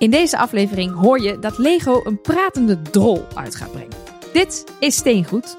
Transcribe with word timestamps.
In 0.00 0.10
deze 0.10 0.38
aflevering 0.38 0.94
hoor 0.94 1.20
je 1.20 1.38
dat 1.38 1.58
Lego 1.58 2.00
een 2.04 2.20
pratende 2.20 2.82
drol 2.82 3.26
uit 3.34 3.54
gaat 3.54 3.72
brengen. 3.72 3.96
Dit 4.32 4.64
is 4.78 4.96
Steengoed. 4.96 5.54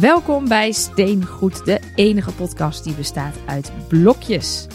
Welkom 0.00 0.48
bij 0.48 0.72
Steengoed, 0.72 1.64
de 1.64 1.80
enige 1.94 2.32
podcast 2.32 2.84
die 2.84 2.94
bestaat 2.94 3.36
uit 3.46 3.72
blokjes. 3.88 4.66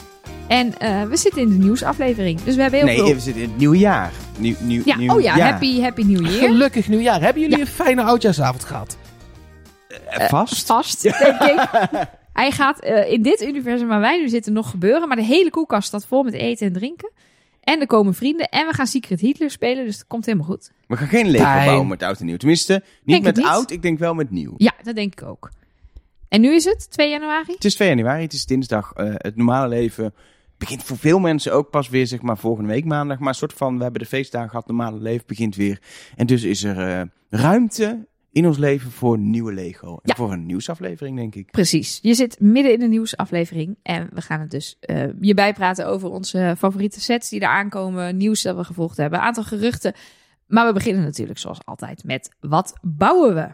En 0.49 0.67
uh, 0.81 1.03
we 1.03 1.17
zitten 1.17 1.41
in 1.41 1.49
de 1.49 1.55
nieuwsaflevering, 1.55 2.41
dus 2.41 2.55
we 2.55 2.61
hebben 2.61 2.79
heel 2.79 2.87
nee, 2.87 2.97
veel... 2.97 3.13
we 3.13 3.19
zitten 3.19 3.41
in 3.43 3.49
het 3.49 3.57
nieuwe 3.57 3.77
jaar. 3.77 4.11
Nieuw, 4.37 4.55
nieuw, 4.59 4.81
Ja, 4.85 4.97
nieuw 4.97 5.13
oh 5.13 5.21
ja, 5.21 5.37
jaar. 5.37 5.51
happy, 5.51 5.81
happy 5.81 6.01
New 6.03 6.25
Year. 6.27 6.49
Gelukkig 6.49 6.87
nieuwjaar. 6.87 7.21
Hebben 7.21 7.41
jullie 7.41 7.59
een 7.59 7.67
fijne 7.67 8.03
oudjaarsavond 8.03 8.63
gehad? 8.63 8.97
Eh, 10.09 10.27
Vast? 10.27 10.65
Vast, 10.65 11.01
denk 11.01 11.41
ik. 11.41 11.67
Hij 12.33 12.51
gaat 12.51 12.79
eh, 12.79 13.11
in 13.11 13.21
dit 13.21 13.41
universum 13.41 13.87
waar 13.87 13.99
wij 13.99 14.19
nu 14.19 14.29
zitten 14.29 14.53
nog 14.53 14.69
gebeuren, 14.69 15.07
maar 15.07 15.17
de 15.17 15.23
hele 15.23 15.49
koelkast 15.49 15.87
staat 15.87 16.05
vol 16.05 16.23
met 16.23 16.33
eten 16.33 16.67
en 16.67 16.73
drinken. 16.73 17.11
En 17.63 17.79
er 17.79 17.87
komen 17.87 18.13
vrienden 18.13 18.49
en 18.49 18.67
we 18.67 18.73
gaan 18.73 18.87
Secret 18.87 19.19
Hitler 19.19 19.51
spelen, 19.51 19.85
dus 19.85 19.97
dat 19.97 20.07
komt 20.07 20.25
helemaal 20.25 20.47
goed. 20.47 20.71
We 20.87 20.97
gaan 20.97 21.07
geen 21.07 21.29
Lego 21.29 21.43
Fijn. 21.43 21.65
bouwen 21.65 21.87
met 21.87 22.03
oud 22.03 22.19
en 22.19 22.25
nieuw. 22.25 22.37
Tenminste, 22.37 22.73
niet 22.73 22.83
Denk 23.05 23.23
met 23.23 23.35
niet. 23.35 23.45
oud, 23.45 23.71
ik 23.71 23.81
denk 23.81 23.99
wel 23.99 24.13
met 24.13 24.31
nieuw. 24.31 24.53
Ja, 24.57 24.73
dat 24.83 24.95
denk 24.95 25.21
ik 25.21 25.27
ook. 25.27 25.49
En 26.29 26.41
nu 26.41 26.53
is 26.53 26.65
het 26.65 26.91
2 26.91 27.09
januari? 27.09 27.53
Het 27.53 27.65
is 27.65 27.75
2 27.75 27.89
januari, 27.89 28.23
het 28.23 28.33
is 28.33 28.45
dinsdag. 28.45 28.91
eh, 28.95 29.05
het 29.17 29.35
normale 29.35 29.67
leven 29.67 30.13
begint 30.59 30.83
voor 30.83 30.97
veel 30.97 31.19
mensen 31.19 31.53
ook 31.53 31.69
pas 31.69 31.89
weer, 31.89 32.07
zeg 32.07 32.21
maar, 32.21 32.37
volgende 32.37 32.69
week 32.69 32.85
maandag. 32.85 33.19
Maar 33.19 33.27
een 33.27 33.33
soort 33.35 33.53
van, 33.53 33.77
we 33.77 33.83
hebben 33.83 34.01
de 34.01 34.07
feestdagen 34.07 34.49
gehad, 34.49 34.67
normale 34.67 34.99
leven 34.99 35.23
begint 35.27 35.55
weer. 35.55 35.81
En 36.15 36.25
dus 36.27 36.43
is 36.43 36.63
er 36.63 36.79
eh, 36.79 37.01
ruimte 37.29 38.07
in 38.31 38.47
ons 38.47 38.57
leven 38.57 38.91
voor 38.91 39.17
nieuwe 39.17 39.53
Lego. 39.53 39.87
En 39.93 39.99
Ja. 40.03 40.15
voor 40.15 40.31
een 40.31 40.45
nieuwsaflevering, 40.45 41.17
denk 41.17 41.35
ik. 41.35 41.51
Precies. 41.51 41.99
Je 42.01 42.13
zit 42.13 42.39
midden 42.39 42.73
in 42.73 42.79
de 42.79 42.87
nieuwsaflevering 42.87 43.77
en 43.83 44.09
we 44.13 44.21
gaan 44.21 44.39
het 44.39 44.51
dus 44.51 44.77
eh, 44.79 45.03
je 45.19 45.33
bijpraten 45.33 45.87
over 45.87 46.09
onze 46.09 46.55
favoriete 46.57 47.01
sets 47.01 47.29
die 47.29 47.39
er 47.39 47.47
aankomen, 47.47 48.17
nieuws 48.17 48.41
dat 48.41 48.55
we 48.55 48.63
gevolgd 48.63 48.97
hebben, 48.97 49.21
aantal 49.21 49.43
geruchten. 49.43 49.93
Maar 50.47 50.67
we 50.67 50.73
beginnen 50.73 51.03
natuurlijk 51.03 51.39
zoals 51.39 51.59
altijd 51.65 52.03
met 52.03 52.35
wat 52.39 52.73
bouwen 52.81 53.35
we? 53.35 53.47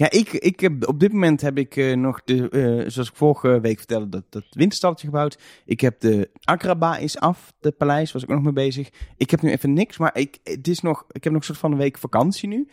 Ja, 0.00 0.10
ik, 0.10 0.32
ik 0.32 0.60
heb, 0.60 0.88
op 0.88 1.00
dit 1.00 1.12
moment 1.12 1.40
heb 1.40 1.58
ik 1.58 1.76
eh, 1.76 1.96
nog 1.96 2.24
de, 2.24 2.48
eh, 2.48 2.90
zoals 2.90 3.08
ik 3.08 3.14
vorige 3.14 3.60
week 3.60 3.78
vertelde, 3.78 4.08
dat, 4.08 4.24
dat 4.28 4.44
winterstalletje 4.50 5.06
gebouwd. 5.06 5.38
Ik 5.64 5.80
heb 5.80 6.00
de 6.00 6.30
Agraba 6.40 6.96
is 6.96 7.18
af, 7.18 7.52
de 7.60 7.70
paleis, 7.70 8.12
was 8.12 8.22
ik 8.22 8.30
ook 8.30 8.34
nog 8.34 8.44
mee 8.44 8.66
bezig. 8.66 8.90
Ik 9.16 9.30
heb 9.30 9.42
nu 9.42 9.50
even 9.50 9.72
niks, 9.72 9.98
maar 9.98 10.18
ik, 10.18 10.38
het 10.44 10.68
is 10.68 10.80
nog, 10.80 11.04
ik 11.10 11.24
heb 11.24 11.32
nog 11.32 11.40
een 11.40 11.46
soort 11.46 11.58
van 11.58 11.72
een 11.72 11.78
week 11.78 11.98
vakantie 11.98 12.48
nu. 12.48 12.68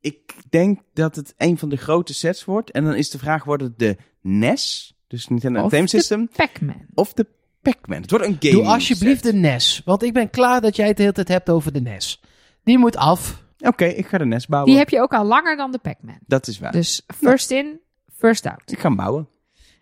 Ik 0.00 0.34
denk 0.50 0.80
dat 0.92 1.16
het 1.16 1.34
een 1.36 1.58
van 1.58 1.68
de 1.68 1.76
grote 1.76 2.14
sets 2.14 2.44
wordt. 2.44 2.70
En 2.70 2.84
dan 2.84 2.94
is 2.94 3.10
de 3.10 3.18
vraag, 3.18 3.44
wordt 3.44 3.62
het 3.62 3.78
de 3.78 3.96
NES, 4.20 4.94
dus 5.06 5.28
Nintendo 5.28 5.62
Of 5.62 5.72
Entertainment 5.72 5.90
de 5.90 5.98
System, 5.98 6.46
Pac-Man. 6.46 6.86
of 6.94 7.12
de 7.12 7.26
Pac-Man? 7.62 8.00
Het 8.00 8.10
wordt 8.10 8.26
een 8.26 8.36
game. 8.40 8.54
Doe 8.54 8.64
alsjeblieft 8.66 9.22
de 9.22 9.32
NES. 9.32 9.82
Want 9.84 10.02
ik 10.02 10.12
ben 10.12 10.30
klaar 10.30 10.60
dat 10.60 10.76
jij 10.76 10.86
het 10.86 10.96
de 10.96 11.02
hele 11.02 11.14
tijd 11.14 11.28
hebt 11.28 11.50
over 11.50 11.72
de 11.72 11.80
NES. 11.80 12.20
Die 12.64 12.78
moet 12.78 12.96
af. 12.96 13.48
Oké, 13.60 13.84
ik 13.84 14.06
ga 14.06 14.18
de 14.18 14.24
NES 14.24 14.46
bouwen. 14.46 14.70
Die 14.70 14.78
heb 14.78 14.88
je 14.88 15.00
ook 15.00 15.12
al 15.12 15.24
langer 15.24 15.56
dan 15.56 15.72
de 15.72 15.78
Pac-Man. 15.78 16.18
Dat 16.26 16.46
is 16.46 16.58
waar. 16.58 16.72
Dus 16.72 17.02
first 17.16 17.50
in, 17.50 17.80
first 18.16 18.46
out. 18.46 18.72
Ik 18.72 18.78
ga 18.78 18.88
hem 18.88 18.96
bouwen. 18.96 19.28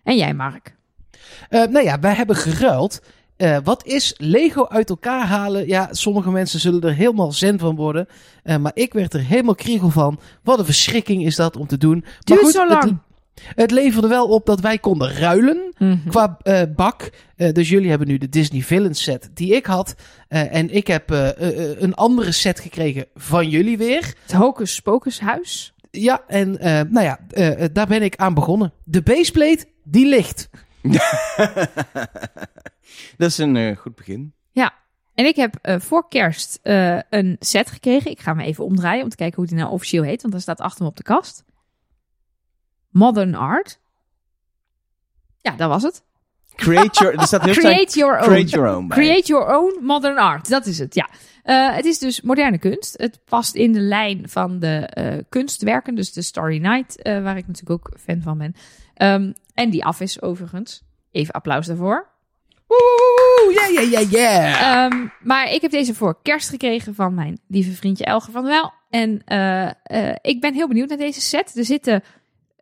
En 0.03 0.17
jij, 0.17 0.35
Mark? 0.35 0.77
Eh, 1.49 1.67
nou 1.67 1.85
ja, 1.85 2.01
wij 2.01 2.15
hebben 2.15 2.37
geruild. 2.37 3.01
Eh, 3.37 3.59
wat 3.65 3.87
is 3.87 4.15
Lego 4.17 4.67
uit 4.67 4.91
elkaar 4.91 5.27
halen? 5.27 5.67
Ja, 5.67 5.89
sommige 5.91 6.31
mensen 6.31 6.61
zullen 6.61 6.81
er 6.81 6.95
helemaal 6.95 7.33
zen 7.33 7.59
van 7.59 7.77
worden. 7.77 8.07
Eh, 8.43 8.57
maar 8.57 8.73
ik 8.75 8.93
werd 8.93 9.15
er 9.15 9.21
helemaal 9.21 9.55
kriegel 9.55 9.91
van. 9.91 10.21
Wat 10.43 10.59
een 10.59 10.65
verschrikking 10.65 11.25
is 11.25 11.37
dat 11.37 11.57
om 11.57 11.67
te 11.67 11.79
doen. 11.79 11.99
Maar 12.01 12.19
Duurt 12.25 12.41
goed, 12.41 12.53
zo 12.53 12.69
lang. 12.69 12.99
Het, 13.55 13.71
leverde 13.71 14.09
wel 14.09 14.29
op 14.29 14.47
dat 14.47 14.61
wij 14.61 14.79
konden 14.79 15.13
ruilen. 15.13 15.75
Mhm. 15.79 16.09
qua 16.09 16.39
eh, 16.43 16.63
bak. 16.77 17.11
Eh, 17.37 17.53
dus 17.53 17.69
jullie 17.69 17.89
hebben 17.89 18.09
nu 18.09 18.19
de 18.19 18.29
Disney 18.29 18.63
Villain 18.63 18.95
set 18.95 19.31
die 19.35 19.55
ik 19.55 19.67
had. 19.67 19.95
Eh, 20.29 20.55
en 20.55 20.75
ik 20.75 20.87
heb 20.87 21.11
een 21.79 21.95
andere 21.95 22.33
set 22.33 22.61
gekregen 22.61 23.07
van 23.15 23.49
jullie 23.49 23.79
weer. 23.79 24.15
Het 24.23 24.33
Hocus 24.33 24.81
Pocus 24.81 25.21
huis. 25.21 25.73
Ja, 25.91 26.23
en 26.27 26.59
eh, 26.59 26.81
nou 26.91 27.05
ja, 27.05 27.19
daar 27.73 27.87
ben 27.87 28.03
ik 28.03 28.17
aan 28.17 28.35
begonnen. 28.35 28.73
De 28.85 29.03
baseplate, 29.03 29.65
die 29.85 30.07
ligt. 30.07 30.49
Dat 33.17 33.31
is 33.31 33.39
een 33.39 33.57
eh, 33.57 33.77
goed 33.77 33.95
begin. 33.95 34.33
En 35.19 35.27
ik 35.27 35.37
heb 35.37 35.59
eh, 35.63 35.81
voor 35.81 36.09
kerst 36.09 36.59
eh, 36.63 36.99
een 37.11 37.37
set 37.41 37.71
gekregen. 37.71 38.11
Ik 38.11 38.21
ga 38.21 38.37
hem 38.37 38.41
even 38.41 38.65
omdraaien 38.65 39.03
om 39.03 39.09
te 39.09 39.17
kijken 39.17 39.37
hoe 39.37 39.47
die 39.47 39.57
nou 39.57 39.71
officieel 39.71 40.03
heet. 40.03 40.21
Want 40.21 40.33
hij 40.33 40.43
staat 40.43 40.61
achter 40.61 40.83
me 40.83 40.89
op 40.89 40.97
de 40.97 41.03
kast. 41.03 41.45
Modern 42.99 43.35
Art. 43.35 43.79
Ja, 45.41 45.51
dat 45.57 45.69
was 45.69 45.83
het. 45.83 46.03
Create 46.55 46.99
your, 46.99 47.19
er 47.19 47.27
staat 47.27 47.41
Create 47.41 47.99
your 47.99 48.19
own. 48.19 48.27
Create 48.27 48.51
your 48.51 48.69
own. 48.77 48.89
bij. 48.89 48.97
Create 48.97 49.27
your 49.27 49.57
own 49.57 49.85
modern 49.85 50.19
art. 50.19 50.49
Dat 50.49 50.67
is 50.67 50.79
het, 50.79 50.95
ja. 50.95 51.09
Eh, 51.43 51.75
het 51.75 51.85
is 51.85 51.99
dus 51.99 52.21
moderne 52.21 52.59
kunst. 52.59 52.95
Het 52.99 53.21
past 53.25 53.55
in 53.55 53.73
de 53.73 53.81
lijn 53.81 54.29
van 54.29 54.59
de 54.59 54.77
eh, 54.77 55.19
kunstwerken. 55.29 55.95
Dus 55.95 56.13
de 56.13 56.23
Starry 56.23 56.59
Night, 56.59 57.03
eh, 57.03 57.23
waar 57.23 57.37
ik 57.37 57.47
natuurlijk 57.47 57.87
ook 57.87 57.99
fan 58.01 58.23
van 58.23 58.39
ben. 58.39 58.55
Ehm, 58.95 59.33
en 59.55 59.71
die 59.71 59.85
af 59.85 60.01
is 60.01 60.23
overigens. 60.23 60.83
Even 61.11 61.35
applaus 61.35 61.67
daarvoor. 61.67 62.09
Woe, 62.67 63.53
ja, 63.55 63.81
ja, 63.81 63.99
ja, 63.99 64.07
ja. 64.11 64.87
Ehm, 64.87 65.07
maar 65.23 65.53
ik 65.53 65.61
heb 65.61 65.71
deze 65.71 65.95
voor 65.95 66.19
kerst 66.23 66.49
gekregen 66.49 66.95
van 66.95 67.15
mijn 67.15 67.39
lieve 67.49 67.73
vriendje 67.73 68.05
Elge 68.05 68.31
van 68.31 68.45
Wel. 68.45 68.73
En 68.91 69.23
ik 70.21 70.41
ben 70.41 70.55
heel 70.55 70.69
benieuwd 70.69 70.89
naar 70.89 70.99
deze 70.99 71.21
set. 71.21 71.57
Er 71.57 71.65
zitten 71.65 72.03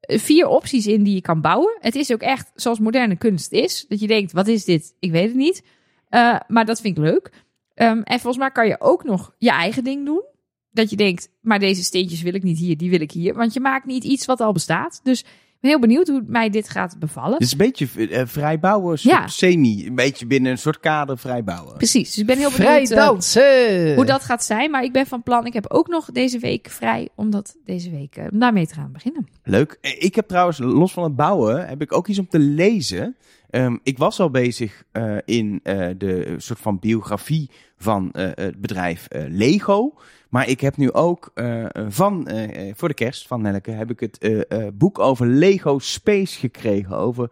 vier 0.07 0.47
opties 0.47 0.87
in 0.87 1.03
die 1.03 1.15
je 1.15 1.21
kan 1.21 1.41
bouwen. 1.41 1.77
Het 1.81 1.95
is 1.95 2.13
ook 2.13 2.21
echt 2.21 2.51
zoals 2.55 2.79
moderne 2.79 3.17
kunst 3.17 3.53
is. 3.53 3.85
Dat 3.89 4.01
je 4.01 4.07
denkt, 4.07 4.33
wat 4.33 4.47
is 4.47 4.65
dit? 4.65 4.95
Ik 4.99 5.11
weet 5.11 5.29
het 5.29 5.37
niet. 5.37 5.63
Eh, 6.09 6.41
maar 6.47 6.65
dat 6.65 6.81
vind 6.81 6.97
ik 6.97 7.05
leuk. 7.05 7.31
Ehm, 7.75 8.01
en 8.01 8.21
volgens 8.21 8.37
mij 8.37 8.51
kan 8.51 8.67
je 8.67 8.81
ook 8.81 9.05
nog 9.05 9.35
je 9.39 9.51
eigen 9.51 9.85
ding 9.85 10.05
doen. 10.05 10.25
Dat 10.71 10.91
je 10.91 10.97
denkt, 10.97 11.29
maar 11.41 11.59
deze 11.59 11.85
steentjes 11.85 12.23
wil 12.23 12.35
ik 12.35 12.43
niet 12.43 12.59
hier, 12.59 12.77
die 12.77 12.91
wil 12.91 13.01
ik 13.01 13.13
hier. 13.13 13.35
Want 13.35 13.53
je 13.53 13.61
maakt 13.61 13.87
niet 13.87 14.05
iets 14.05 14.27
wat 14.27 14.41
al 14.41 14.53
bestaat. 14.53 15.01
Dus 15.03 15.25
ben 15.61 15.71
heel 15.71 15.81
benieuwd 15.81 16.09
hoe 16.09 16.23
mij 16.27 16.51
dit 16.51 16.69
gaat 16.69 16.97
bevallen. 16.99 17.33
Het 17.33 17.43
is 17.43 17.53
een 17.53 17.59
beetje 17.59 18.09
eh, 18.09 18.23
vrij 18.27 18.59
bouwen, 18.59 18.93
een 18.93 18.99
soort 18.99 19.15
Ja. 19.15 19.27
semi. 19.27 19.87
Een 19.87 19.95
beetje 19.95 20.27
binnen 20.27 20.51
een 20.53 20.59
soort 20.59 20.81
kader 20.81 21.19
vrij 21.19 21.45
bouwen. 21.45 21.77
Precies, 21.77 22.09
dus 22.09 22.19
ik 22.19 22.27
ben 22.27 22.37
heel 22.39 22.51
Vrij 22.51 22.73
benieuwd 22.73 22.91
eh, 22.91 22.97
dansen. 23.07 23.95
hoe 23.95 24.05
dat 24.05 24.23
gaat 24.23 24.45
zijn. 24.45 24.71
Maar 24.71 24.83
ik 24.85 24.93
ben 24.93 25.07
van 25.07 25.23
plan, 25.23 25.47
ik 25.47 25.53
heb 25.53 25.67
ook 25.69 25.89
nog 25.89 26.11
deze 26.13 26.39
week 26.39 26.69
vrij 26.71 27.09
om 27.15 27.31
dat 27.31 27.57
deze 27.65 27.91
week 27.91 28.17
eh, 28.17 28.25
daarmee 28.31 28.67
te 28.67 28.75
gaan 28.75 28.93
beginnen. 28.93 29.27
Leuk. 29.45 29.79
Eh, 29.81 30.03
Ik 30.03 30.15
heb 30.15 30.29
trouwens, 30.29 30.59
los 30.59 30.93
van 30.93 31.05
het 31.05 31.17
bouwen, 31.17 31.69
heb 31.69 31.83
ik 31.83 31.93
ook 31.93 32.09
iets 32.09 32.19
om 32.19 32.29
te 32.29 32.39
lezen. 32.39 33.17
Ehm, 33.51 33.77
ik 33.83 33.99
was 33.99 34.21
al 34.21 34.31
bezig 34.31 34.83
eh, 34.93 35.17
in 35.25 35.61
eh, 35.63 35.89
de 35.99 36.35
soort 36.37 36.59
van 36.59 36.79
biografie 36.79 37.51
van 37.79 38.13
eh, 38.13 38.29
het 38.35 38.61
bedrijf 38.61 39.07
eh, 39.07 39.25
Lego. 39.29 39.95
Maar 40.29 40.49
ik 40.49 40.61
heb 40.61 40.77
nu 40.77 40.93
ook 40.93 41.31
eh, 41.35 41.65
van, 41.89 42.27
eh, 42.27 42.73
voor 42.75 42.89
de 42.89 42.95
kerst 42.95 43.27
van 43.27 43.43
Nelleke, 43.43 43.71
heb 43.71 43.91
ik 43.91 44.01
het 44.01 44.19
eh, 44.19 44.67
boek 44.75 44.99
over 44.99 45.27
Lego 45.27 45.79
Space 45.79 46.39
gekregen. 46.39 46.97
Over 46.97 47.31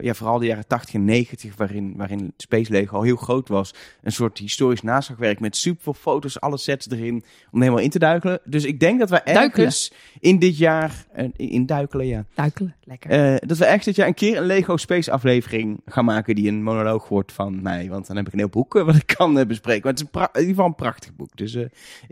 ja, 0.00 0.14
vooral 0.14 0.38
de 0.38 0.46
jaren 0.46 0.66
80 0.66 0.94
en 0.94 1.04
90, 1.04 1.56
waarin, 1.56 1.94
waarin 1.96 2.32
Space 2.36 2.72
Lego 2.72 2.96
al 2.96 3.02
heel 3.02 3.16
groot 3.16 3.48
was. 3.48 3.74
Een 4.02 4.12
soort 4.12 4.38
historisch 4.38 4.82
naslagwerk 4.82 5.40
met 5.40 5.56
super 5.56 5.94
foto's, 5.94 6.40
alle 6.40 6.58
sets 6.58 6.90
erin, 6.90 7.14
om 7.50 7.58
er 7.58 7.60
helemaal 7.60 7.84
in 7.84 7.90
te 7.90 7.98
duikelen. 7.98 8.40
Dus 8.44 8.64
ik 8.64 8.80
denk 8.80 8.98
dat 8.98 9.10
wij 9.10 9.24
ergens 9.24 9.92
in 10.20 10.38
dit 10.38 10.58
jaar, 10.58 11.06
in 11.36 11.66
duikelen 11.66 12.06
ja, 12.06 12.24
Duikelen, 12.34 12.74
lekker. 12.84 13.40
dat 13.46 13.58
we 13.58 13.64
echt 13.64 13.84
dit 13.84 13.96
jaar 13.96 14.06
een 14.06 14.14
keer 14.14 14.36
een 14.36 14.46
Lego 14.46 14.76
Space 14.76 15.12
aflevering 15.12 15.80
gaan 15.86 16.04
maken 16.04 16.34
die 16.34 16.48
een 16.48 16.62
monoloog 16.62 17.08
wordt 17.08 17.32
van 17.32 17.62
mij. 17.62 17.88
Want 17.88 18.06
dan 18.06 18.16
heb 18.16 18.26
ik 18.26 18.32
een 18.32 18.38
heel 18.38 18.48
boek 18.48 18.72
wat 18.72 18.94
ik 18.94 19.12
kan 19.16 19.46
bespreken. 19.46 19.82
Maar 19.82 19.92
het 19.92 20.00
is 20.00 20.20
in 20.32 20.40
ieder 20.40 20.54
geval 20.54 20.66
een 20.66 20.74
prachtig 20.74 21.14
boek. 21.16 21.36
Dus 21.36 21.56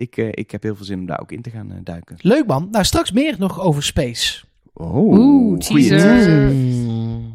ik, 0.00 0.16
eh, 0.16 0.28
ik 0.30 0.50
heb 0.50 0.62
heel 0.62 0.76
veel 0.76 0.84
zin 0.84 0.98
om 0.98 1.06
daar 1.06 1.20
ook 1.20 1.32
in 1.32 1.42
te 1.42 1.50
gaan 1.50 1.70
eh, 1.72 1.76
duiken. 1.84 2.16
Leuk 2.20 2.46
man. 2.46 2.68
Nou, 2.70 2.84
straks 2.84 3.12
meer 3.12 3.34
nog 3.38 3.60
over 3.60 3.82
space. 3.82 4.44
Oh, 4.72 4.94
Oeh, 4.94 5.58
teaser. 5.58 6.52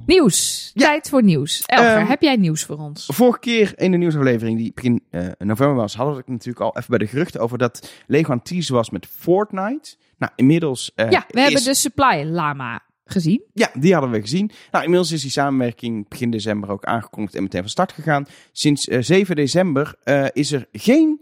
Nieuws. 0.05 0.71
Ja. 0.73 0.85
Tijd 0.87 1.09
voor 1.09 1.23
nieuws. 1.23 1.63
Elger, 1.65 1.95
Ehm, 1.97 2.05
heb 2.05 2.21
jij 2.21 2.35
nieuws 2.35 2.63
voor 2.63 2.77
ons? 2.77 3.09
Vorige 3.13 3.39
keer 3.39 3.73
in 3.75 3.91
de 3.91 3.97
nieuwsaflevering 3.97 4.57
die 4.57 4.71
begin 4.73 5.03
eh, 5.11 5.27
november 5.37 5.75
was, 5.75 5.95
hadden 5.95 6.13
we 6.15 6.19
het 6.19 6.29
natuurlijk 6.29 6.59
al 6.65 6.75
even 6.77 6.89
bij 6.89 6.97
de 6.97 7.07
geruchten 7.07 7.41
over 7.41 7.57
dat 7.57 7.91
Lego 8.07 8.31
aan 8.31 8.37
het 8.37 8.45
teasen 8.45 8.73
was 8.75 8.89
met 8.89 9.05
Fortnite. 9.05 9.95
Nou, 10.17 10.31
inmiddels 10.35 10.91
eh, 10.95 11.09
ja, 11.11 11.25
we 11.27 11.37
is- 11.39 11.43
hebben 11.43 11.63
de 11.63 11.73
Supply 11.73 12.23
Lama 12.23 12.83
gezien. 13.05 13.41
Ja, 13.53 13.69
die 13.79 13.93
hadden 13.93 14.11
we 14.11 14.21
gezien. 14.21 14.51
Nou, 14.71 14.83
inmiddels 14.83 15.11
is 15.11 15.21
die 15.21 15.31
samenwerking 15.31 16.09
begin 16.09 16.31
december 16.31 16.69
ook 16.69 16.85
aangekondigd 16.85 17.35
en 17.35 17.43
meteen 17.43 17.61
van 17.61 17.69
start 17.69 17.91
gegaan. 17.91 18.25
Sinds 18.51 18.87
eh, 18.87 19.01
7 19.01 19.35
december 19.35 19.95
eh, 20.03 20.25
is 20.33 20.51
er 20.51 20.67
geen 20.71 21.21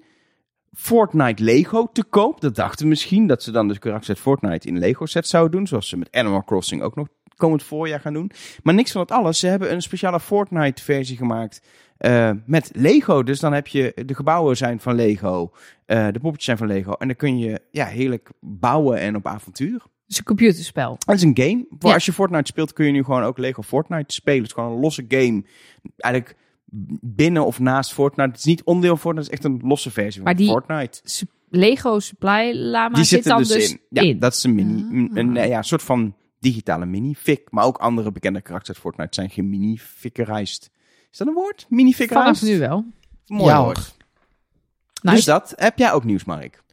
Fortnite 0.74 1.44
Lego 1.44 1.90
te 1.94 2.04
koop. 2.04 2.42
Dat 2.42 2.56
dachten 2.56 2.84
we 2.84 2.90
misschien 2.90 3.28
dat 3.28 3.44
ze 3.44 3.52
dan 3.52 3.68
dus 3.68 3.80
karakter 3.80 4.16
Fortnite 4.16 4.68
in 4.68 4.80
Lego 4.80 5.06
set 5.06 5.28
zouden 5.28 5.52
doen. 5.52 5.68
Zoals 5.68 5.90
ze 5.90 5.98
met 5.98 6.12
Animal 6.12 6.44
Crossing 6.44 6.82
ook 6.82 6.96
nog 6.96 7.08
komend 7.36 7.64
voorjaar 7.64 8.00
gaan 8.00 8.14
doen. 8.14 8.32
Maar 8.64 8.74
niks 8.74 8.92
van 8.92 9.02
het 9.02 9.12
alles. 9.12 9.40
Ze 9.40 9.48
hebben 9.48 9.72
een 9.72 9.82
speciale 9.82 10.20
Fortnite-versie 10.20 11.18
gemaakt 11.18 11.62
eh, 11.98 12.32
met 12.46 12.70
Lego. 12.74 13.24
Dus 13.24 13.40
dan 13.40 13.54
heb 13.54 13.68
je 13.68 13.94
de 14.06 14.16
gebouwen 14.16 14.58
zijn 14.58 14.80
van 14.80 14.96
Lego, 14.96 15.52
eh, 15.86 16.06
de 16.06 16.20
poppetjes 16.20 16.46
zijn 16.46 16.58
van 16.58 16.68
Lego. 16.68 16.92
En 16.92 17.08
dan 17.08 17.16
kun 17.16 17.38
je 17.40 17.62
ja, 17.72 17.86
heerlijk 17.86 18.30
bouwen 18.40 19.00
en 19.00 19.16
op 19.16 19.28
avontuur. 19.28 19.74
Het 19.74 20.12
is 20.12 20.18
een 20.18 20.24
computerspel. 20.24 20.98
Het 21.06 21.16
is 21.16 21.24
een 21.24 21.38
game. 21.38 21.66
Ja. 21.80 21.94
Als 21.94 22.06
je 22.06 22.14
Fortnite 22.14 22.48
speelt, 22.48 22.74
kun 22.74 22.86
je 22.86 22.92
nu 22.92 23.04
gewoon 23.04 23.24
ook 23.24 23.38
Lego 23.38 23.62
Fortnite 23.62 24.14
spelen. 24.14 24.40
Het 24.40 24.48
is 24.48 24.54
gewoon 24.54 24.72
een 24.72 24.80
losse 24.80 25.06
game. 25.08 25.44
Eigenlijk 25.98 26.36
binnen 27.02 27.46
of 27.46 27.60
naast 27.60 27.94
Fortnite. 27.94 28.30
Het 28.30 28.38
is 28.40 28.46
niet 28.46 28.64
onderdeel 28.64 28.92
van 28.98 29.00
Fortnite, 29.00 29.30
het 29.32 29.40
is 29.40 29.46
echt 29.46 29.62
een 29.62 29.68
losse 29.70 29.92
versie 29.92 30.22
van 30.22 30.36
die- 30.36 30.48
Fortnite. 30.48 31.02
Su- 31.04 31.26
Lego 31.50 32.00
Supply 32.00 32.54
Lama 32.56 32.96
Die 32.96 33.04
zit 33.04 33.08
zitten 33.08 33.32
dan 33.32 33.40
dus, 33.40 33.48
dus 33.48 33.72
in. 33.72 33.80
Ja, 33.90 34.02
in. 34.02 34.20
dat 34.20 34.34
is 34.34 34.44
een 34.44 34.56
mini. 34.56 34.82
Ah. 34.84 34.92
Een, 35.18 35.36
een, 35.38 35.48
ja, 35.48 35.62
soort 35.62 35.82
van 35.84 36.16
digitale 36.40 36.86
mini-fik. 36.86 37.48
Maar 37.52 37.66
ook 37.66 37.78
andere 37.78 38.12
bekende 38.12 38.42
karakters 38.42 38.70
uit 38.78 38.86
Fortnite 38.86 39.14
zijn 39.16 39.30
gemini-fikkerized. 39.30 40.70
Is 41.12 41.18
dat 41.18 41.28
een 41.28 41.34
woord? 41.34 41.66
Mini-fikkerized? 41.70 42.38
Vanaf 42.38 42.54
nu 42.54 42.60
wel. 42.60 42.86
Mooi 43.28 43.52
Ja, 43.52 43.64
woord. 43.64 43.78
hoor. 43.78 43.86
Nice. 45.02 45.16
Dus 45.16 45.26
dat. 45.26 45.54
Heb 45.56 45.78
jij 45.78 45.92
ook 45.92 46.04
nieuws, 46.04 46.24
Mark? 46.24 46.64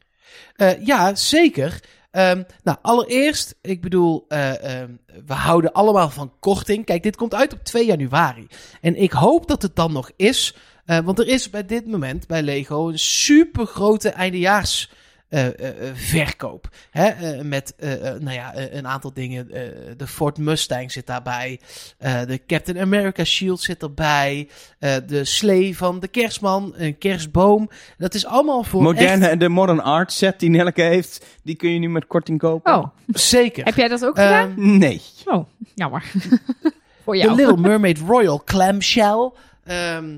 Eh, 0.55 0.85
ja, 0.85 1.15
zeker. 1.15 1.79
Ehm, 2.11 2.43
nou, 2.63 2.77
allereerst, 2.81 3.55
ik 3.61 3.81
bedoel, 3.81 4.25
eh, 4.27 4.81
ehm, 4.81 4.91
we 5.25 5.33
houden 5.33 5.71
allemaal 5.71 6.09
van 6.09 6.33
korting. 6.39 6.85
Kijk, 6.85 7.03
dit 7.03 7.15
komt 7.15 7.33
uit 7.35 7.53
op 7.53 7.63
2 7.63 7.85
januari. 7.85 8.47
En 8.81 8.95
ik 8.95 9.11
hoop 9.11 9.47
dat 9.47 9.61
het 9.61 9.75
dan 9.75 9.91
nog 9.91 10.11
is. 10.15 10.55
eh, 10.85 10.99
want 10.99 11.19
er 11.19 11.27
is 11.27 11.49
bij 11.49 11.65
dit 11.65 11.87
moment 11.87 12.27
bij 12.27 12.41
Lego 12.41 12.89
een 12.89 12.99
super 12.99 13.65
grote 13.65 14.09
eindejaars. 14.09 14.91
Eh, 15.31 15.45
eh, 15.47 15.87
eh, 15.87 15.95
verkoop. 15.95 16.69
Hè? 16.89 17.05
eh, 17.07 17.41
met 17.41 17.73
nou 18.19 18.31
ja, 18.31 18.51
een 18.55 18.87
aantal 18.87 19.13
dingen. 19.13 19.51
eh, 19.51 19.61
de 19.97 20.07
Ford 20.07 20.37
Mustang 20.37 20.91
zit 20.91 21.07
daarbij. 21.07 21.59
eh, 21.97 22.21
de 22.27 22.41
Captain 22.47 22.79
America 22.79 23.23
Shield 23.23 23.59
zit 23.61 23.81
erbij. 23.83 24.49
eh, 24.79 24.95
de 25.07 25.25
slee 25.25 25.77
van 25.77 25.99
de 25.99 26.07
kerstman. 26.07 26.73
Een 26.77 26.97
kerstboom. 26.97 27.69
Dat 27.97 28.13
is 28.13 28.25
allemaal 28.25 28.63
voor 28.63 28.81
Moderne 28.81 29.21
echt- 29.23 29.31
en 29.31 29.39
de 29.39 29.49
Modern 29.49 29.81
Art 29.81 30.11
set 30.13 30.39
die 30.39 30.49
Nelke 30.49 30.81
heeft, 30.81 31.25
die 31.43 31.55
kun 31.55 31.69
je 31.73 31.79
nu 31.79 31.89
met 31.89 32.07
korting 32.07 32.39
kopen. 32.39 32.73
Oh, 32.75 32.85
Zeker. 33.07 33.65
heb 33.65 33.75
jij 33.75 33.87
dat 33.87 34.05
ook 34.05 34.17
Ehm, 34.17 34.27
gedaan? 34.27 34.77
Nee. 34.77 35.01
Oh, 35.25 35.45
jammer. 35.75 36.03
Voor 37.03 37.13
De 37.13 37.19
jou. 37.19 37.35
Little 37.35 37.57
Mermaid 37.57 37.99
Royal 37.99 38.41
Clamshell. 38.43 39.31
Ehm, 39.63 40.15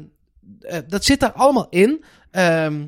eh, 0.62 0.78
dat 0.88 1.06
zit 1.06 1.20
daar 1.20 1.32
allemaal 1.32 1.68
in. 1.70 2.04
Ehm, 2.32 2.82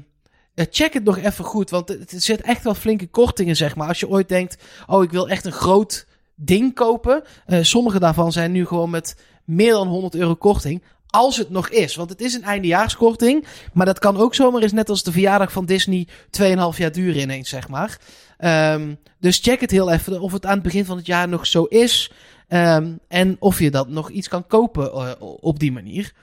check 0.56 0.94
het 0.94 1.04
nog 1.04 1.18
even 1.18 1.46
goed, 1.46 1.70
want 1.70 1.88
het, 1.88 2.12
het 2.12 2.24
zit 2.24 2.42
echt 2.42 2.64
wel 2.64 2.76
flinke 2.76 3.08
kortingen, 3.08 3.56
zeg 3.56 3.76
maar. 3.76 3.88
Als 3.88 4.00
je 4.00 4.10
ooit 4.10 4.30
denkt, 4.30 4.64
oh, 4.88 5.04
ik 5.04 5.12
wil 5.12 5.30
echt 5.30 5.46
een 5.46 5.52
groot 5.52 6.08
ding 6.36 6.74
kopen. 6.74 7.24
Eh, 7.46 7.60
sommige 7.62 8.00
daarvan 8.00 8.32
zijn 8.32 8.52
nu 8.52 8.66
gewoon 8.66 8.90
met 8.90 9.16
meer 9.46 9.72
dan 9.72 9.88
100 9.88 10.16
euro 10.16 10.36
korting. 10.36 10.84
Als 11.08 11.38
het 11.38 11.50
nog 11.50 11.70
is, 11.70 11.96
want 11.96 12.10
het 12.10 12.22
is 12.22 12.34
een 12.34 12.44
eindejaarskorting. 12.44 13.46
Maar 13.74 13.86
dat 13.86 14.00
kan 14.00 14.18
ook 14.18 14.36
zomaar 14.36 14.62
eens 14.62 14.72
net 14.72 14.90
als 14.90 15.04
de 15.04 15.12
verjaardag 15.12 15.52
van 15.52 15.66
Disney 15.66 16.08
2,5 16.30 16.78
jaar 16.78 16.92
duren 16.92 17.22
ineens, 17.22 17.50
zeg 17.50 17.68
maar. 17.68 18.00
Ehm, 18.38 18.94
dus 19.20 19.40
check 19.40 19.62
het 19.62 19.72
heel 19.72 19.92
even 19.92 20.22
of 20.22 20.32
het 20.32 20.46
aan 20.46 20.54
het 20.54 20.64
begin 20.64 20.86
van 20.86 20.98
het 20.98 21.06
jaar 21.06 21.28
nog 21.28 21.48
zo 21.48 21.64
is. 21.64 22.12
Ehm, 22.48 22.92
en 23.08 23.36
of 23.40 23.60
je 23.60 23.72
dat 23.72 23.88
nog 23.88 24.10
iets 24.10 24.28
kan 24.28 24.48
kopen 24.48 24.92
eh, 24.92 25.12
op 25.20 25.60
die 25.60 25.72
manier. 25.72 26.14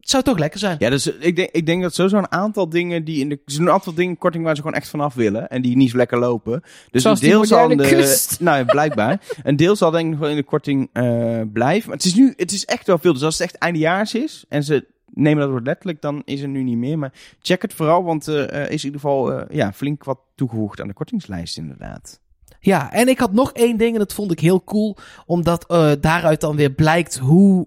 Het 0.00 0.10
zou 0.10 0.22
toch 0.22 0.38
lekker 0.38 0.58
zijn. 0.58 0.76
Ja, 0.78 0.90
dus 0.90 1.06
ik 1.06 1.36
denk, 1.36 1.50
ik 1.50 1.66
denk 1.66 1.82
dat 1.82 1.94
sowieso 1.94 2.18
een 2.18 2.32
aantal 2.32 2.68
dingen 2.68 3.04
die 3.04 3.20
in 3.20 3.28
de. 3.28 3.40
Zijn 3.44 3.66
een 3.66 3.72
aantal 3.72 3.94
dingen 3.94 4.18
korting 4.18 4.44
waar 4.44 4.54
ze 4.54 4.60
gewoon 4.62 4.76
echt 4.76 4.88
vanaf 4.88 5.14
willen. 5.14 5.48
En 5.48 5.62
die 5.62 5.76
niet 5.76 5.90
zo 5.90 5.96
lekker 5.96 6.18
lopen. 6.18 6.62
Dus 6.90 7.02
Zoals 7.02 7.22
een 7.22 7.28
deel 7.28 7.44
zal 7.44 7.68
de. 7.68 7.76
kust. 7.76 8.40
Nou 8.40 8.58
ja, 8.58 8.64
blijkbaar. 8.64 9.20
een 9.42 9.56
deel 9.56 9.76
zal 9.76 9.90
denk 9.90 10.04
ik 10.04 10.10
nog 10.10 10.20
wel 10.20 10.30
in 10.30 10.36
de 10.36 10.42
korting 10.42 10.90
eh, 10.92 11.40
blijven. 11.52 11.88
Maar 11.88 11.96
het 11.96 12.06
is 12.06 12.14
nu. 12.14 12.32
Het 12.36 12.52
is 12.52 12.64
echt 12.64 12.86
wel 12.86 12.98
veel. 12.98 13.12
Dus 13.12 13.22
als 13.22 13.38
het 13.38 13.42
echt 13.42 13.58
eindejaars 13.58 14.14
is. 14.14 14.44
En 14.48 14.64
ze 14.64 14.86
nemen 15.06 15.40
dat 15.40 15.50
woord 15.50 15.66
letterlijk. 15.66 16.00
Dan 16.00 16.22
is 16.24 16.40
er 16.40 16.48
nu 16.48 16.62
niet 16.62 16.76
meer. 16.78 16.98
Maar 16.98 17.12
check 17.40 17.62
het 17.62 17.74
vooral. 17.74 18.04
Want 18.04 18.26
er 18.26 18.48
eh, 18.48 18.62
is 18.62 18.84
in 18.84 18.90
ieder 18.92 19.00
geval 19.00 19.32
eh, 19.32 19.56
ja, 19.56 19.72
flink 19.72 20.04
wat 20.04 20.18
toegevoegd 20.34 20.80
aan 20.80 20.88
de 20.88 20.94
kortingslijst, 20.94 21.56
inderdaad. 21.56 22.20
Ja, 22.60 22.92
en 22.92 23.08
ik 23.08 23.18
had 23.18 23.32
nog 23.32 23.52
één 23.52 23.76
ding 23.76 23.92
en 23.92 23.98
dat 23.98 24.12
vond 24.14 24.32
ik 24.32 24.40
heel 24.40 24.64
cool. 24.64 24.96
Omdat 25.26 25.66
eh, 25.66 25.92
daaruit 26.00 26.40
dan 26.40 26.56
weer 26.56 26.70
blijkt 26.70 27.18
hoe 27.18 27.66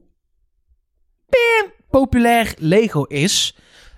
pim, 1.30 1.72
populair 1.92 2.54
Lego 2.58 3.04
is. 3.04 3.56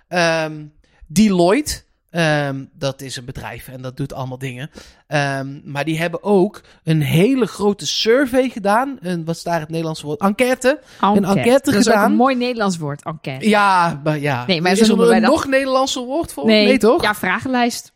Ehm, 0.07 0.66
Deloitte, 1.07 1.81
ehm, 2.10 2.63
dat 2.74 3.01
is 3.01 3.16
een 3.16 3.25
bedrijf 3.25 3.68
en 3.68 3.81
dat 3.81 3.98
doet 3.98 4.13
allemaal 4.13 4.38
dingen. 4.38 4.69
Ehm, 5.07 5.60
maar 5.63 5.86
die 5.86 6.00
hebben 6.00 6.24
ook 6.24 6.62
een 6.84 7.01
hele 7.01 7.45
grote 7.45 7.88
survey 7.88 8.50
gedaan. 8.50 8.98
Een, 9.01 9.25
wat 9.25 9.36
is 9.36 9.44
daar 9.44 9.60
het 9.60 9.69
Nederlandse 9.69 10.06
woord? 10.06 10.19
Enquête. 10.19 10.80
Enquête. 11.01 11.28
enquête 11.28 11.72
Dat 11.72 11.74
is 11.74 11.88
ook 11.88 11.94
gedaan. 11.94 12.12
een 12.12 12.18
mooi 12.18 12.36
Nederlands 12.36 12.78
woord, 12.78 13.04
enquête. 13.04 13.50
Ja, 13.50 14.01
maar 14.04 14.19
ja. 14.19 14.45
Nee, 14.45 14.62
maar 14.62 14.72
is 14.72 14.80
er 14.80 15.00
een 15.00 15.22
dat. 15.22 15.31
nog 15.31 15.48
Nederlandser 15.48 16.01
woord 16.04 16.34
voor? 16.34 16.45
Nee, 16.45 16.78
toch? 16.78 17.01
Ja, 17.01 17.16
vragenlijst. 17.16 17.94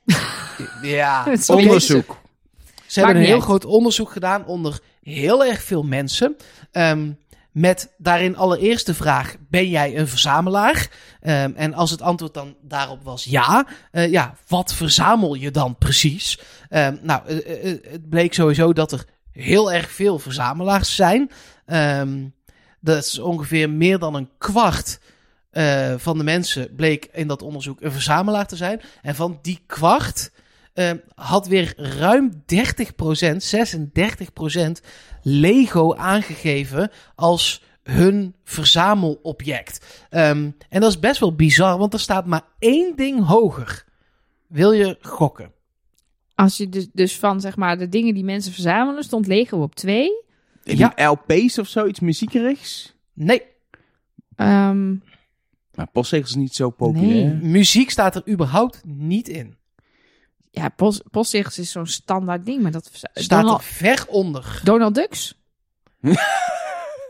Ja. 0.82 1.26
Onderzoek. 1.48 2.18
Ze 2.86 3.00
hebben 3.00 3.18
een 3.18 3.24
heel 3.26 3.34
uit. 3.34 3.44
groot 3.44 3.66
onderzoek 3.66 4.12
gedaan 4.12 4.46
onder 4.46 4.80
heel 5.02 5.46
erg 5.46 5.62
veel 5.64 5.84
mensen. 5.84 6.36
Ehm, 6.72 7.12
met 7.58 7.94
daarin 7.98 8.38
allereerst 8.38 8.86
de 8.86 8.94
vraag: 8.94 9.36
ben 9.50 9.70
jij 9.70 9.98
een 9.98 10.08
verzamelaar? 10.08 10.90
Ehm, 11.22 11.52
en 11.56 11.74
als 11.74 11.92
het 11.92 12.02
antwoord 12.02 12.34
dan 12.34 12.56
daarop 12.62 13.04
was 13.04 13.24
ja, 13.24 13.68
eh, 13.92 14.12
ja, 14.12 14.36
wat 14.48 14.74
verzamel 14.74 15.34
je 15.34 15.52
dan 15.52 15.78
precies? 15.78 16.40
Ehm, 16.70 16.96
nou, 17.02 17.28
eh, 17.28 17.72
eh, 17.72 17.78
het 17.92 18.10
bleek 18.10 18.34
sowieso 18.34 18.74
dat 18.74 18.92
er 18.92 19.06
heel 19.32 19.72
erg 19.72 19.92
veel 19.92 20.20
verzamelaars 20.20 20.96
zijn. 20.96 21.32
Ehm, 21.66 22.26
dat 22.80 23.04
is 23.04 23.20
ongeveer 23.20 23.70
meer 23.70 24.00
dan 24.00 24.16
een 24.16 24.30
kwart 24.38 25.00
van 25.98 26.18
de 26.18 26.24
mensen 26.24 26.76
bleek 26.76 27.10
in 27.14 27.28
dat 27.28 27.42
onderzoek 27.42 27.82
een 27.82 27.92
verzamelaar 27.92 28.48
te 28.48 28.56
zijn. 28.56 28.82
En 29.02 29.16
van 29.16 29.40
die 29.42 29.64
kwart 29.66 30.32
eh, 30.78 30.92
had 31.16 31.48
weer 31.48 31.74
ruim 31.78 32.32
30%, 32.46 33.44
36% 33.44 34.82
Lego 35.22 35.96
aangegeven 35.96 36.92
als 37.16 37.64
hun 37.84 38.36
verzamelobject. 38.44 40.06
Ehm, 40.10 40.50
en 40.70 40.82
dat 40.82 40.90
is 40.90 41.00
best 41.00 41.20
wel 41.20 41.36
bizar, 41.36 41.78
want 41.78 41.94
er 41.94 42.00
staat 42.00 42.26
maar 42.26 42.46
één 42.60 42.96
ding 42.96 43.26
hoger. 43.26 43.86
Wil 44.48 44.72
je 44.72 44.98
gokken? 45.02 45.52
Als 46.36 46.58
je 46.58 46.70
dus, 46.70 46.88
dus 46.94 47.18
van 47.18 47.42
zeg 47.42 47.56
maar 47.56 47.78
de 47.78 47.90
dingen 47.90 48.14
die 48.14 48.24
mensen 48.24 48.52
verzamelen, 48.54 49.04
stond 49.04 49.28
Lego 49.28 49.62
op 49.62 49.76
twee. 49.76 50.24
Ja. 50.64 50.94
Ja. 50.96 51.10
LP's 51.10 51.58
of 51.58 51.68
zoiets 51.68 52.00
muziekerigs. 52.00 52.96
Nee, 53.14 53.42
Ehm, 54.36 54.96
Maar 55.76 55.88
postzegels 55.92 56.30
is 56.30 56.36
niet 56.36 56.56
zo 56.56 56.70
populair. 56.70 57.34
Nee. 57.34 57.50
muziek 57.50 57.90
staat 57.90 58.16
er 58.16 58.30
überhaupt 58.30 58.82
niet 58.86 59.28
in. 59.28 59.56
Ja, 60.58 60.70
post, 60.70 61.04
postzegels 61.12 61.60
is 61.60 61.72
zo'n 61.72 61.88
standaard 61.88 62.46
ding, 62.46 62.62
maar 62.62 62.72
dat 62.72 62.90
Staat 62.94 63.30
Donald, 63.30 63.60
er 63.60 63.66
ver 63.66 64.06
onder. 64.08 64.62
Donald 64.64 64.96
Ducks. 64.96 65.34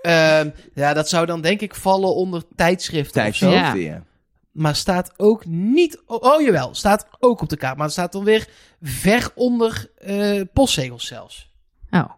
Ehm, 0.01 0.49
ja, 0.73 0.93
dat 0.93 1.09
zou 1.09 1.25
dan 1.25 1.41
denk 1.41 1.61
ik 1.61 1.75
vallen 1.75 2.15
onder 2.15 2.43
tijdschriften 2.55 3.27
of 3.27 3.35
zo. 3.35 3.49
Tijdschriften, 3.49 3.81
Ja. 3.81 3.93
ja. 3.93 4.03
Maar 4.51 4.75
staat 4.75 5.13
ook 5.17 5.45
niet... 5.45 6.01
Oh, 6.05 6.23
oh, 6.23 6.41
jawel, 6.41 6.75
staat 6.75 7.07
ook 7.19 7.41
op 7.41 7.49
de 7.49 7.57
kaart. 7.57 7.75
Maar 7.75 7.85
het 7.85 7.93
staat 7.93 8.11
dan 8.11 8.23
weer 8.23 8.47
ver 8.81 9.31
onder 9.35 9.91
eh, 9.97 10.41
postzegels 10.53 11.05
zelfs. 11.05 11.49
Oh. 11.89 12.09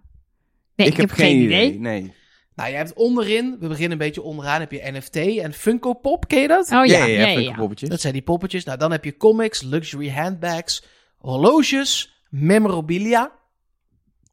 Nee, 0.75 0.87
ik, 0.87 0.97
heb, 0.97 1.11
geen 1.11 1.41
idee. 1.41 1.79
Nee. 1.79 2.13
Nou, 2.55 2.71
je 2.71 2.77
hebt 2.77 2.93
onderin, 2.93 3.57
we 3.59 3.67
beginnen 3.67 3.91
een 3.91 3.97
beetje 3.97 4.21
onderaan, 4.21 4.59
heb 4.59 4.71
je 4.71 4.91
NFT 4.91 5.15
en 5.15 5.53
Funko 5.53 5.93
Pop, 5.93 6.27
ken 6.27 6.41
je 6.41 6.47
dat? 6.47 6.71
Oh 6.71 6.85
ja, 6.85 7.05
ja, 7.05 7.05
ja. 7.05 7.25
Funko 7.25 7.49
ja. 7.49 7.55
poppetjes. 7.55 7.89
Dat 7.89 8.01
zijn 8.01 8.13
die 8.13 8.21
poppetjes. 8.21 8.63
Nou, 8.63 8.77
dan 8.77 8.91
heb 8.91 9.03
je 9.05 9.17
comics, 9.17 9.61
luxury 9.61 10.09
handbags, 10.09 10.83
horloges, 11.19 12.23
memorabilia. 12.29 13.31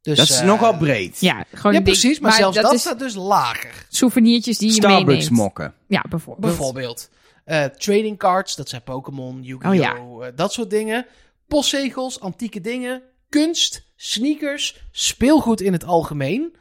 Dus, 0.02 0.16
dat 0.19 0.28
is 0.28 0.40
eh, 0.40 0.47
nogal 0.47 0.76
breed. 0.76 1.21
Ja, 1.21 1.45
gewoon 1.52 1.73
Ja, 1.73 1.81
precies, 1.81 2.19
maar, 2.19 2.33
zelfs 2.33 2.57
dat 2.61 2.73
is 2.73 2.81
staat 2.81 2.99
dus 2.99 3.14
lager. 3.14 3.87
souvenirtjes 3.88 4.59
die 4.59 4.69
je 4.69 4.75
Starbucks 4.75 5.05
meeneemt. 5.07 5.31
mokken. 5.31 5.75
Ja, 5.88 6.05
bijvoorbeeld. 6.09 6.47
Bijvoorbeeld. 6.57 7.11
Eh, 7.45 7.64
trading 7.64 8.19
cards, 8.19 8.57
dat 8.57 8.69
zijn 8.69 8.83
Pokémon, 8.83 9.43
Yu-Gi-Oh! 9.43 10.25
eh, 10.26 10.33
dat 10.35 10.52
soort 10.52 10.71
dingen. 10.71 11.07
Postzegels, 11.49 12.21
antieke 12.21 12.61
dingen, 12.61 13.02
kunst, 13.28 13.83
sneakers, 13.97 14.87
speelgoed 14.90 15.61
in 15.61 15.73
het 15.73 15.85
algemeen. 15.85 16.57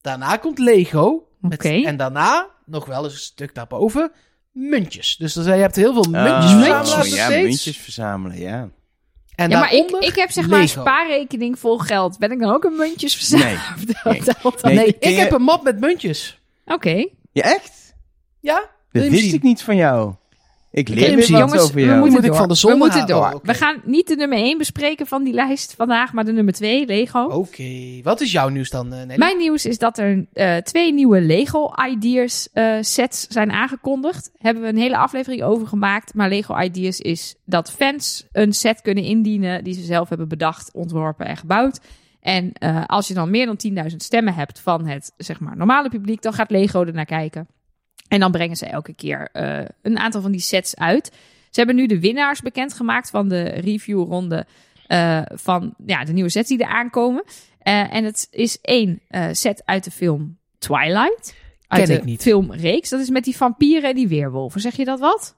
Daarna 0.00 0.36
komt 0.36 0.58
Lego. 0.58 1.28
Met- 1.40 1.52
Oké. 1.52 1.68
En 1.84 1.96
daarna, 1.96 2.48
nog 2.66 2.86
wel 2.86 3.04
eens 3.04 3.12
een 3.12 3.18
stuk 3.18 3.54
daarboven, 3.54 4.12
muntjes. 4.52 5.16
Dus 5.16 5.32
dan, 5.32 5.44
je 5.44 5.50
hebt 5.50 5.76
heel 5.76 5.92
veel 5.92 6.10
muntjes 6.10 6.32
Ah, 6.32 6.58
verzamelaars 6.58 6.94
nog 6.94 7.06
ja, 7.06 7.24
steeds. 7.24 7.48
muntjes 7.48 7.76
verzamelen, 7.76 8.38
ja. 8.38 8.70
En 9.40 9.50
Ja, 9.50 9.58
maar 9.60 9.72
ik, 9.72 9.90
ik 9.90 10.14
heb 10.14 10.30
zeg 10.30 10.48
maar 10.48 10.60
een 10.60 10.68
spaarrekening 10.68 11.58
vol 11.58 11.78
geld. 11.78 12.18
Ben 12.18 12.30
ik 12.30 12.40
dan 12.40 12.54
ook 12.54 12.64
een 12.64 12.76
muntjes 12.76 13.16
verzamelen? 13.16 13.60
Nee. 14.04 14.20
Nee. 14.62 14.74
Nee. 14.74 14.86
Ik 14.86 15.04
je- 15.04 15.08
heb 15.14 15.32
een 15.32 15.42
map 15.42 15.62
met 15.62 15.80
muntjes. 15.80 16.40
Oké. 16.66 17.06
Ja, 17.32 17.42
echt? 17.42 17.94
Ja? 18.40 18.68
Dat 18.92 19.04
je 19.04 19.10
wist 19.10 19.32
ik 19.32 19.42
niet 19.42 19.62
van 19.62 19.76
jou. 19.76 20.14
Ik 20.72 20.88
leer 20.88 21.08
weer 21.08 21.16
wat 21.16 21.26
Jongens, 21.26 21.60
over 21.60 21.74
we 21.74 21.94
moeten 21.94 22.18
ik 22.18 22.26
door. 22.26 22.36
van 22.36 22.48
de 22.48 22.60
we 22.62 22.74
moeten 22.74 23.06
door. 23.06 23.32
Oh. 23.32 23.34
We 23.42 23.54
gaan 23.54 23.80
niet 23.84 24.08
de 24.08 24.16
nummer 24.16 24.38
1 24.38 24.58
bespreken 24.58 25.06
van 25.06 25.24
die 25.24 25.32
lijst 25.32 25.74
vandaag, 25.74 26.12
maar 26.12 26.24
de 26.24 26.32
nummer 26.32 26.54
2, 26.54 26.86
Lego. 26.86 27.24
Oké, 27.24 28.00
wat 28.02 28.20
is 28.20 28.32
jouw 28.32 28.48
nieuws 28.48 28.70
dan, 28.70 28.92
eh, 28.92 28.98
Nelly? 28.98 29.18
Mijn 29.18 29.38
nieuws 29.38 29.66
is 29.66 29.78
dat 29.78 29.98
er 29.98 30.26
eh, 30.32 30.56
twee 30.56 30.92
nieuwe 30.92 31.20
Lego 31.20 31.72
Ideas 31.88 32.48
eh, 32.52 32.76
sets 32.80 33.26
zijn 33.26 33.50
aangekondigd. 33.50 34.30
Hebben 34.38 34.62
we 34.62 34.68
een 34.68 34.76
hele 34.76 34.96
aflevering 34.96 35.42
over 35.42 35.66
gemaakt. 35.66 36.14
Maar 36.14 36.28
Lego 36.28 36.58
Ideas 36.58 37.00
is 37.00 37.34
dat 37.44 37.70
fans 37.70 38.26
een 38.32 38.52
set 38.52 38.82
kunnen 38.82 39.04
indienen 39.04 39.64
die 39.64 39.74
ze 39.74 39.82
zelf 39.82 40.08
hebben 40.08 40.28
bedacht, 40.28 40.72
ontworpen 40.72 41.26
en 41.26 41.36
gebouwd. 41.36 41.80
En 42.20 42.52
eh, 42.52 42.84
als 42.86 43.08
je 43.08 43.14
dan 43.14 43.30
meer 43.30 43.46
dan 43.46 43.88
10.000 43.90 43.96
stemmen 43.96 44.34
hebt 44.34 44.60
van 44.60 44.86
het 44.86 45.12
zeg 45.16 45.40
maar, 45.40 45.56
normale 45.56 45.88
publiek, 45.88 46.22
dan 46.22 46.32
gaat 46.32 46.50
Lego 46.50 46.84
er 46.84 46.92
naar 46.92 47.04
kijken. 47.04 47.48
En 48.10 48.20
dan 48.20 48.30
brengen 48.30 48.56
ze 48.56 48.66
elke 48.66 48.94
keer 48.94 49.28
eh, 49.32 49.64
een 49.82 49.98
aantal 49.98 50.20
van 50.20 50.30
die 50.30 50.40
sets 50.40 50.76
uit. 50.76 51.06
Ze 51.50 51.58
hebben 51.60 51.76
nu 51.76 51.86
de 51.86 52.00
winnaars 52.00 52.40
bekendgemaakt 52.40 53.10
van 53.10 53.28
de 53.28 53.42
reviewronde 53.42 54.46
eh 54.86 55.22
van 55.26 55.74
ja, 55.86 56.04
de 56.04 56.12
nieuwe 56.12 56.30
sets 56.30 56.48
die 56.48 56.58
er 56.58 56.66
aankomen. 56.66 57.24
Eh, 57.58 57.94
en 57.94 58.04
het 58.04 58.28
is 58.30 58.58
één 58.60 59.00
eh, 59.08 59.28
set 59.32 59.62
uit 59.64 59.84
de 59.84 59.90
film 59.90 60.38
Twilight. 60.58 61.34
Uit 61.66 61.80
Ken 61.82 61.94
de 61.94 62.00
ik 62.00 62.04
niet. 62.04 62.22
filmreeks. 62.22 62.88
Dat 62.88 63.00
is 63.00 63.10
met 63.10 63.24
die 63.24 63.36
vampieren 63.36 63.88
en 63.88 63.94
die 63.94 64.08
weerwolven. 64.08 64.60
Zeg 64.60 64.76
je 64.76 64.84
dat 64.84 65.00
wat? 65.00 65.36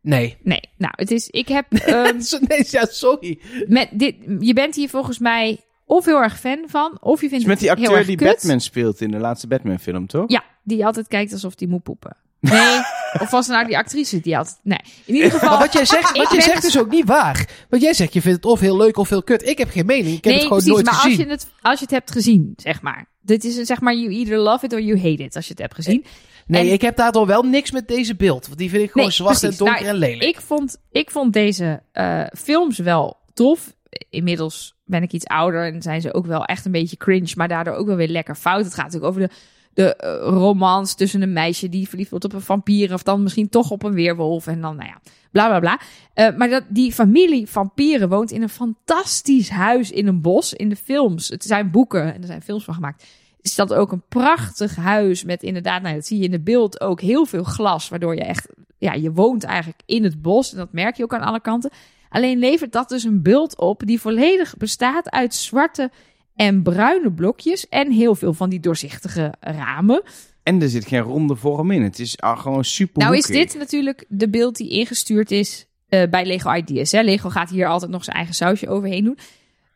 Nee. 0.00 0.36
Nee. 0.42 0.60
Nou, 0.76 0.92
het 0.96 1.10
is. 1.10 1.28
Ik 1.28 1.48
heb. 1.48 1.72
ehm, 1.72 2.18
nee, 2.40 2.64
ja, 2.70 2.86
sorry. 2.90 3.38
met 3.66 3.88
dit, 3.92 4.16
je 4.38 4.54
bent 4.54 4.74
hier 4.74 4.88
volgens 4.88 5.18
mij 5.18 5.60
of 5.86 6.04
heel 6.04 6.22
erg 6.22 6.40
fan 6.40 6.64
van, 6.66 6.98
of 7.00 7.20
je 7.20 7.26
Het 7.26 7.28
vindt 7.28 7.32
is 7.32 7.44
met 7.44 7.58
die 7.58 7.70
acteur 7.70 7.96
erg 7.96 8.06
die 8.06 8.16
kut. 8.16 8.28
Batman 8.28 8.60
speelt 8.60 9.00
in 9.00 9.10
de 9.10 9.18
laatste 9.18 9.46
Batman-film, 9.46 10.06
toch? 10.06 10.30
Ja, 10.30 10.44
die 10.64 10.86
altijd 10.86 11.08
kijkt 11.08 11.32
alsof 11.32 11.54
die 11.54 11.68
moet 11.68 11.82
poepen. 11.82 12.16
Nee, 12.40 12.78
of 13.22 13.30
was 13.30 13.46
het 13.46 13.54
nou 13.56 13.66
die 13.66 13.76
actrice 13.78 14.20
die 14.20 14.36
altijd... 14.38 14.58
Nee, 14.62 14.78
in 15.04 15.14
ieder 15.14 15.30
geval... 15.30 15.48
Maar 15.48 15.58
wat 15.58 15.72
jij 15.72 15.84
zegt, 15.84 16.02
wat 16.16 16.30
jij 16.30 16.38
ben- 16.38 16.42
zegt 16.42 16.64
is 16.64 16.78
ook 16.78 16.90
niet 16.90 17.06
waar. 17.06 17.48
Want 17.68 17.82
jij 17.82 17.94
zegt, 17.94 18.12
je 18.12 18.20
vindt 18.20 18.36
het 18.36 18.52
of 18.52 18.60
heel 18.60 18.76
leuk 18.76 18.96
of 18.96 19.08
heel 19.08 19.22
kut. 19.22 19.48
Ik 19.48 19.58
heb 19.58 19.70
geen 19.70 19.86
mening. 19.86 20.16
Ik 20.16 20.24
heb 20.24 20.32
nee, 20.32 20.34
het 20.34 20.42
gewoon 20.42 20.58
precies, 20.58 20.72
nooit 20.74 20.84
maar 20.84 20.94
gezien. 20.94 21.10
als 21.18 21.26
je, 21.26 21.30
het, 21.32 21.48
als 21.62 21.78
je 21.78 21.84
het 21.84 21.94
hebt 21.94 22.10
gezien, 22.10 22.52
zeg 22.56 22.82
maar. 22.82 23.06
Dit 23.20 23.44
is 23.44 23.56
een, 23.56 23.66
zeg 23.66 23.80
maar, 23.80 23.94
you 23.94 24.12
either 24.12 24.38
love 24.38 24.64
it 24.64 24.72
or 24.72 24.80
you 24.80 24.96
hate 24.98 25.22
it, 25.22 25.36
als 25.36 25.44
je 25.44 25.50
het 25.50 25.60
hebt 25.60 25.74
gezien. 25.74 26.04
Nee, 26.46 26.66
En- 26.66 26.72
ik 26.72 26.80
heb 26.82 26.96
daardoor 26.96 27.26
wel 27.26 27.42
niks 27.42 27.70
met 27.70 27.88
deze 27.88 28.14
beeld. 28.16 28.46
Want 28.46 28.58
die 28.58 28.70
vind 28.70 28.82
ik 28.82 28.90
gewoon 28.90 29.06
Nee, 29.06 29.16
zwart 29.16 29.38
precies. 29.38 29.58
en 29.58 29.64
donker 29.64 29.82
Nou, 29.84 29.94
en 29.94 30.00
lelijk. 30.00 30.22
Ik 30.22 30.40
vond, 30.40 30.76
ik 30.90 31.10
vond 31.10 31.32
deze 31.32 31.82
eh, 31.92 32.22
films 32.38 32.78
wel 32.78 33.16
tof. 33.34 33.74
Inmiddels 34.10 34.74
ben 34.84 35.02
ik 35.02 35.12
iets 35.12 35.26
ouder 35.26 35.72
en 35.72 35.82
zijn 35.82 36.00
ze 36.00 36.14
ook 36.14 36.26
wel 36.26 36.44
echt 36.44 36.64
een 36.64 36.72
beetje 36.72 36.96
cringe, 36.96 37.32
maar 37.36 37.48
daardoor 37.48 37.74
ook 37.74 37.86
wel 37.86 37.96
weer 37.96 38.08
lekker 38.08 38.34
fout. 38.34 38.64
Het 38.64 38.74
gaat 38.74 38.84
natuurlijk 38.84 39.10
over 39.16 39.28
de, 39.28 39.34
de 39.74 39.96
eh, 39.96 40.16
romance 40.20 40.94
tussen 40.94 41.22
een 41.22 41.32
meisje 41.32 41.68
die 41.68 41.88
verliefd 41.88 42.10
wordt 42.10 42.24
op 42.24 42.32
een 42.32 42.40
vampier 42.40 42.92
of 42.92 43.02
dan 43.02 43.22
misschien 43.22 43.48
toch 43.48 43.70
op 43.70 43.82
een 43.82 43.94
weerwolf 43.94 44.46
en 44.46 44.60
dan, 44.60 44.76
nou 44.76 44.88
ja, 44.88 45.00
bla 45.30 45.46
bla 45.46 45.60
bla. 45.60 45.80
Eh, 46.14 46.36
maar 46.36 46.48
dat, 46.48 46.64
die 46.68 46.92
familie 46.92 47.48
vampieren 47.48 48.08
woont 48.08 48.30
in 48.30 48.42
een 48.42 48.48
fantastisch 48.48 49.48
huis 49.48 49.90
in 49.90 50.06
een 50.06 50.20
bos 50.20 50.52
in 50.52 50.68
de 50.68 50.76
films. 50.76 51.28
Het 51.28 51.44
zijn 51.44 51.70
boeken 51.70 52.14
en 52.14 52.20
er 52.20 52.26
zijn 52.26 52.42
films 52.42 52.64
van 52.64 52.74
gemaakt. 52.74 53.06
Is 53.40 53.54
dat 53.54 53.74
ook 53.74 53.92
een 53.92 54.04
prachtig 54.08 54.76
huis 54.76 55.24
met 55.24 55.42
inderdaad, 55.42 55.82
nou 55.82 55.94
dat 55.94 56.06
zie 56.06 56.18
je 56.18 56.24
in 56.24 56.32
het 56.32 56.44
beeld 56.44 56.80
ook 56.80 57.00
heel 57.00 57.26
veel 57.26 57.44
glas, 57.44 57.88
waardoor 57.88 58.14
je 58.14 58.24
echt 58.24 58.48
ja, 58.78 58.92
je 58.92 59.12
woont 59.12 59.44
eigenlijk 59.44 59.82
in 59.86 60.04
het 60.04 60.22
bos. 60.22 60.52
En 60.52 60.58
dat 60.58 60.72
merk 60.72 60.96
je 60.96 61.02
ook 61.02 61.14
aan 61.14 61.20
alle 61.20 61.40
kanten. 61.40 61.70
Alleen 62.08 62.38
levert 62.38 62.72
dat 62.72 62.88
dus 62.88 63.04
een 63.04 63.22
beeld 63.22 63.58
op 63.58 63.82
die 63.86 64.00
volledig 64.00 64.56
bestaat 64.56 65.10
uit 65.10 65.34
zwarte 65.34 65.90
en 66.34 66.62
bruine 66.62 67.12
blokjes. 67.12 67.68
En 67.68 67.90
heel 67.90 68.14
veel 68.14 68.32
van 68.32 68.50
die 68.50 68.60
doorzichtige 68.60 69.34
ramen. 69.40 70.02
En 70.42 70.62
er 70.62 70.68
zit 70.68 70.86
geen 70.86 71.00
ronde 71.00 71.36
vorm 71.36 71.70
in. 71.70 71.82
Het 71.82 71.98
is 71.98 72.20
ah, 72.20 72.38
gewoon 72.38 72.64
super 72.64 73.02
Nou 73.02 73.16
is 73.16 73.26
dit 73.26 73.54
natuurlijk 73.58 74.04
de 74.08 74.28
beeld 74.28 74.56
die 74.56 74.70
ingestuurd 74.70 75.30
is 75.30 75.66
eh, 75.88 76.08
bij 76.10 76.26
Lego 76.26 76.52
Ideas. 76.52 76.92
Hè? 76.92 77.00
Lego 77.00 77.28
gaat 77.28 77.50
hier 77.50 77.66
altijd 77.66 77.90
nog 77.90 78.04
zijn 78.04 78.16
eigen 78.16 78.34
sausje 78.34 78.68
overheen 78.68 79.04
doen. 79.04 79.18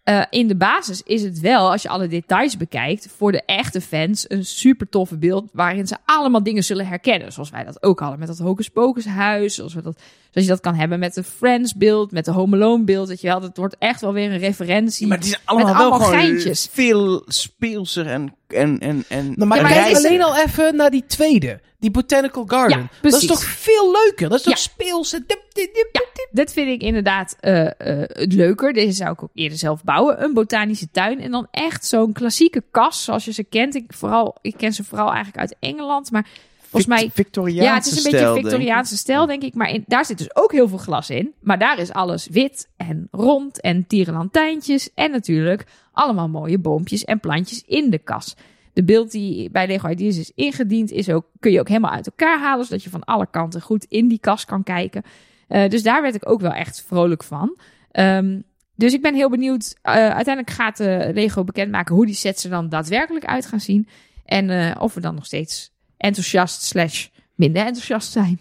Eh, 0.09 0.23
in 0.31 0.49
de 0.49 0.57
basis 0.57 1.03
is 1.03 1.23
het 1.23 1.41
wel, 1.41 1.71
als 1.71 1.83
je 1.83 1.89
alle 1.89 2.07
details 2.07 2.57
bekijkt, 2.57 3.09
voor 3.17 3.33
de 3.33 3.43
echte 3.47 3.81
fans 3.81 4.31
een 4.31 4.45
super 4.45 4.89
toffe 4.89 5.17
beeld 5.17 5.51
waarin 5.53 5.87
ze 5.87 5.97
allemaal 6.05 6.43
dingen 6.43 6.65
zullen 6.65 6.87
herkennen. 6.87 7.33
Zoals 7.33 7.51
wij 7.51 7.65
dat 7.65 7.83
ook 7.83 8.01
hadden 8.01 8.19
met 8.19 8.29
dat 8.29 8.39
Hocus 8.39 8.69
Pocus 8.69 9.07
huis. 9.07 9.55
Zoals, 9.55 9.75
we 9.75 9.83
dat, 9.83 10.01
zoals 10.31 10.47
je 10.47 10.53
dat 10.53 10.61
kan 10.61 10.75
hebben 10.75 10.99
met 10.99 11.15
de 11.15 11.25
Friends 11.25 11.75
beeld, 11.75 12.13
met 12.13 12.25
de 12.25 12.31
Home 12.31 12.57
Alone 12.57 12.85
beeld. 12.85 13.09
Dat 13.09 13.21
je 13.21 13.27
wel, 13.27 13.43
het 13.43 13.57
wordt 13.57 13.77
echt 13.79 14.01
wel 14.01 14.13
weer 14.13 14.33
een 14.33 14.39
referentie. 14.39 15.07
Maar 15.07 15.17
het 15.17 15.27
is 15.27 15.41
allemaal 15.45 15.73
Met 15.73 15.83
allemaal 15.83 16.09
geintjes. 16.09 16.69
veel 16.71 17.23
speelser 17.27 18.07
en... 18.07 18.35
en, 18.49 18.79
en, 18.79 19.05
en 19.09 19.33
Nou, 19.37 19.49
maar 19.49 19.59
kijk 19.59 19.97
alleen 19.97 20.23
al 20.23 20.37
even 20.37 20.77
naar 20.77 20.91
die 20.91 21.05
tweede. 21.07 21.61
Die 21.79 21.91
Botanical 21.91 22.45
Garden. 22.47 22.79
Ja, 22.79 22.89
dat 23.01 23.13
is 23.13 23.27
toch 23.27 23.43
veel 23.43 23.93
leuker? 23.93 24.29
Dat 24.29 24.39
is 24.39 24.45
toch 24.45 24.55
Ja. 24.55 24.61
speels? 24.61 25.13
en 25.13 25.25
dip, 25.27 25.43
dip, 25.53 25.75
dip, 25.75 25.89
Ja, 25.93 26.01
dit 26.31 26.53
vind 26.53 26.69
ik 26.69 26.83
inderdaad 26.83 27.37
eh, 27.41 27.67
eh, 27.67 27.73
het 28.09 28.33
leuker. 28.33 28.73
Deze 28.73 28.93
zou 28.93 29.13
ik 29.13 29.23
ook 29.23 29.31
eerder 29.35 29.59
zelf 29.59 29.85
bouwen. 29.85 30.23
Een 30.23 30.33
botanische 30.33 30.91
tuin. 30.91 31.21
En 31.21 31.31
dan 31.31 31.49
echt 31.51 31.87
zo'n 31.87 32.13
klassieke 32.13 32.65
kas 32.71 33.05
zoals 33.05 33.25
je 33.25 33.33
ze 33.33 33.45
kent. 33.45 33.75
Ik, 33.75 33.85
vooral, 33.89 34.37
ik 34.43 34.55
ken 34.57 34.73
ze 34.73 34.85
vooral 34.85 35.07
eigenlijk 35.07 35.39
uit 35.39 35.57
Engeland. 35.61 36.11
Maar 36.11 36.27
volgens 36.61 36.87
mij... 36.87 37.11
Victoriaanse 37.15 37.65
Ja, 37.65 37.75
het 37.75 37.87
is 37.87 38.05
een 38.05 38.11
beetje 38.11 38.27
denk. 38.27 38.41
Victoriaanse 38.41 38.97
stijl, 38.97 39.27
denk 39.27 39.43
ik. 39.43 39.55
Maar 39.55 39.71
in, 39.71 39.85
daar 39.87 40.05
zit 40.05 40.19
dus 40.19 40.37
ook 40.37 40.53
heel 40.53 40.69
veel 40.69 40.79
glas 40.79 41.11
in. 41.11 41.35
Maar 41.41 41.59
daar 41.59 41.79
is 41.79 41.93
alles 41.93 42.29
wit 42.31 42.69
en 42.77 43.09
rond 43.11 43.61
en 43.61 43.87
tierenlantijntjes. 43.87 44.91
En 44.95 45.11
natuurlijk 45.11 45.67
allemaal 45.99 46.29
mooie 46.29 46.59
boompjes 46.59 47.05
en 47.05 47.21
plantjes 47.21 47.63
in 47.67 47.91
de 47.91 47.99
kas. 47.99 48.37
De 48.73 48.85
beeld 48.85 49.11
die 49.11 49.51
bij 49.51 49.67
Lego 49.67 49.89
Ideas 49.89 50.19
is 50.19 50.33
ingediend, 50.35 50.91
is 50.91 51.11
ook, 51.11 51.27
kun 51.41 51.53
je 51.53 51.61
ook 51.61 51.69
helemaal 51.69 51.91
uit 51.91 52.07
elkaar 52.07 52.39
halen. 52.39 52.65
Zodat 52.65 52.83
je 52.83 52.91
van 52.91 53.05
alle 53.05 53.27
kanten 53.31 53.61
goed 53.61 53.85
in 53.85 54.09
die 54.09 54.19
kas 54.19 54.45
kan 54.45 54.63
kijken. 54.63 55.03
Eh, 55.49 55.69
dus 55.69 55.83
daar 55.83 56.03
werd 56.03 56.15
ik 56.15 56.31
ook 56.31 56.41
wel 56.41 56.53
echt 56.53 56.83
vrolijk 56.87 57.25
van. 57.25 57.59
Ehm, 57.91 58.41
dus 58.75 58.93
ik 58.93 59.03
ben 59.03 59.15
heel 59.15 59.31
benieuwd. 59.31 59.77
Eh, 59.83 59.93
uiteindelijk 59.93 60.51
gaat 60.51 60.81
eh, 60.81 61.15
Lego 61.15 61.45
bekendmaken 61.45 61.95
hoe 61.95 62.07
die 62.07 62.15
sets 62.15 62.45
er 62.45 62.51
dan 62.51 62.69
daadwerkelijk 62.69 63.25
uit 63.25 63.47
gaan 63.47 63.61
zien. 63.61 63.89
En 64.25 64.79
of 64.81 64.95
we 64.95 65.01
dan 65.01 65.15
nog 65.15 65.27
steeds 65.27 65.73
enthousiast 65.97 66.63
slash 66.63 67.07
minder 67.35 67.63
enthousiast 67.63 68.13
zijn. 68.13 68.41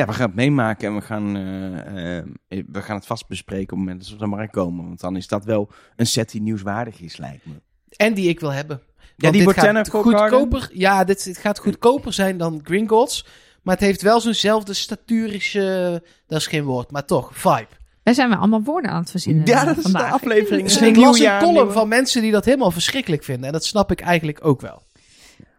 Ja, 0.00 0.06
we 0.06 0.12
gaan 0.12 0.26
het 0.26 0.34
meemaken 0.34 0.88
en 0.88 0.94
we 0.94 1.00
gaan, 1.00 1.36
eh, 1.36 2.18
eh, 2.18 2.24
we 2.48 2.82
gaan 2.82 2.96
het 2.96 3.06
vast 3.06 3.28
bespreken 3.28 3.62
op 3.62 3.68
het 3.70 3.78
moment 3.78 3.98
dat 3.98 4.06
ze 4.06 4.14
op 4.14 4.20
de 4.20 4.26
markt 4.26 4.52
komen. 4.52 4.86
Want 4.86 5.00
dan 5.00 5.16
is 5.16 5.28
dat 5.28 5.44
wel 5.44 5.70
een 5.96 6.06
set 6.06 6.30
die 6.30 6.42
nieuwswaardig 6.42 7.00
is, 7.00 7.16
lijkt 7.16 7.46
me. 7.46 7.52
En 7.96 8.14
die 8.14 8.28
ik 8.28 8.40
wil 8.40 8.52
hebben. 8.52 8.82
Ja, 9.16 9.30
die 9.30 9.44
Botanical 9.44 10.02
goedkoper. 10.02 10.70
Ja, 10.72 11.04
dit, 11.04 11.24
dit 11.24 11.38
gaat 11.38 11.58
goedkoper 11.58 12.12
zijn 12.12 12.38
dan 12.38 12.60
Gringotts. 12.64 13.26
Maar 13.62 13.74
het 13.74 13.84
heeft 13.84 14.02
wel 14.02 14.20
zo'nzelfde 14.20 14.74
staturische... 14.74 16.02
Dat 16.26 16.38
is 16.38 16.46
geen 16.46 16.64
woord, 16.64 16.90
maar 16.90 17.04
toch, 17.04 17.30
vibe. 17.32 17.68
Daar 18.02 18.14
zijn 18.14 18.28
we 18.28 18.36
allemaal 18.36 18.62
woorden 18.62 18.90
aan 18.90 19.00
het 19.00 19.10
verzinnen. 19.10 19.46
Ja, 19.46 19.64
dat 19.64 19.76
is 19.76 19.82
vandaag. 19.82 20.08
de 20.08 20.14
aflevering. 20.14 20.62
Dus 20.62 20.74
Het 20.74 20.82
is 20.82 20.88
ik 20.88 20.96
een 20.96 21.02
las 21.02 21.18
een 21.18 21.38
column 21.38 21.72
van 21.72 21.88
mensen 21.88 22.22
die 22.22 22.32
dat 22.32 22.44
helemaal 22.44 22.70
verschrikkelijk 22.70 23.24
vinden. 23.24 23.46
En 23.46 23.52
dat 23.52 23.64
snap 23.64 23.90
ik 23.90 24.00
eigenlijk 24.00 24.44
ook 24.44 24.60
wel. 24.60 24.82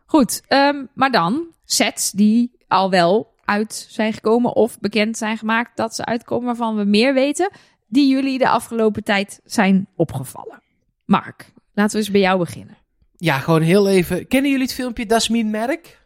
Goed, 0.06 0.42
ehm, 0.48 0.86
maar 0.94 1.12
dan 1.12 1.46
sets 1.66 2.12
die 2.12 2.52
al 2.68 2.90
wel 2.90 3.31
uit 3.46 3.86
zijn 3.90 4.14
gekomen 4.14 4.56
of 4.56 4.80
bekend 4.80 5.18
zijn 5.18 5.38
gemaakt 5.38 5.78
dat 5.78 5.96
ze 5.96 6.06
uitkomen 6.06 6.46
waarvan 6.46 6.76
we 6.76 6.84
meer 6.84 7.14
weten, 7.14 7.52
die 7.88 8.08
jullie 8.08 8.38
de 8.38 8.50
afgelopen 8.50 9.04
tijd 9.04 9.40
zijn 9.44 9.88
opgevallen. 9.96 10.62
Mark, 11.06 11.52
laten 11.74 11.92
we 11.92 11.98
eens 11.98 12.12
bij 12.12 12.22
jou 12.22 12.40
beginnen. 12.40 12.78
Ja, 13.18 13.38
gewoon 13.40 13.62
heel 13.62 13.88
even. 13.88 14.28
Kennen 14.28 14.52
jullie 14.52 14.66
het 14.66 14.76
filmpje 14.76 15.06
Dasmin 15.06 15.50
Merk? 15.50 16.00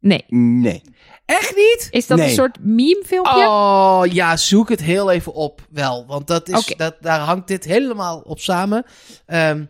Nee, 0.00 0.24
Nee. 0.28 0.82
Echt 1.24 1.56
niet? 1.56 1.88
is 1.90 2.06
dat 2.06 2.18
Nee. 2.18 2.28
een 2.28 2.34
soort 2.34 2.58
meme 2.60 3.02
filmpje? 3.06 3.46
Oh 3.46 4.02
ja, 4.04 4.36
zoek 4.36 4.68
het 4.68 4.80
heel 4.82 5.10
even 5.10 5.34
op. 5.34 5.66
Wel, 5.70 6.06
want 6.06 6.26
dat 6.26 6.48
is, 6.48 6.74
dat, 6.76 6.96
daar 7.00 7.20
hangt 7.20 7.48
dit 7.48 7.64
helemaal 7.64 8.20
op 8.20 8.40
samen. 8.40 8.84
Ehm, 9.26 9.64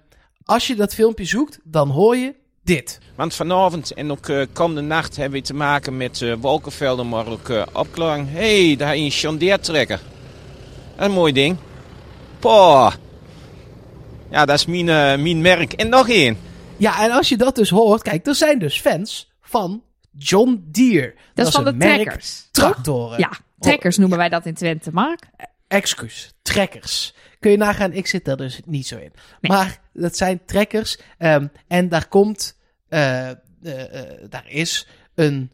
als 0.44 0.66
je 0.66 0.74
dat 0.74 0.94
filmpje 0.94 1.24
zoekt, 1.24 1.60
dan 1.64 1.88
hoor 1.90 2.16
je 2.16 2.34
dit. 2.64 2.98
Want 3.14 3.34
vanavond 3.34 3.90
en 3.90 4.10
ook 4.10 4.28
eh, 4.28 4.46
komende 4.52 4.80
nacht 4.80 5.16
hebben 5.16 5.38
we 5.38 5.46
te 5.46 5.54
maken 5.54 5.96
met 5.96 6.22
eh, 6.22 6.34
wolkenvelden, 6.40 7.08
maar 7.08 7.26
ook 7.26 7.48
eh 7.48 7.62
opklaring. 7.72 8.30
Hé, 8.30 8.66
hey, 8.66 8.76
daar 8.76 8.96
je 8.96 9.04
een 9.04 9.10
Chandeertrekker. 9.10 10.00
Een 10.96 11.10
mooi 11.10 11.32
ding. 11.32 11.56
Poh. 12.38 12.92
Ja, 14.30 14.44
dat 14.44 14.56
is 14.58 14.66
mijn, 14.66 14.84
mijn 15.22 15.40
merk. 15.40 15.72
En 15.72 15.88
nog 15.88 16.08
één. 16.08 16.38
Ja, 16.76 17.04
en 17.04 17.10
als 17.10 17.28
je 17.28 17.36
dat 17.36 17.54
dus 17.54 17.70
hoort, 17.70 18.02
kijk, 18.02 18.26
er 18.26 18.34
zijn 18.34 18.58
dus 18.58 18.80
fans 18.80 19.30
van 19.40 19.82
John 20.10 20.64
Deere. 20.66 21.14
dat 21.34 21.46
is 21.46 21.54
van 21.54 21.64
de 21.64 21.76
trekkers. 21.76 22.48
Tractoren. 22.50 23.18
Ja, 23.18 23.30
trekkers 23.58 23.96
noemen 23.96 24.18
wij 24.18 24.28
dat 24.28 24.46
in 24.46 24.54
Twente, 24.54 24.90
Mark. 24.92 25.22
Excuus, 25.68 26.32
trekkers. 26.42 27.14
Kun 27.40 27.50
je 27.50 27.56
nagaan, 27.56 27.92
ik 27.92 28.06
zit 28.06 28.24
daar 28.24 28.36
dus 28.36 28.60
niet 28.64 28.86
zo 28.86 28.96
in. 28.96 29.12
Nee. 29.40 29.52
Maar 29.52 29.80
dat 29.94 30.16
zijn 30.16 30.44
trekkers. 30.44 30.98
ehm, 31.18 31.46
en 31.66 31.88
daar 31.88 32.08
komt, 32.08 32.56
eh, 32.88 33.30
eh, 33.30 33.36
eh, 33.62 34.28
daar 34.28 34.46
is 34.48 34.86
een, 35.14 35.52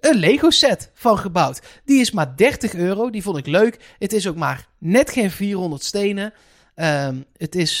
een 0.00 0.16
Lego 0.16 0.50
set 0.50 0.90
van 0.94 1.18
gebouwd. 1.18 1.62
Die 1.84 2.00
is 2.00 2.10
maar 2.10 2.36
30 2.36 2.74
euro, 2.74 3.10
die 3.10 3.22
vond 3.22 3.36
ik 3.36 3.46
leuk. 3.46 3.94
Het 3.98 4.12
is 4.12 4.28
ook 4.28 4.36
maar 4.36 4.68
net 4.78 5.10
geen 5.10 5.30
400 5.30 5.84
stenen. 5.84 6.32
Ehm, 6.74 7.16
het 7.36 7.54
is, 7.54 7.80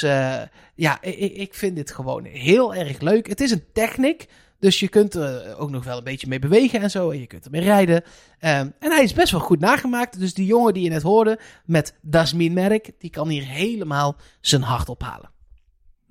ja, 0.74 0.98
ik, 1.00 1.32
ik 1.36 1.54
vind 1.54 1.76
dit 1.76 1.90
gewoon 1.90 2.24
heel 2.24 2.74
erg 2.74 3.00
leuk. 3.00 3.26
Het 3.26 3.40
is 3.40 3.50
een 3.50 3.64
Technic, 3.72 4.26
Dus 4.58 4.80
je 4.80 4.88
kunt 4.88 5.14
er 5.14 5.56
ook 5.56 5.70
nog 5.70 5.84
wel 5.84 5.98
een 5.98 6.04
beetje 6.04 6.26
mee 6.26 6.38
bewegen 6.38 6.80
en 6.80 6.90
zo. 6.90 7.10
En 7.10 7.20
je 7.20 7.26
kunt 7.26 7.44
ermee 7.44 7.60
rijden. 7.60 8.02
Ehm, 8.38 8.68
en 8.78 8.90
hij 8.90 9.02
is 9.02 9.12
best 9.12 9.32
wel 9.32 9.40
goed 9.40 9.60
nagemaakt. 9.60 10.18
Dus 10.18 10.34
die 10.34 10.46
jongen 10.46 10.74
die 10.74 10.82
je 10.82 10.90
net 10.90 11.02
hoorde 11.02 11.38
met 11.64 11.94
Dasmin 12.00 12.52
Merk, 12.52 12.90
die 12.98 13.10
kan 13.10 13.28
hier 13.28 13.44
helemaal 13.44 14.16
zijn 14.40 14.62
hart 14.62 14.88
ophalen. 14.88 15.31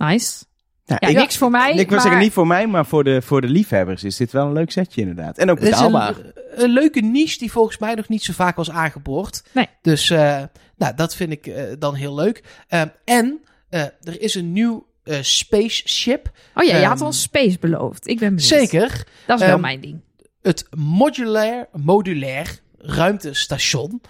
Nice. 0.09 0.43
Ja, 0.85 0.99
ik, 0.99 1.15
niks 1.17 1.37
voor 1.37 1.51
mij. 1.51 1.69
ik 1.71 1.75
wil 1.77 1.87
maar... 1.89 2.01
zeggen, 2.01 2.19
niet 2.21 2.33
voor 2.33 2.47
mij, 2.47 2.67
maar 2.67 2.85
voor 2.85 3.03
de, 3.03 3.21
voor 3.21 3.41
de 3.41 3.47
liefhebbers 3.49 4.03
is 4.03 4.17
dit 4.17 4.31
wel 4.31 4.45
een 4.45 4.53
leuk 4.53 4.71
setje 4.71 5.01
inderdaad. 5.01 5.37
En 5.37 5.49
ook 5.49 5.57
Het 5.59 5.67
is 5.67 5.73
betaalbaar. 5.73 6.15
een, 6.17 6.33
een 6.63 6.69
leuke 6.69 6.99
niche 7.01 7.37
die 7.39 7.51
volgens 7.51 7.77
mij 7.77 7.93
nog 7.93 8.07
niet 8.07 8.23
zo 8.23 8.33
vaak 8.33 8.55
was 8.55 8.69
aangeboord. 8.71 9.43
Nee. 9.51 9.67
Dus 9.81 10.09
eh, 10.09 10.43
nou, 10.77 10.95
dat 10.95 11.15
vind 11.15 11.31
ik 11.31 11.47
eh, 11.47 11.63
dan 11.79 11.95
heel 11.95 12.15
leuk. 12.15 12.43
Ehm, 12.67 12.87
en 13.05 13.41
eh, 13.69 13.81
er 13.81 14.21
is 14.21 14.35
een 14.35 14.51
nieuw 14.51 14.87
eh, 15.03 15.17
spaceship. 15.21 16.31
Oh 16.55 16.63
ja, 16.63 16.77
je 16.77 16.85
had 16.85 16.97
Ehm, 16.97 17.05
ons 17.05 17.21
space 17.21 17.57
beloofd. 17.59 18.07
Ik 18.07 18.19
ben 18.19 18.35
benieuwd. 18.35 18.47
Zeker. 18.49 19.07
Dat 19.27 19.39
is 19.39 19.45
wel 19.45 19.53
Ehm, 19.53 19.61
mijn 19.61 19.81
ding. 19.81 20.01
het 20.41 20.67
modulair, 20.77 21.67
modulair 21.71 22.59
ruimtestation. 22.77 24.01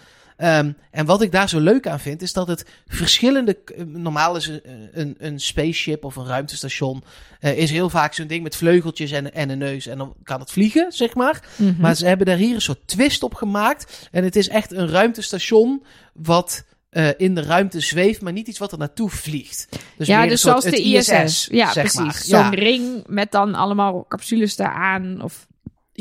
Ehm, 0.42 0.72
en 0.92 1.06
wat 1.06 1.22
ik 1.22 1.32
daar 1.32 1.50
zo 1.50 1.60
leuk 1.60 1.88
aan 1.88 2.00
vind, 2.00 2.22
is 2.22 2.34
dat 2.34 2.48
het 2.48 2.66
verschillende. 2.88 3.58
eh, 3.78 3.84
Normaal 3.86 4.36
is 4.36 4.48
een, 4.48 4.62
een, 4.92 5.16
een 5.20 5.40
spaceship 5.40 6.06
of 6.06 6.16
een 6.16 6.26
ruimtestation. 6.26 7.04
eh, 7.40 7.58
is 7.58 7.72
heel 7.72 7.90
vaak 7.90 8.14
zo'n 8.14 8.28
ding 8.28 8.44
met 8.44 8.56
vleugeltjes 8.56 9.12
en, 9.12 9.34
en 9.34 9.50
een 9.50 9.58
neus. 9.58 9.86
En 9.88 9.98
dan 9.98 10.14
kan 10.24 10.40
het 10.40 10.52
vliegen, 10.52 10.92
zeg 10.92 11.16
maar. 11.16 11.44
Mhm. 11.56 11.82
Maar 11.82 11.96
ze 11.96 12.06
hebben 12.06 12.26
daar 12.26 12.38
hier 12.38 12.56
een 12.56 12.62
soort 12.62 12.88
twist 12.88 13.24
op 13.24 13.34
gemaakt. 13.34 14.08
En 14.12 14.24
het 14.24 14.36
is 14.36 14.48
echt 14.50 14.72
een 14.72 14.88
ruimtestation 14.88 15.84
wat 16.14 16.64
eh, 16.90 17.10
in 17.18 17.36
de 17.36 17.42
ruimte 17.42 17.80
zweeft, 17.80 18.22
maar 18.22 18.34
niet 18.34 18.48
iets 18.48 18.60
wat 18.60 18.72
er 18.72 18.78
naartoe 18.78 19.10
vliegt. 19.10 19.68
Dus 19.98 20.08
ja, 20.08 20.20
meer 20.20 20.30
dus 20.30 20.42
soort 20.42 20.62
zoals 20.64 20.76
de 20.76 20.82
ISS. 20.84 21.48
Ja, 21.52 21.72
zeg 21.72 21.94
precies. 21.94 22.28
Zo'n 22.28 22.40
Ja. 22.40 22.50
ring 22.50 23.04
met 23.08 23.32
dan 23.32 23.56
allemaal 23.56 24.06
capsules 24.08 24.56
daaraan. 24.56 25.22
Of... 25.22 25.48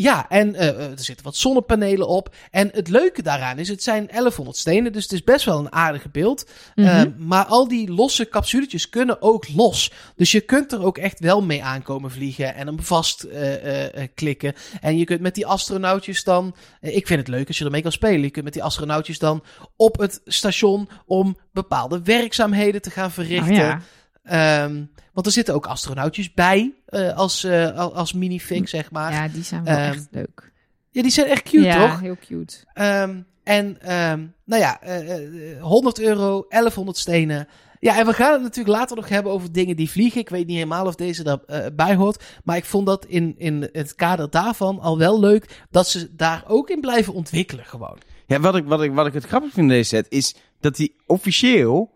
Ja, 0.00 0.28
en 0.28 0.54
eh, 0.54 0.69
eh, 0.69 0.90
er 0.90 0.99
zitten 0.99 1.25
wat 1.25 1.37
zonnepanelen 1.37 2.09
op. 2.09 2.35
En 2.50 2.71
het 2.73 2.88
leuke 2.88 3.23
daaraan 3.23 3.59
is, 3.59 3.69
het 3.69 3.83
zijn 3.83 4.07
1100 4.07 4.57
stenen, 4.57 4.92
dus 4.92 5.02
het 5.02 5.12
is 5.12 5.25
best 5.25 5.45
wel 5.45 5.59
een 5.59 5.73
aardige 5.73 6.09
beeld. 6.09 6.50
Mhm. 6.75 6.87
Eh, 6.87 7.02
maar 7.19 7.45
al 7.45 7.69
die 7.69 7.92
losse 7.92 8.28
capsuletjes 8.28 8.88
kunnen 8.88 9.23
ook 9.23 9.49
los. 9.54 9.92
Dus 10.16 10.33
je 10.33 10.40
kunt 10.40 10.73
er 10.73 10.85
ook 10.85 10.99
echt 10.99 11.21
wel 11.21 11.42
mee 11.42 11.64
aankomen 11.64 12.11
vliegen 12.11 12.54
en 12.54 12.66
hem 12.66 12.83
vast 12.83 13.23
eh, 13.23 14.07
klikken. 14.14 14.54
En 14.80 14.99
je 14.99 15.04
kunt 15.04 15.21
met 15.21 15.35
die 15.35 15.47
astronautjes 15.47 16.25
dan... 16.25 16.54
ik 16.80 17.07
vind 17.07 17.21
het 17.21 17.28
leuk 17.28 17.49
als 17.49 17.59
je 17.59 17.64
ermee 17.64 17.83
kan 17.83 17.92
spelen. 17.92 18.21
Je 18.21 18.30
kunt 18.30 18.45
met 18.45 18.54
die 18.54 18.64
astronautjes 18.64 19.19
dan 19.19 19.45
op 19.76 19.99
het 19.99 20.21
station 20.25 20.88
om 21.07 21.38
bepaalde 21.52 22.02
werkzaamheden 22.02 22.83
te 22.83 22.90
gaan 22.90 23.11
verrichten. 23.11 23.50
Oh 23.50 23.57
ja. 23.57 23.80
Ehm, 24.22 24.84
want 25.12 25.26
er 25.26 25.32
zitten 25.32 25.54
ook 25.54 25.66
astronautjes 25.66 26.34
bij 26.34 26.72
eh, 26.86 27.16
als, 27.16 27.44
eh, 27.44 27.78
al- 27.78 27.94
als 27.94 28.12
minifig, 28.12 28.68
zeg 28.68 28.90
maar. 28.90 29.12
Ja. 29.12 29.22
ja, 29.24 29.28
die 29.32 29.42
zijn 29.42 29.64
wel 29.64 29.76
Ehm, 29.76 29.92
echt 29.92 30.08
leuk. 30.10 30.52
die 30.90 31.10
zijn 31.10 31.26
echt 31.26 31.42
cute, 31.42 31.64
ja, 31.64 31.88
toch? 31.88 32.00
heel 32.00 32.16
cute. 32.26 32.56
Ehm, 32.72 33.20
en 33.44 33.80
ehm, 33.80 34.26
nou 34.44 34.62
ja, 34.62 34.80
eh, 34.80 35.52
eh, 35.56 35.62
100 35.62 36.00
euro, 36.00 36.44
1100 36.48 36.98
stenen. 36.98 37.48
Ja, 37.80 37.98
en 37.98 38.06
we 38.06 38.12
gaan 38.12 38.32
het 38.32 38.42
natuurlijk 38.42 38.76
later 38.76 38.96
nog 38.96 39.08
hebben 39.08 39.32
over 39.32 39.52
dingen 39.52 39.76
die 39.76 39.90
vliegen. 39.90 40.20
Ik 40.20 40.28
weet 40.28 40.46
niet 40.46 40.56
helemaal 40.56 40.86
of 40.86 40.94
deze 40.94 41.22
daarbij 41.22 41.74
bij 41.74 41.94
hoort. 41.94 42.24
Maar 42.44 42.56
ik 42.56 42.64
vond 42.64 42.86
dat 42.86 43.04
in, 43.04 43.34
in 43.38 43.68
het 43.72 43.94
kader 43.94 44.30
daarvan 44.30 44.80
al 44.80 44.98
wel 44.98 45.20
leuk 45.20 45.64
dat 45.70 45.88
ze 45.88 46.14
daar 46.16 46.44
ook 46.46 46.70
in 46.70 46.80
blijven 46.80 47.12
ontwikkelen 47.14 47.64
gewoon. 47.64 47.98
Ja, 48.26 48.40
wat 48.40 48.56
ik, 48.56 48.64
wat, 48.64 48.82
ik, 48.82 48.92
wat 48.92 49.06
ik 49.06 49.12
het 49.12 49.24
grappig 49.24 49.52
vind 49.52 49.70
in 49.70 49.76
deze 49.76 49.88
set 49.88 50.06
is 50.08 50.34
dat 50.60 50.76
hij 50.76 50.90
officieel 51.06 51.90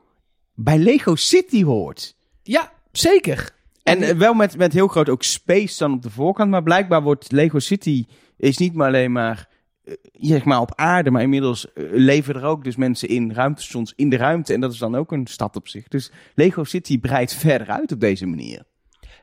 bij 0.54 0.78
Lego 0.78 1.14
City 1.14 1.64
hoort. 1.64 2.16
Ja, 2.42 2.72
zeker. 2.92 3.50
En 3.82 4.02
eh, 4.02 4.16
wel 4.16 4.34
met, 4.34 4.56
met 4.56 4.72
heel 4.72 4.88
groot 4.88 5.08
ook 5.08 5.22
space 5.22 5.78
dan 5.78 5.92
op 5.92 6.02
de 6.02 6.10
voorkant. 6.10 6.50
Maar 6.50 6.62
blijkbaar 6.62 7.02
wordt 7.02 7.32
Lego 7.32 7.58
City 7.58 8.06
is 8.36 8.56
niet 8.56 8.74
maar 8.74 8.86
alleen 8.86 9.12
maar, 9.12 9.48
eh, 9.84 9.94
zeg 10.12 10.44
maar 10.44 10.60
op 10.60 10.72
aarde. 10.74 11.10
Maar 11.10 11.22
inmiddels 11.22 11.72
eh, 11.72 11.84
leven 11.90 12.34
er 12.34 12.44
ook 12.44 12.64
dus 12.64 12.76
mensen 12.76 13.08
in 13.08 13.32
ruimtestations 13.32 13.92
in 13.96 14.10
de 14.10 14.16
ruimte. 14.16 14.52
En 14.52 14.60
dat 14.60 14.72
is 14.72 14.78
dan 14.78 14.94
ook 14.94 15.12
een 15.12 15.26
stad 15.26 15.56
op 15.56 15.68
zich. 15.68 15.88
Dus 15.88 16.10
Lego 16.34 16.64
City 16.64 17.00
breidt 17.00 17.34
verder 17.44 17.70
uit 17.70 17.92
op 17.92 18.00
deze 18.00 18.26
manier. 18.26 18.64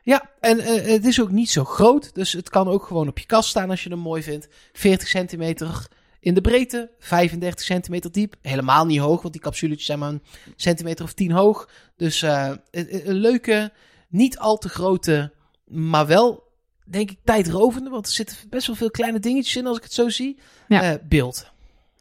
Ja, 0.04 0.30
en 0.40 0.58
het 0.92 1.04
is 1.04 1.20
ook 1.20 1.30
niet 1.30 1.50
zo 1.50 1.64
groot. 1.64 2.14
Dus 2.14 2.32
het 2.32 2.50
kan 2.50 2.68
ook 2.68 2.84
gewoon 2.84 3.08
op 3.08 3.18
je 3.18 3.26
kast 3.26 3.48
staan 3.48 3.70
als 3.70 3.82
je 3.82 3.90
hem 3.90 3.98
mooi 3.98 4.22
vindt. 4.22 4.48
40 4.72 5.08
centimeter 5.08 5.88
in 6.22 6.34
de 6.34 6.40
breedte, 6.40 6.90
35 6.98 7.64
centimeter 7.64 8.12
diep. 8.12 8.34
Helemaal 8.42 8.86
niet 8.86 8.98
hoog, 8.98 9.22
want 9.22 9.32
die 9.32 9.42
capsuletjes 9.42 9.86
zijn 9.86 9.98
maar 9.98 10.08
een 10.08 10.22
centimeter 10.56 11.04
of 11.04 11.12
10 11.12 11.30
hoog. 11.30 11.68
Dus 11.96 12.22
eh, 12.22 12.50
een, 12.70 13.08
een 13.08 13.14
leuke, 13.14 13.72
niet 14.08 14.38
al 14.38 14.56
te 14.56 14.68
grote, 14.68 15.32
maar 15.66 16.06
wel, 16.06 16.42
denk 16.84 17.10
ik, 17.10 17.18
tijdrovende. 17.24 17.90
Want 17.90 18.06
er 18.06 18.12
zitten 18.12 18.36
best 18.50 18.66
wel 18.66 18.76
veel 18.76 18.90
kleine 18.90 19.18
dingetjes 19.18 19.56
in 19.56 19.66
als 19.66 19.76
ik 19.76 19.82
het 19.82 19.92
zo 19.92 20.08
zie. 20.08 20.38
Ja. 20.68 20.82
Eh, 20.82 20.94
beeld. 21.08 21.50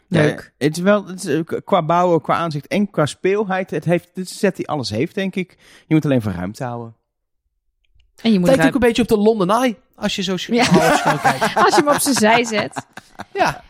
Leuk. 0.07 0.53
Ja, 0.57 0.65
het 0.65 0.77
is 0.77 0.83
wel 0.83 1.05
het 1.05 1.23
is, 1.23 1.43
eh, 1.45 1.59
qua 1.63 1.83
bouwen, 1.83 2.21
qua 2.21 2.35
aanzicht 2.35 2.67
en 2.67 2.89
qua 2.89 3.05
speelheid. 3.05 3.69
Het 3.69 3.85
heeft, 3.85 4.09
dit 4.13 4.29
een 4.29 4.35
set 4.35 4.55
die 4.55 4.67
alles 4.67 4.89
heeft, 4.89 5.15
denk 5.15 5.35
ik. 5.35 5.57
Je 5.87 5.93
moet 5.93 6.05
alleen 6.05 6.21
van 6.21 6.31
ruimte 6.31 6.63
houden. 6.63 6.95
En 8.21 8.31
je 8.31 8.39
moet 8.39 8.47
Lijkt 8.47 8.65
ook 8.65 8.73
een 8.73 8.79
beetje 8.79 9.01
op 9.01 9.07
de 9.07 9.17
London 9.17 9.49
Eye, 9.49 9.77
als 9.95 10.15
je 10.15 10.21
zo 10.21 10.35
Ja. 10.37 10.65
kijkt. 11.17 11.55
Als 11.65 11.75
je 11.75 11.81
hem 11.85 11.87
op 11.87 11.99
zijn 11.99 12.15
zij 12.15 12.43
zet. 12.43 12.85
Ja, 13.33 13.63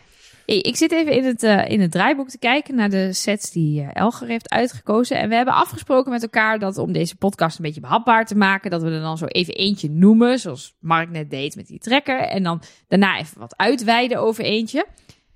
Hey, 0.46 0.60
ik 0.60 0.76
zit 0.76 0.92
even 0.92 1.14
in 1.14 1.24
het, 1.24 1.44
eh, 1.44 1.70
in 1.70 1.82
het 1.82 1.92
draaiboek 1.92 2.30
te 2.30 2.40
kijken 2.40 2.76
naar 2.76 2.90
de 2.90 3.14
sets 3.14 3.52
die 3.52 3.82
eh, 3.82 3.90
Elger 3.94 4.28
heeft 4.28 4.50
uitgekozen. 4.50 5.18
En 5.18 5.30
we 5.30 5.36
hebben 5.36 5.54
afgesproken 5.54 6.12
met 6.12 6.22
elkaar 6.22 6.60
dat 6.60 6.78
om 6.78 6.92
deze 6.92 7.16
podcast 7.16 7.58
een 7.58 7.66
beetje 7.66 7.82
behapbaar 7.82 8.26
te 8.26 8.36
maken, 8.36 8.72
dat 8.72 8.82
we 8.82 8.90
er 8.90 9.02
dan 9.02 9.18
zo 9.18 9.26
even 9.26 9.54
eentje 9.54 9.90
noemen, 9.90 10.40
zoals 10.40 10.76
Mark 10.80 11.10
net 11.10 11.30
deed 11.30 11.56
met 11.56 11.68
die 11.68 11.80
trekker. 11.80 12.20
En 12.20 12.44
dan 12.44 12.62
daarna 12.88 13.20
even 13.20 13.40
wat 13.40 13.58
uitweiden 13.58 14.20
over 14.20 14.44
eentje. 14.44 14.86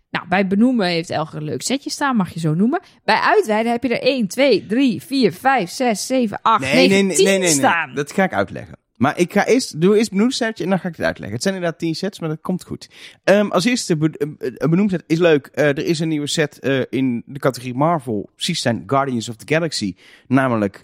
Nou, 0.10 0.28
bij 0.28 0.48
benoemen 0.48 0.88
heeft 0.88 1.10
Elger 1.10 1.38
een 1.38 1.44
leuk 1.44 1.62
setje 1.62 1.89
staan, 1.89 2.15
mag 2.15 2.34
je 2.34 2.39
zo 2.39 2.54
noemen. 2.54 2.82
Bij 3.04 3.20
uitweiden 3.20 3.72
heb 3.72 3.84
je 3.84 3.89
er 3.89 4.08
1, 4.08 4.28
2, 4.28 4.65
3, 4.65 5.02
4, 5.02 5.34
5, 5.34 5.70
6, 5.70 6.06
7, 6.06 6.39
8, 6.41 6.74
9, 6.74 7.10
10 7.10 7.48
staan. 7.48 7.96
Dat 7.96 8.12
ga 8.12 8.24
ik 8.24 8.34
uitleggen. 8.34 8.85
Maar 8.96 9.18
ik 9.20 9.34
ga 9.34 9.46
eerst, 9.46 9.82
doe 9.82 9.98
eerst 9.98 10.12
een 10.12 10.18
benoemsetje 10.18 10.64
en 10.64 10.70
dan 10.70 10.80
ga 10.80 10.88
ik 10.88 10.96
het 10.96 11.06
uitleggen. 11.06 11.34
Het 11.36 11.44
zijn 11.44 11.56
inderdaad 11.56 11.80
tien 11.80 11.96
sets, 11.96 12.20
maar 12.20 12.30
dat 12.30 12.42
komt 12.42 12.64
goed. 12.64 12.90
Ehm, 13.24 13.48
als 13.50 13.66
eerste, 13.66 13.98
be- 13.98 14.10
eh, 14.40 14.52
een 14.56 14.70
benoemset 14.70 15.04
is 15.08 15.18
leuk. 15.20 15.46
Eh, 15.54 15.68
er 15.68 15.86
is 15.86 16.00
een 16.00 16.08
nieuwe 16.08 16.28
set 16.28 16.60
eh, 16.60 16.82
in 16.90 17.24
de 17.26 17.40
categorie 17.40 17.74
Marvel. 17.76 18.30
Precies 18.36 18.62
zijn 18.62 18.84
Guardians 18.88 19.30
of 19.30 19.36
the 19.36 19.54
Galaxy. 19.54 19.96
Namelijk 20.28 20.84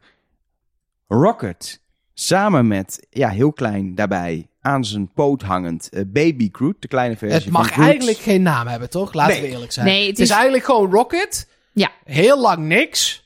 Rocket. 1.08 1.80
Samen 2.14 2.68
met, 2.68 3.08
ja, 3.10 3.30
heel 3.30 3.54
klein 3.54 3.96
daarbij, 3.96 4.48
aan 4.62 4.86
zijn 4.86 5.12
poot 5.14 5.42
hangend, 5.42 5.90
eh, 5.90 6.02
Baby 6.08 6.50
Groot. 6.52 6.76
De 6.80 6.88
kleine 6.88 7.18
versie 7.18 7.40
het 7.40 7.50
mag 7.50 7.74
van 7.74 7.84
eigenlijk 7.84 8.18
geen 8.18 8.42
naam 8.42 8.68
hebben, 8.68 8.90
toch? 8.90 9.14
Laten 9.14 9.34
Nee. 9.34 9.42
we 9.42 9.54
eerlijk 9.54 9.72
zijn. 9.72 9.86
Nee, 9.86 10.00
het 10.00 10.08
het 10.10 10.20
is 10.20 10.24
is- 10.30 10.34
eigenlijk 10.34 10.64
gewoon 10.66 10.92
Rocket. 10.92 11.48
Ja. 11.74 11.92
Heel 12.04 12.42
lang 12.42 12.58
niks. 12.68 13.21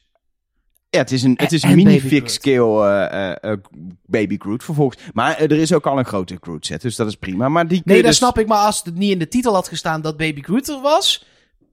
Ja, 0.96 1.02
het 1.02 1.12
is 1.12 1.24
een, 1.24 1.34
het 1.38 1.52
is 1.52 1.64
En 1.64 1.70
een 1.70 1.76
Baby 1.76 1.88
mini-fix 1.88 2.18
Groot. 2.20 2.32
scale 2.32 2.88
eh, 3.10 3.32
eh, 3.32 3.52
eh, 3.52 3.58
Baby 4.06 4.38
Groot 4.38 4.64
vervolgens. 4.64 5.02
Maar 5.14 5.38
er 5.40 5.52
is 5.52 5.74
ook 5.74 5.86
al 5.88 5.98
een 6.00 6.06
grote 6.06 6.38
Groot 6.42 6.66
set, 6.66 6.82
dus 6.82 6.96
dat 6.96 7.08
is 7.08 7.16
prima. 7.16 7.50
Maar 7.50 7.68
die 7.68 7.82
Nee, 7.86 7.98
dat 7.98 8.06
dus- 8.06 8.18
snap 8.18 8.40
ik. 8.40 8.48
Maar 8.48 8.66
als 8.66 8.82
het 8.84 8.96
niet 8.96 9.12
in 9.12 9.20
de 9.20 9.28
titel 9.28 9.54
had 9.54 9.68
gestaan 9.68 10.02
dat 10.02 10.18
Baby 10.18 10.42
Groot 10.42 10.68
er 10.68 10.82
was, 10.82 11.26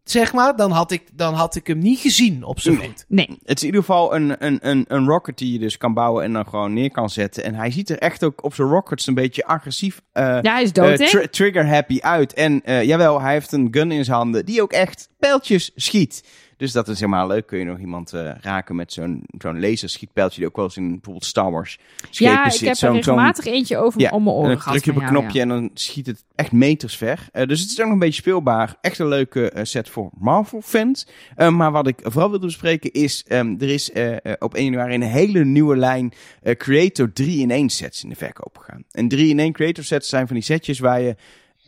zeg 0.05 0.33
maar, 0.33 0.57
dan 0.57 0.71
had 0.71 0.91
ik, 0.91 1.03
dan 1.13 1.35
had 1.35 1.55
ik 1.55 1.67
hem 1.67 1.79
niet 1.79 1.99
gezien 1.99 2.45
op 2.45 2.61
zijn 2.61 2.77
Nee. 2.79 2.87
voet. 2.87 3.05
Nee, 3.09 3.29
Het 3.45 3.57
is 3.57 3.61
in 3.63 3.67
ieder 3.67 3.81
geval 3.81 4.15
een, 4.15 4.45
een, 4.47 4.59
een, 4.61 4.85
een 4.89 5.07
rocket 5.07 5.39
die 5.39 5.53
je 5.53 5.59
dus 5.59 5.77
kan 5.77 5.95
bouwen 5.95 6.25
en 6.25 6.33
dan 6.33 6.47
gewoon 6.47 6.73
neer 6.73 6.91
kan 6.91 7.11
zetten. 7.11 7.45
En 7.45 7.55
hij 7.55 7.71
ziet 7.71 7.91
er 7.91 7.99
echt 7.99 8.25
ook 8.25 8.45
op 8.45 8.55
zijn 8.55 8.69
rockets 8.69 9.07
een 9.07 9.15
beetje 9.15 9.45
agressief, 9.47 10.01
ja, 10.13 10.41
hij 10.43 10.63
is 10.63 10.73
dood, 10.73 11.29
trigger 11.33 11.67
happy 11.69 11.99
uit. 12.01 12.33
En 12.33 12.63
jawel, 12.65 13.21
hij 13.21 13.33
heeft 13.33 13.53
een 13.53 13.69
gun 13.71 13.93
in 13.93 14.05
zijn 14.05 14.17
handen 14.17 14.45
die 14.45 14.63
ook 14.63 14.73
echt 14.73 15.09
pijltjes 15.19 15.71
schiet. 15.75 16.23
Dus 16.63 16.73
dat 16.73 16.89
is 16.89 17.01
helemaal 17.01 17.27
leuk. 17.27 17.47
Kun 17.47 17.59
je 17.59 17.65
nog 17.65 17.79
iemand 17.79 18.13
eh, 18.13 18.31
raken 18.41 18.77
met 18.77 18.93
zo'n 18.93 19.23
zo'n 19.39 19.61
laserschietpijltje 19.61 20.39
die 20.39 20.49
ook 20.49 20.57
wel 20.57 20.65
eens 20.65 20.77
in 20.77 20.91
bijvoorbeeld 20.91 21.25
Star 21.25 21.51
Wars 21.51 21.79
schepen 22.11 22.35
Ja, 22.35 22.45
ik 22.45 22.51
zit. 22.51 22.61
heb 22.61 22.69
er 22.71 22.77
Zo'n- 22.77 22.89
zo'n- 22.89 22.97
regelmatig 22.97 23.45
eentje 23.45 23.77
over 23.79 24.01
Ja, 24.01 24.11
om 24.11 24.23
mijn 24.23 24.35
en 24.37 24.41
oren 24.43 24.51
dan 24.53 24.61
gehad. 24.61 24.73
druk 24.83 24.85
je 24.85 24.91
op 24.91 24.97
een 24.97 25.03
jou, 25.13 25.17
knopje 25.19 25.41
en 25.41 25.49
dan 25.49 25.71
schiet 25.75 26.07
het 26.07 26.25
echt 26.35 26.53
meters 26.53 26.97
ver. 26.97 27.29
Eh, 27.33 27.47
dus 27.47 27.61
het 27.61 27.71
is 27.71 27.79
ook 27.79 27.85
nog 27.85 27.93
een 27.95 27.99
beetje 27.99 28.21
speelbaar. 28.21 28.77
Echt 28.81 28.99
een 28.99 29.09
leuke 29.09 29.51
eh, 29.51 29.65
set 29.65 29.89
voor 29.89 30.11
Marvel-fans. 30.19 31.07
Maar 31.37 31.73
wat 31.73 31.87
ik 31.87 32.01
vooral 32.03 32.31
wilde 32.31 32.47
bespreken 32.47 32.93
is... 32.93 33.25
ehm, 33.29 33.55
er 33.59 33.69
is 33.69 33.91
op 34.39 34.55
1 34.55 34.65
januari 34.65 34.95
een 34.95 35.03
hele 35.03 35.45
nieuwe 35.45 35.77
lijn 35.77 36.13
Creator 36.57 37.09
3-in-1 37.23 37.65
sets 37.67 38.03
in 38.03 38.09
de 38.09 38.15
verkoop 38.17 38.59
gegaan. 38.59 38.85
En 38.91 39.09
3-in-1 39.15 39.53
Creator 39.53 39.85
sets 39.85 40.09
zijn 40.09 40.27
van 40.27 40.37
die 40.37 40.45
setjes 40.45 40.79
waar 40.79 41.01
je 41.01 41.17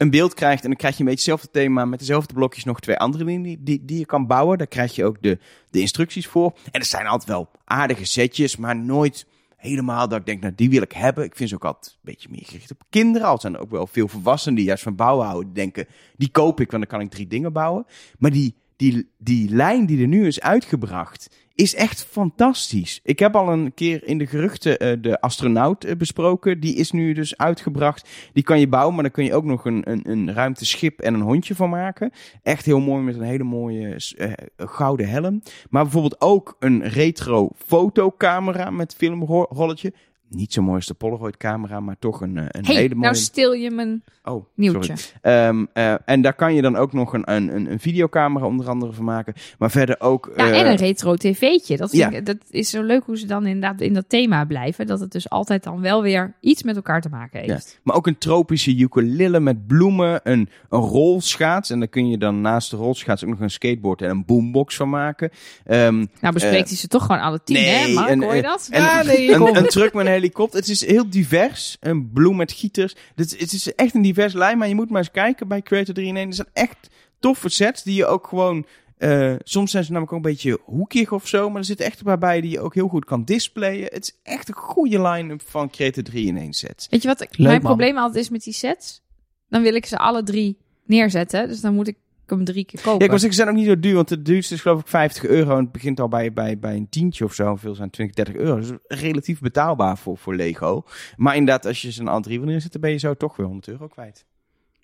een 0.05 0.11
beeld 0.11 0.35
krijgt... 0.35 0.62
en 0.62 0.69
dan 0.69 0.79
krijg 0.79 0.95
je 0.97 1.01
een 1.01 1.09
beetje 1.09 1.31
hetzelfde 1.31 1.61
thema 1.61 1.85
met 1.85 1.99
dezelfde 1.99 2.35
blokjes 2.35 2.64
nog 2.64 2.81
twee 2.81 2.97
andere 2.97 3.25
dingen 3.25 3.64
die, 3.64 3.85
die, 3.85 3.99
je 3.99 4.07
kan 4.07 4.27
bouwen. 4.27 4.59
Daar 4.59 4.67
krijg 4.67 4.95
je 4.95 5.05
ook 5.05 5.23
de, 5.23 5.38
de 5.71 5.81
instructies 5.81 6.27
voor. 6.27 6.53
En 6.71 6.81
er 6.81 6.87
zijn 6.87 7.07
altijd 7.07 7.31
wel 7.31 7.51
aardige 7.64 8.05
setjes, 8.05 8.57
maar 8.57 8.77
nooit 8.77 9.27
helemaal 9.57 10.09
dat 10.09 10.19
ik 10.19 10.27
denk, 10.27 10.40
nou 10.40 10.53
die 10.55 10.71
wil 10.71 10.83
ik 10.83 10.93
hebben. 10.93 11.25
Ik 11.25 11.37
vind 11.37 11.49
ze 11.49 11.55
ook 11.55 11.64
altijd 11.64 11.93
een 11.93 12.01
beetje 12.03 12.29
meer 12.31 12.45
gericht 12.45 12.71
op 12.71 12.83
kinderen. 12.90 13.29
Al 13.29 13.40
zijn 13.40 13.55
er 13.55 13.61
ook 13.61 13.71
wel 13.71 13.87
veel 13.87 14.09
volwassenen 14.09 14.57
die 14.57 14.64
juist 14.64 14.83
van 14.83 14.95
bouwen 14.95 15.27
houden. 15.27 15.53
Die 15.53 15.62
denken, 15.62 15.87
die 16.17 16.31
koop 16.31 16.61
ik, 16.61 16.71
want 16.71 16.88
dan 16.88 16.99
kan 16.99 17.07
ik 17.07 17.12
drie 17.12 17.27
dingen 17.27 17.53
bouwen. 17.53 17.87
Maar 18.19 18.31
die, 18.31 18.55
die, 18.77 19.11
die 19.19 19.51
lijn 19.51 19.87
die 19.87 20.01
er 20.01 20.09
nu 20.09 20.27
is 20.27 20.40
uitgebracht, 20.40 21.44
is 21.55 21.75
echt 21.75 22.05
fantastisch. 22.05 23.01
Ik 23.03 23.19
heb 23.19 23.37
al 23.37 23.53
een 23.53 23.75
keer 23.75 24.05
in 24.05 24.19
de 24.19 24.27
geruchten 24.27 24.79
eh, 24.79 24.97
de 25.01 25.21
astronaut 25.21 25.85
eh, 25.85 25.97
besproken. 25.97 26.61
Die 26.61 26.75
is 26.75 26.90
nu 26.90 27.12
dus 27.12 27.37
uitgebracht. 27.37 28.09
Die 28.33 28.43
kan 28.43 28.61
je 28.61 28.69
bouwen, 28.69 28.95
maar 28.95 29.03
dan 29.03 29.12
kun 29.12 29.25
je 29.25 29.35
ook 29.35 29.45
nog 29.45 29.64
een, 29.64 29.90
een, 29.90 30.11
een 30.11 30.33
ruimteschip 30.33 31.01
en 31.01 31.14
een 31.14 31.21
hondje 31.21 31.55
van 31.55 31.71
maken. 31.71 32.11
Echt 32.43 32.64
heel 32.64 32.81
mooi 32.81 33.03
met 33.03 33.14
een 33.14 33.23
hele 33.23 33.45
mooie 33.45 33.97
eh, 34.17 34.33
gouden 34.57 35.09
helm. 35.09 35.43
Maar 35.71 35.83
bijvoorbeeld 35.83 36.21
ook 36.21 36.57
een 36.59 36.88
retro 36.88 37.51
fotocamera 37.57 38.71
met 38.71 38.95
filmrolletje. 38.95 39.93
Niet 40.29 40.53
zo 40.53 40.63
mooi 40.63 40.77
als 40.77 40.87
de 40.87 40.95
Polaroid 40.95 41.37
camera, 41.37 41.81
maar 41.81 41.97
toch 41.99 42.21
een, 42.21 42.39
eh, 42.39 42.45
een 42.49 42.65
hey, 42.65 42.75
hele 42.75 42.95
mooie... 42.95 43.05
nou 43.07 43.15
stil 43.15 43.53
je 43.53 43.71
mijn 43.71 44.03
Oh, 44.25 44.45
nieuwtje. 44.55 44.97
sorry. 44.97 45.19
Ehm, 45.21 45.65
eh, 45.73 45.95
en 46.05 46.23
daar 46.23 46.35
kan 46.35 46.55
je 46.55 46.63
dan 46.63 46.77
ook 46.77 46.93
nog 46.93 47.13
een, 47.13 47.33
een, 47.33 47.55
een, 47.55 47.71
een 47.71 47.81
videocamera 47.81 48.47
onder 48.47 48.69
andere 48.69 48.93
van 48.93 49.05
maken. 49.05 49.35
Maar 49.59 49.71
verder 49.71 50.01
ook... 50.01 50.33
Ja, 50.37 50.51
eh, 50.51 50.61
en 50.61 50.67
een 50.67 50.77
retro 50.77 51.15
tv'tje. 51.17 51.77
Dat, 51.77 51.93
ja. 51.93 52.11
ik- 52.11 52.27
dat 52.27 52.37
is 52.51 52.71
zo 52.71 52.83
leuk 52.83 53.05
hoe 53.05 53.19
ze 53.19 53.27
dan 53.27 53.47
inderdaad 53.47 53.81
in 53.81 53.95
dat 53.95 54.09
thema 54.09 54.45
blijven. 54.45 54.87
Dat 54.87 55.01
het 55.01 55.13
dus 55.13 55.31
altijd 55.31 55.63
dan 55.65 55.81
wel 55.81 56.03
weer 56.03 56.35
iets 56.41 56.63
met 56.63 56.77
elkaar 56.77 57.01
te 57.01 57.09
maken 57.09 57.41
heeft. 57.41 57.81
Maar 57.83 57.97
ook 57.97 58.07
een 58.07 58.19
tropische 58.19 58.77
ukulele 58.77 59.41
met 59.41 59.67
bloemen, 59.67 60.21
een, 60.23 60.49
een 60.69 60.81
rolschaats. 60.81 61.71
En 61.71 61.79
dan 61.79 61.89
kun 61.89 62.09
je 62.09 62.19
dan 62.19 62.41
naast 62.41 62.71
de 62.71 62.77
rolschaats 62.77 63.25
ook 63.25 63.31
nog 63.31 63.41
een 63.41 63.51
skateboard 63.51 64.03
en 64.03 64.11
een 64.11 64.25
boombox 64.25 64.77
van 64.77 64.89
maken. 64.89 65.31
Ehm, 65.65 66.05
Nou 66.21 66.35
bespreekt 66.35 66.69
hij 66.69 66.77
ze 66.77 66.89
toch 66.89 67.03
gewoon 67.07 67.21
alle 67.21 67.41
tien, 67.45 67.57
nee, 67.57 67.67
hè 67.89 67.93
Mark? 67.93 68.09
en, 68.09 68.23
hoor 68.23 68.35
je 68.35 68.43
dat? 68.43 68.69
en 68.71 68.83
Ja, 68.83 69.03
nee, 69.03 69.33
een, 69.35 69.41
een 69.47 69.55
het. 69.55 69.73
Helikopter. 70.14 70.61
Het 70.61 70.68
is 70.68 70.87
heel 70.87 71.11
divers. 71.11 71.77
Een 71.81 72.11
bloem 72.12 72.37
met 72.37 72.53
gieters. 72.53 72.94
Het, 73.14 73.38
het 73.38 73.53
is 73.53 73.74
echt 73.74 73.94
een 73.94 74.03
divers 74.03 74.33
lijn. 74.33 74.59
Maar 74.59 74.68
je 74.68 74.74
moet 74.74 74.90
maar 74.90 74.98
eens 75.00 75.11
kijken 75.11 75.48
bij 75.48 75.62
Creator 75.62 75.94
3 75.94 76.07
in 76.07 76.16
1. 76.16 76.29
Er 76.29 76.35
zijn 76.35 76.48
echt 76.53 76.88
toffe 77.18 77.48
sets 77.48 77.83
die 77.83 77.94
je 77.94 78.07
ook 78.07 78.27
gewoon... 78.27 78.66
eh, 78.98 79.35
soms 79.42 79.70
zijn 79.70 79.85
ze 79.85 79.90
namelijk 79.92 80.16
ook 80.16 80.24
een 80.24 80.31
beetje 80.31 80.59
hoekig 80.64 81.12
of 81.12 81.29
zo. 81.29 81.48
Maar 81.48 81.59
er 81.59 81.64
zitten 81.64 81.87
echt 81.87 81.98
een 81.98 82.05
paar 82.05 82.18
bij 82.18 82.40
die 82.40 82.50
je 82.50 82.61
ook 82.61 82.74
heel 82.74 82.88
goed 82.88 83.05
kan 83.05 83.24
displayen. 83.24 83.85
Het 83.92 84.03
is 84.03 84.18
echt 84.22 84.48
een 84.48 84.55
goede 84.55 85.03
line-up 85.03 85.42
van 85.48 85.70
Creator 85.70 86.03
3 86.03 86.27
in 86.27 86.37
1 86.37 86.53
sets. 86.53 86.87
Weet 86.90 87.03
je 87.03 87.09
wat 87.09 87.20
Leuk, 87.20 87.38
mijn 87.38 87.53
man. 87.53 87.61
probleem 87.61 87.96
altijd 87.98 88.24
is 88.24 88.31
met 88.31 88.42
die 88.44 88.53
sets? 88.53 89.03
Dan 89.48 89.62
wil 89.62 89.74
ik 89.74 89.87
ze 89.87 89.98
alle 89.98 90.22
drie 90.22 90.59
neerzetten. 90.87 91.48
Dus 91.48 91.61
dan 91.61 91.74
moet 91.74 91.88
ik 91.88 91.96
hem 92.31 92.45
drie 92.45 92.65
keer 92.65 92.81
kopen. 92.81 92.99
Ja, 92.99 93.05
ik 93.05 93.11
was 93.11 93.21
ze 93.21 93.33
zijn 93.33 93.49
ook 93.49 93.55
niet 93.55 93.67
zo 93.67 93.81
duur, 93.81 93.95
want 93.95 94.11
het 94.11 94.25
duurste 94.25 94.55
is 94.55 94.61
geloof 94.61 94.81
ik 94.81 94.89
50 94.89 95.25
euro 95.25 95.51
en 95.57 95.63
het 95.63 95.73
begint 95.73 96.01
al 96.01 96.09
bij, 96.09 96.33
bij, 96.33 96.59
bij 96.59 96.77
een 96.77 96.89
tientje 96.89 97.25
of 97.25 97.35
zo. 97.35 97.57
Veel 97.57 97.75
zijn 97.75 97.91
20, 97.91 98.17
30 98.17 98.35
euro. 98.35 98.57
Dus 98.57 98.71
relatief 98.87 99.41
betaalbaar 99.41 99.99
voor, 99.99 100.19
voor 100.19 100.35
Lego. 100.35 100.85
Maar 101.17 101.37
inderdaad, 101.37 101.67
als 101.67 101.83
je 101.83 101.93
ze 101.93 102.01
een 102.01 102.09
al 102.09 102.21
drie 102.21 102.39
wil 102.39 102.49
neerzetten, 102.49 102.81
ben 102.81 102.91
je 102.91 102.99
zo 102.99 103.15
toch 103.15 103.37
weer 103.37 103.47
100 103.47 103.69
euro 103.69 103.87
kwijt. 103.89 104.25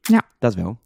Ja. 0.01 0.23
Dat 0.39 0.55
wel. 0.55 0.79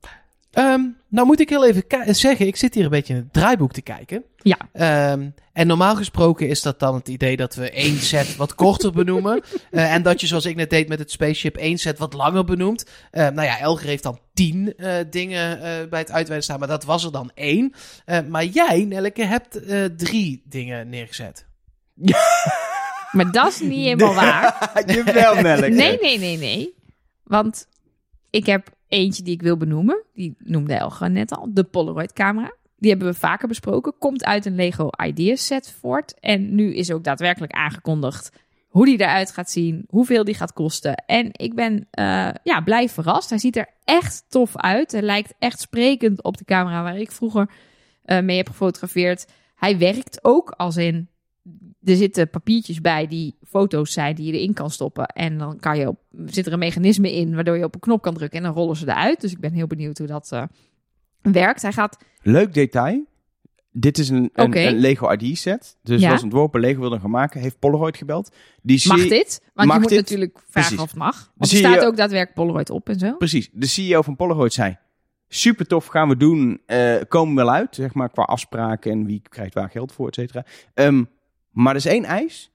Ehm, 0.55 0.83
nou 1.09 1.27
moet 1.27 1.40
ik 1.40 1.49
heel 1.49 1.67
even 1.67 2.14
zeggen, 2.14 2.47
ik 2.47 2.57
zit 2.57 2.75
hier 2.75 2.85
een 2.85 2.90
beetje 2.90 3.14
in 3.14 3.21
het 3.21 3.33
draaiboek 3.33 3.73
te 3.73 3.83
kijken. 3.83 4.25
Ja. 4.37 4.59
Ehm, 4.73 5.29
en 5.53 5.67
normaal 5.67 5.97
gesproken 5.97 6.49
is 6.49 6.62
dat 6.62 6.81
dan 6.81 6.95
het 6.95 7.09
idee 7.09 7.37
dat 7.37 7.55
we 7.55 7.71
één 7.71 7.97
set 7.99 8.37
wat 8.37 8.55
korter 8.55 8.93
benoemen. 8.93 9.43
Eh, 9.71 9.93
en 9.95 10.03
dat 10.03 10.21
je, 10.21 10.27
zoals 10.27 10.45
ik 10.45 10.57
net 10.57 10.71
deed 10.71 10.88
met 10.88 10.99
het 10.99 11.11
spaceship, 11.11 11.57
één 11.57 11.79
set 11.79 11.99
wat 11.99 12.12
langer 12.12 12.45
benoemt. 12.45 12.90
Eh, 13.11 13.29
nou 13.29 13.43
ja, 13.43 13.59
Elger 13.59 13.87
heeft 13.87 14.03
dan 14.03 14.19
tien 14.35 14.77
eh, 14.77 14.97
dingen 15.11 15.57
eh, 15.57 15.88
bij 15.88 16.01
het 16.01 16.11
uitweiden 16.11 16.43
staan, 16.43 16.59
maar 16.59 16.69
dat 16.69 16.85
was 16.85 17.05
er 17.05 17.12
dan 17.12 17.31
één. 17.35 17.75
Eh, 18.05 18.19
maar 18.29 18.45
jij, 18.45 18.85
Nelleke, 18.85 19.25
hebt 19.25 19.64
eh, 19.64 19.85
drie 19.85 20.43
dingen 20.45 20.88
neergezet. 20.88 21.47
Maar 23.14 23.33
dat 23.33 23.53
is 23.53 23.61
niet 23.61 23.85
helemaal 23.85 24.14
waar. 24.14 24.71
Jawel, 24.87 25.35
Nelleke. 25.35 25.75
Nee, 25.75 25.99
nee, 26.01 26.19
nee, 26.19 26.38
nee. 26.38 26.75
Want 27.25 27.67
ik 28.31 28.47
heb 28.47 28.69
eentje 28.88 29.23
die 29.23 29.35
ik 29.35 29.42
wil 29.42 29.57
benoemen. 29.57 30.03
Die 30.12 30.37
noemde 30.38 30.75
Elga 30.75 31.09
net 31.09 31.33
al. 31.33 31.49
De 31.53 31.64
Polaroid 31.64 32.12
camera. 32.12 32.53
Die 32.77 32.90
hebben 32.90 33.09
we 33.09 33.18
vaker 33.18 33.49
besproken. 33.49 33.94
Komt 33.99 34.25
uit 34.25 34.47
een 34.47 34.55
Lego 34.55 34.88
Ideas 35.05 35.47
set 35.47 35.77
voort. 35.81 36.20
En 36.20 36.55
nu 36.55 36.75
is 36.75 36.92
ook 36.92 37.05
daadwerkelijk 37.05 37.53
aangekondigd 37.53 38.31
hoe 38.68 38.85
die 38.85 39.01
eruit 39.01 39.31
gaat 39.31 39.51
zien. 39.51 39.85
Hoeveel 39.88 40.25
die 40.25 40.35
gaat 40.35 40.53
kosten. 40.53 40.94
En 40.94 41.29
ik 41.33 41.55
ben 41.55 41.87
eh, 41.90 42.31
ja, 42.42 42.61
blij 42.61 42.88
verrast. 42.88 43.29
Hij 43.31 43.38
ziet 43.38 43.57
er 43.57 43.68
echt 43.85 44.25
tof 44.29 44.57
uit. 44.57 44.92
Hij 44.92 45.03
lijkt 45.03 45.35
echt 45.38 45.61
sprekend 45.61 46.23
op 46.23 46.37
de 46.37 46.44
camera 46.44 46.83
waar 46.83 46.99
ik 46.99 47.12
vroeger 47.12 47.51
eh, 48.03 48.20
mee 48.20 48.37
heb 48.37 48.49
gefotografeerd. 48.49 49.27
Hij 49.55 49.79
werkt 49.79 50.18
ook 50.25 50.51
als 50.51 50.77
in 50.77 51.09
er 51.85 51.96
zitten 51.96 52.30
papiertjes 52.30 52.80
bij 52.80 53.07
die 53.07 53.35
foto's 53.48 53.92
zijn 53.92 54.14
die 54.14 54.26
je 54.26 54.33
erin 54.38 54.52
kan 54.54 54.70
stoppen. 54.70 55.07
En 55.07 55.38
dan 55.38 55.61
kan 55.61 55.78
je 55.78 55.88
op, 55.88 55.98
zit 56.26 56.46
er 56.46 56.52
een 56.52 56.59
mechanisme 56.59 57.12
in 57.14 57.35
waardoor 57.35 57.57
je 57.57 57.64
op 57.64 57.74
een 57.74 57.80
knop 57.80 58.02
kan 58.02 58.14
drukken 58.14 58.38
en 58.38 58.44
dan 58.44 58.54
rollen 58.54 58.76
ze 58.76 58.88
eruit. 58.88 59.20
Dus 59.20 59.33
ik 59.33 59.40
ben 59.40 59.52
heel 59.52 59.66
benieuwd 59.66 59.98
hoe 59.98 60.07
dat 60.07 60.33
eh, 60.33 60.42
werkt. 61.22 61.62
Hij 61.62 61.72
gaat. 61.72 61.98
Leuk 62.22 62.54
detail. 62.54 63.04
Dit 63.76 63.98
is 63.98 64.09
een, 64.09 64.30
een, 64.33 64.57
een 64.66 64.76
Lego 64.78 65.11
ID 65.12 65.38
set. 65.38 65.76
Dus 65.83 66.00
Ja. 66.00 66.11
was 66.11 66.22
ontworpen, 66.22 66.61
Lego 66.61 66.80
wilde 66.80 67.00
gaan 67.00 67.11
maken. 67.11 67.40
Heeft 67.40 67.59
Polaroid 67.59 67.96
gebeld. 67.96 68.35
Die 68.62 68.88
Mag 68.88 69.04
C- 69.04 69.09
dit? 69.09 69.42
Want 69.54 69.66
mag 69.68 69.76
je 69.76 69.83
moet 69.83 69.90
dit? 69.90 69.98
natuurlijk 70.00 70.38
vragen 70.48 70.50
Precies. 70.76 70.78
of 70.78 70.90
het 70.90 70.98
mag. 70.98 71.33
Want 71.37 71.50
er 71.50 71.57
staat 71.57 71.74
CEO 71.78 71.87
ook 71.87 71.96
daadwerkelijk 71.96 72.35
Polaroid 72.38 72.70
op 72.70 72.88
en 72.88 72.98
zo. 72.98 73.12
Precies. 73.16 73.48
De 73.52 73.66
CEO 73.66 74.02
van 74.02 74.16
Polaroid 74.16 74.52
zei... 74.52 74.76
Super 75.28 75.66
tof, 75.66 75.87
gaan 75.87 76.09
we 76.09 76.16
doen. 76.16 76.61
Eh, 76.66 76.94
komen 77.09 77.35
wel 77.35 77.50
uit, 77.50 77.74
zeg 77.74 77.94
maar, 77.94 78.11
qua 78.11 78.22
afspraken 78.22 78.92
en 78.92 79.07
wie 79.07 79.22
krijgt 79.28 79.54
waar 79.54 79.70
geld 79.70 79.92
voor, 79.92 80.09
et 80.09 80.14
cetera. 80.14 80.44
Ehm, 80.74 81.04
maar 81.55 81.71
er 81.73 81.77
is 81.79 81.87
één 81.87 82.05
eis. 82.05 82.49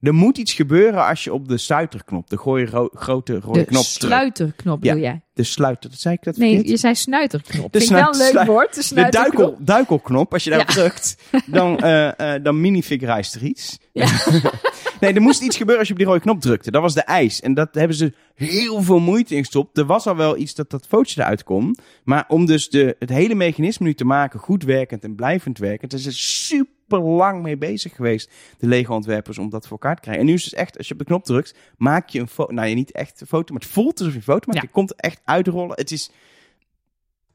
Er 0.00 0.14
moet 0.14 0.38
iets 0.38 0.52
gebeuren 0.52 1.06
als 1.06 1.24
je 1.24 1.32
op 1.32 1.48
de 1.48 1.58
sluiterknop, 1.58 2.30
de 2.30 2.38
gooi 2.38 2.66
ro- 2.66 2.88
grote 2.92 3.32
rode 3.40 3.58
De 3.58 3.64
knop 3.64 3.82
drukt. 3.82 4.02
sluiterknop 4.04 4.84
Ja. 4.84 4.92
wil 4.94 5.02
jij. 5.02 5.20
De 5.34 5.42
sluiter, 5.44 5.90
dat 5.90 5.98
zei 5.98 6.14
ik 6.14 6.22
dat 6.22 6.36
Nee, 6.36 6.48
verkeerd? 6.48 6.70
je 6.70 6.76
zei 6.76 6.94
snuiterknop. 6.94 7.72
De 7.72 7.78
Vind 7.78 7.90
ik 7.90 7.96
wel 7.96 8.12
een 8.14 8.32
leuk 8.34 8.44
woord. 8.46 8.88
De 8.88 8.94
De 8.94 9.08
duikel, 9.10 9.56
duikelknop, 9.60 10.32
als 10.32 10.44
je 10.44 10.50
daarop 10.50 10.68
Ja. 10.68 10.74
drukt, 10.74 11.16
dan, 11.46 11.78
eh, 11.78 12.34
dan 12.42 12.60
minifigurize 12.60 13.38
er 13.38 13.44
iets. 13.44 13.78
Ja. 13.92 14.06
nee, 15.00 15.12
er 15.14 15.20
moest 15.22 15.42
iets 15.42 15.56
gebeuren 15.56 15.78
als 15.78 15.86
je 15.88 15.92
op 15.94 15.98
die 15.98 16.08
rode 16.08 16.20
knop 16.20 16.40
drukte. 16.40 16.70
Dat 16.70 16.82
was 16.82 16.94
de 16.94 17.02
eis. 17.02 17.40
En 17.40 17.54
dat 17.54 17.68
hebben 17.74 17.96
ze 17.96 18.12
heel 18.34 18.82
veel 18.82 19.00
moeite 19.00 19.34
in 19.34 19.40
gestopt. 19.40 19.78
Er 19.78 19.86
was 19.86 20.06
al 20.06 20.16
wel 20.16 20.36
iets 20.36 20.54
dat 20.54 20.70
dat 20.70 20.86
fotootje 20.86 21.20
eruit 21.20 21.44
kon. 21.44 21.76
Maar 22.04 22.24
om 22.28 22.46
dus 22.46 22.68
de, 22.68 22.96
het 22.98 23.10
hele 23.10 23.34
mechanisme 23.34 23.86
nu 23.86 23.94
te 23.94 24.04
maken, 24.04 24.40
goed 24.40 24.62
werkend 24.64 25.04
en 25.04 25.14
blijvend 25.14 25.58
werkend, 25.58 25.90
daar 25.90 26.00
zijn 26.00 26.14
ze 26.14 26.66
super 26.88 27.08
lang 27.08 27.42
mee 27.42 27.56
bezig 27.56 27.94
geweest, 27.94 28.30
de 28.58 28.66
Lego-ontwerpers, 28.66 29.38
om 29.38 29.50
dat 29.50 29.62
voor 29.62 29.78
elkaar 29.78 29.94
te 29.94 30.00
krijgen. 30.00 30.22
En 30.22 30.28
nu 30.28 30.34
is 30.34 30.44
het 30.44 30.50
dus 30.50 30.60
echt, 30.60 30.78
als 30.78 30.86
je 30.86 30.92
op 30.92 30.98
de 30.98 31.04
knop 31.04 31.24
drukt, 31.24 31.54
maak 31.76 32.08
je 32.08 32.20
een 32.20 32.28
foto. 32.28 32.52
Nou, 32.52 32.68
je 32.68 32.74
niet 32.74 32.92
echt 32.92 33.20
een 33.20 33.26
foto, 33.26 33.52
maar 33.52 33.62
het 33.62 33.70
voelt 33.70 33.98
alsof 33.98 34.12
je 34.12 34.18
een 34.18 34.24
foto 34.24 34.46
maakt. 34.46 34.62
Ja. 34.62 34.68
Je 34.68 34.74
komt 34.74 34.94
echt 34.94 35.20
uitrollen. 35.24 35.76
Het 35.76 35.90
is 35.90 36.10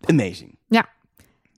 amazing. 0.02 0.58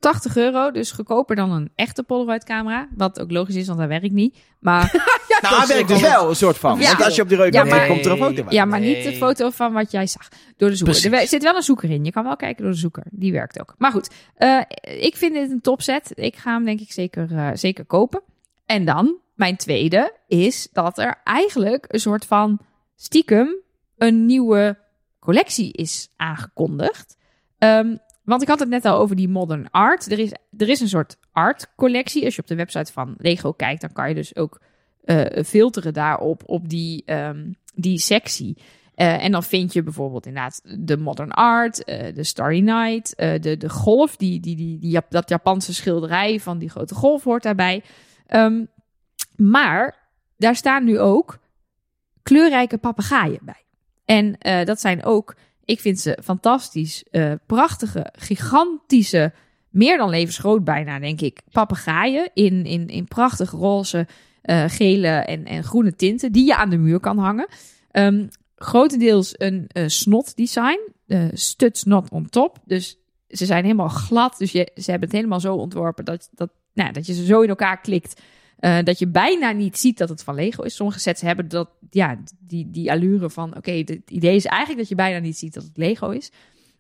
80 0.05 0.37
euro, 0.37 0.71
dus 0.71 0.91
goedkoper 0.91 1.35
dan 1.35 1.51
een 1.51 1.71
echte 1.75 2.03
Polaroid 2.03 2.43
camera. 2.43 2.87
Wat 2.95 3.19
ook 3.19 3.31
logisch 3.31 3.55
is, 3.55 3.67
want 3.67 3.79
hij 3.79 3.87
werkt 3.87 4.11
niet. 4.11 4.37
Maar 4.59 4.91
Nou, 5.41 5.55
hij 5.57 5.67
werkt 5.67 5.87
dus 5.87 6.01
wel 6.01 6.29
een 6.29 6.35
soort 6.35 6.57
van. 6.57 6.79
Ja. 6.79 6.87
Want 6.87 7.03
als 7.03 7.15
je 7.15 7.21
op 7.21 7.29
de 7.29 7.35
rode 7.35 7.51
Ja, 7.51 7.63
maar- 7.63 7.87
komt 7.87 8.05
er 8.05 8.11
een 8.11 8.17
foto 8.17 8.43
bij. 8.43 8.53
Ja, 8.53 8.65
maar 8.65 8.79
Nee. 8.79 8.95
niet 8.95 9.03
de 9.03 9.13
foto 9.13 9.49
van 9.49 9.73
wat 9.73 9.91
jij 9.91 10.07
zag 10.07 10.27
door 10.57 10.69
de 10.69 10.75
zoeker. 10.75 10.95
Er 11.03 11.09
Precies. 11.09 11.29
zit 11.29 11.43
wel 11.43 11.55
een 11.55 11.61
zoeker 11.61 11.89
in. 11.89 12.05
Je 12.05 12.11
kan 12.11 12.23
wel 12.23 12.35
kijken 12.35 12.63
door 12.63 12.71
de 12.73 12.79
zoeker. 12.79 13.03
Die 13.11 13.31
werkt 13.31 13.59
ook. 13.59 13.75
Maar 13.77 13.91
goed, 13.91 14.09
eh, 14.35 14.61
ik 14.81 15.15
vind 15.15 15.33
dit 15.33 15.51
een 15.51 15.61
topset. 15.61 16.11
Ik 16.15 16.35
ga 16.35 16.53
hem 16.53 16.65
denk 16.65 16.79
ik 16.79 16.91
zeker, 16.91 17.27
eh, 17.37 17.49
zeker 17.53 17.85
kopen. 17.85 18.21
En 18.65 18.85
dan, 18.85 19.15
mijn 19.35 19.55
tweede, 19.57 20.13
is 20.27 20.67
dat 20.73 20.97
er 20.97 21.21
eigenlijk 21.23 21.85
een 21.87 21.99
soort 21.99 22.25
van 22.25 22.59
stiekem 22.95 23.55
een 23.97 24.25
nieuwe 24.25 24.77
collectie 25.19 25.71
is 25.73 26.09
aangekondigd. 26.15 27.17
Ehm, 27.57 27.95
want 28.25 28.41
ik 28.41 28.47
had 28.47 28.59
het 28.59 28.69
net 28.69 28.85
al 28.85 28.97
over 28.97 29.15
die 29.15 29.29
modern 29.29 29.67
art. 29.71 30.11
Er 30.11 30.19
is, 30.19 30.31
er 30.57 30.69
is 30.69 30.79
een 30.79 30.87
soort 30.87 31.17
art 31.31 31.67
collectie. 31.75 32.25
Als 32.25 32.35
je 32.35 32.41
op 32.41 32.47
de 32.47 32.55
website 32.55 32.91
van 32.91 33.15
Lego 33.17 33.51
kijkt, 33.51 33.81
dan 33.81 33.91
kan 33.91 34.09
je 34.09 34.15
dus 34.15 34.35
ook 34.35 34.59
eh, 35.05 35.43
filteren 35.43 35.93
daarop, 35.93 36.43
op 36.45 36.69
die, 36.69 37.03
ehm, 37.05 37.51
die 37.73 37.99
sectie. 37.99 38.57
Eh, 38.95 39.23
en 39.23 39.31
dan 39.31 39.43
vind 39.43 39.73
je 39.73 39.83
bijvoorbeeld 39.83 40.25
inderdaad 40.25 40.61
de 40.63 40.97
modern 40.97 41.31
art, 41.31 41.83
eh, 41.83 42.15
de 42.15 42.23
Starry 42.23 42.59
Night, 42.59 43.13
de, 43.17 43.57
de 43.57 43.69
golf, 43.69 44.15
die, 44.15 44.39
die, 44.39 44.55
die, 44.55 44.79
die, 44.79 44.99
dat 45.09 45.29
Japanse 45.29 45.73
schilderij 45.73 46.39
van 46.39 46.57
die 46.57 46.69
grote 46.69 46.95
golf 46.95 47.23
hoort 47.23 47.43
daarbij. 47.43 47.83
Ehm, 48.27 48.65
maar 49.35 50.09
daar 50.37 50.55
staan 50.55 50.83
nu 50.83 50.99
ook 50.99 51.39
kleurrijke 52.23 52.77
papegaaien 52.77 53.39
bij. 53.41 53.63
En 54.05 54.37
dat 54.65 54.79
zijn 54.79 55.03
ook, 55.03 55.35
ik 55.65 55.79
vind 55.79 55.99
ze 55.99 56.17
fantastisch, 56.23 57.03
eh, 57.11 57.31
prachtige, 57.45 58.13
gigantische, 58.17 59.33
meer 59.69 59.97
dan 59.97 60.09
levensgroot 60.09 60.63
bijna, 60.63 60.99
denk 60.99 61.21
ik, 61.21 61.41
papegaaien 61.51 62.29
in, 62.33 62.65
in, 62.65 62.87
in 62.87 63.05
prachtig 63.05 63.51
roze, 63.51 64.07
eh, 64.41 64.63
gele 64.67 65.07
en, 65.07 65.45
en 65.45 65.63
groene 65.63 65.95
tinten, 65.95 66.31
die 66.31 66.45
je 66.45 66.55
aan 66.55 66.69
de 66.69 66.77
muur 66.77 66.99
kan 66.99 67.17
hangen. 67.17 67.47
Ehm, 67.91 68.27
grotendeels 68.55 69.33
een 69.37 69.65
eh, 69.67 69.83
snot 69.87 70.35
design, 70.35 70.79
studs 71.33 71.83
not 71.83 72.09
on 72.09 72.29
top. 72.29 72.57
Dus 72.65 72.97
ze 73.27 73.45
zijn 73.45 73.63
helemaal 73.63 73.87
glad, 73.87 74.37
dus 74.37 74.51
je, 74.51 74.71
ze 74.75 74.91
hebben 74.91 75.09
het 75.09 75.17
helemaal 75.17 75.39
zo 75.39 75.55
ontworpen 75.55 76.05
dat, 76.05 76.29
dat, 76.31 76.49
nou, 76.73 76.91
dat 76.91 77.05
je 77.05 77.13
ze 77.13 77.25
zo 77.25 77.41
in 77.41 77.49
elkaar 77.49 77.81
klikt. 77.81 78.21
dat 78.83 78.99
je 78.99 79.07
bijna 79.07 79.51
niet 79.51 79.77
ziet 79.77 79.97
dat 79.97 80.09
het 80.09 80.23
van 80.23 80.35
Lego 80.35 80.63
is. 80.63 80.75
Sommige 80.75 80.99
sets 80.99 81.21
hebben 81.21 81.47
dat, 81.47 81.69
ja, 81.89 82.17
die, 82.39 82.71
die 82.71 82.91
allure 82.91 83.29
van... 83.29 83.57
oké, 83.57 83.71
het 83.71 84.01
idee 84.07 84.35
is 84.35 84.45
eigenlijk 84.45 84.79
dat 84.79 84.89
je 84.89 84.95
bijna 84.95 85.19
niet 85.19 85.37
ziet 85.37 85.53
dat 85.53 85.63
het 85.63 85.77
Lego 85.77 86.09
is. 86.09 86.31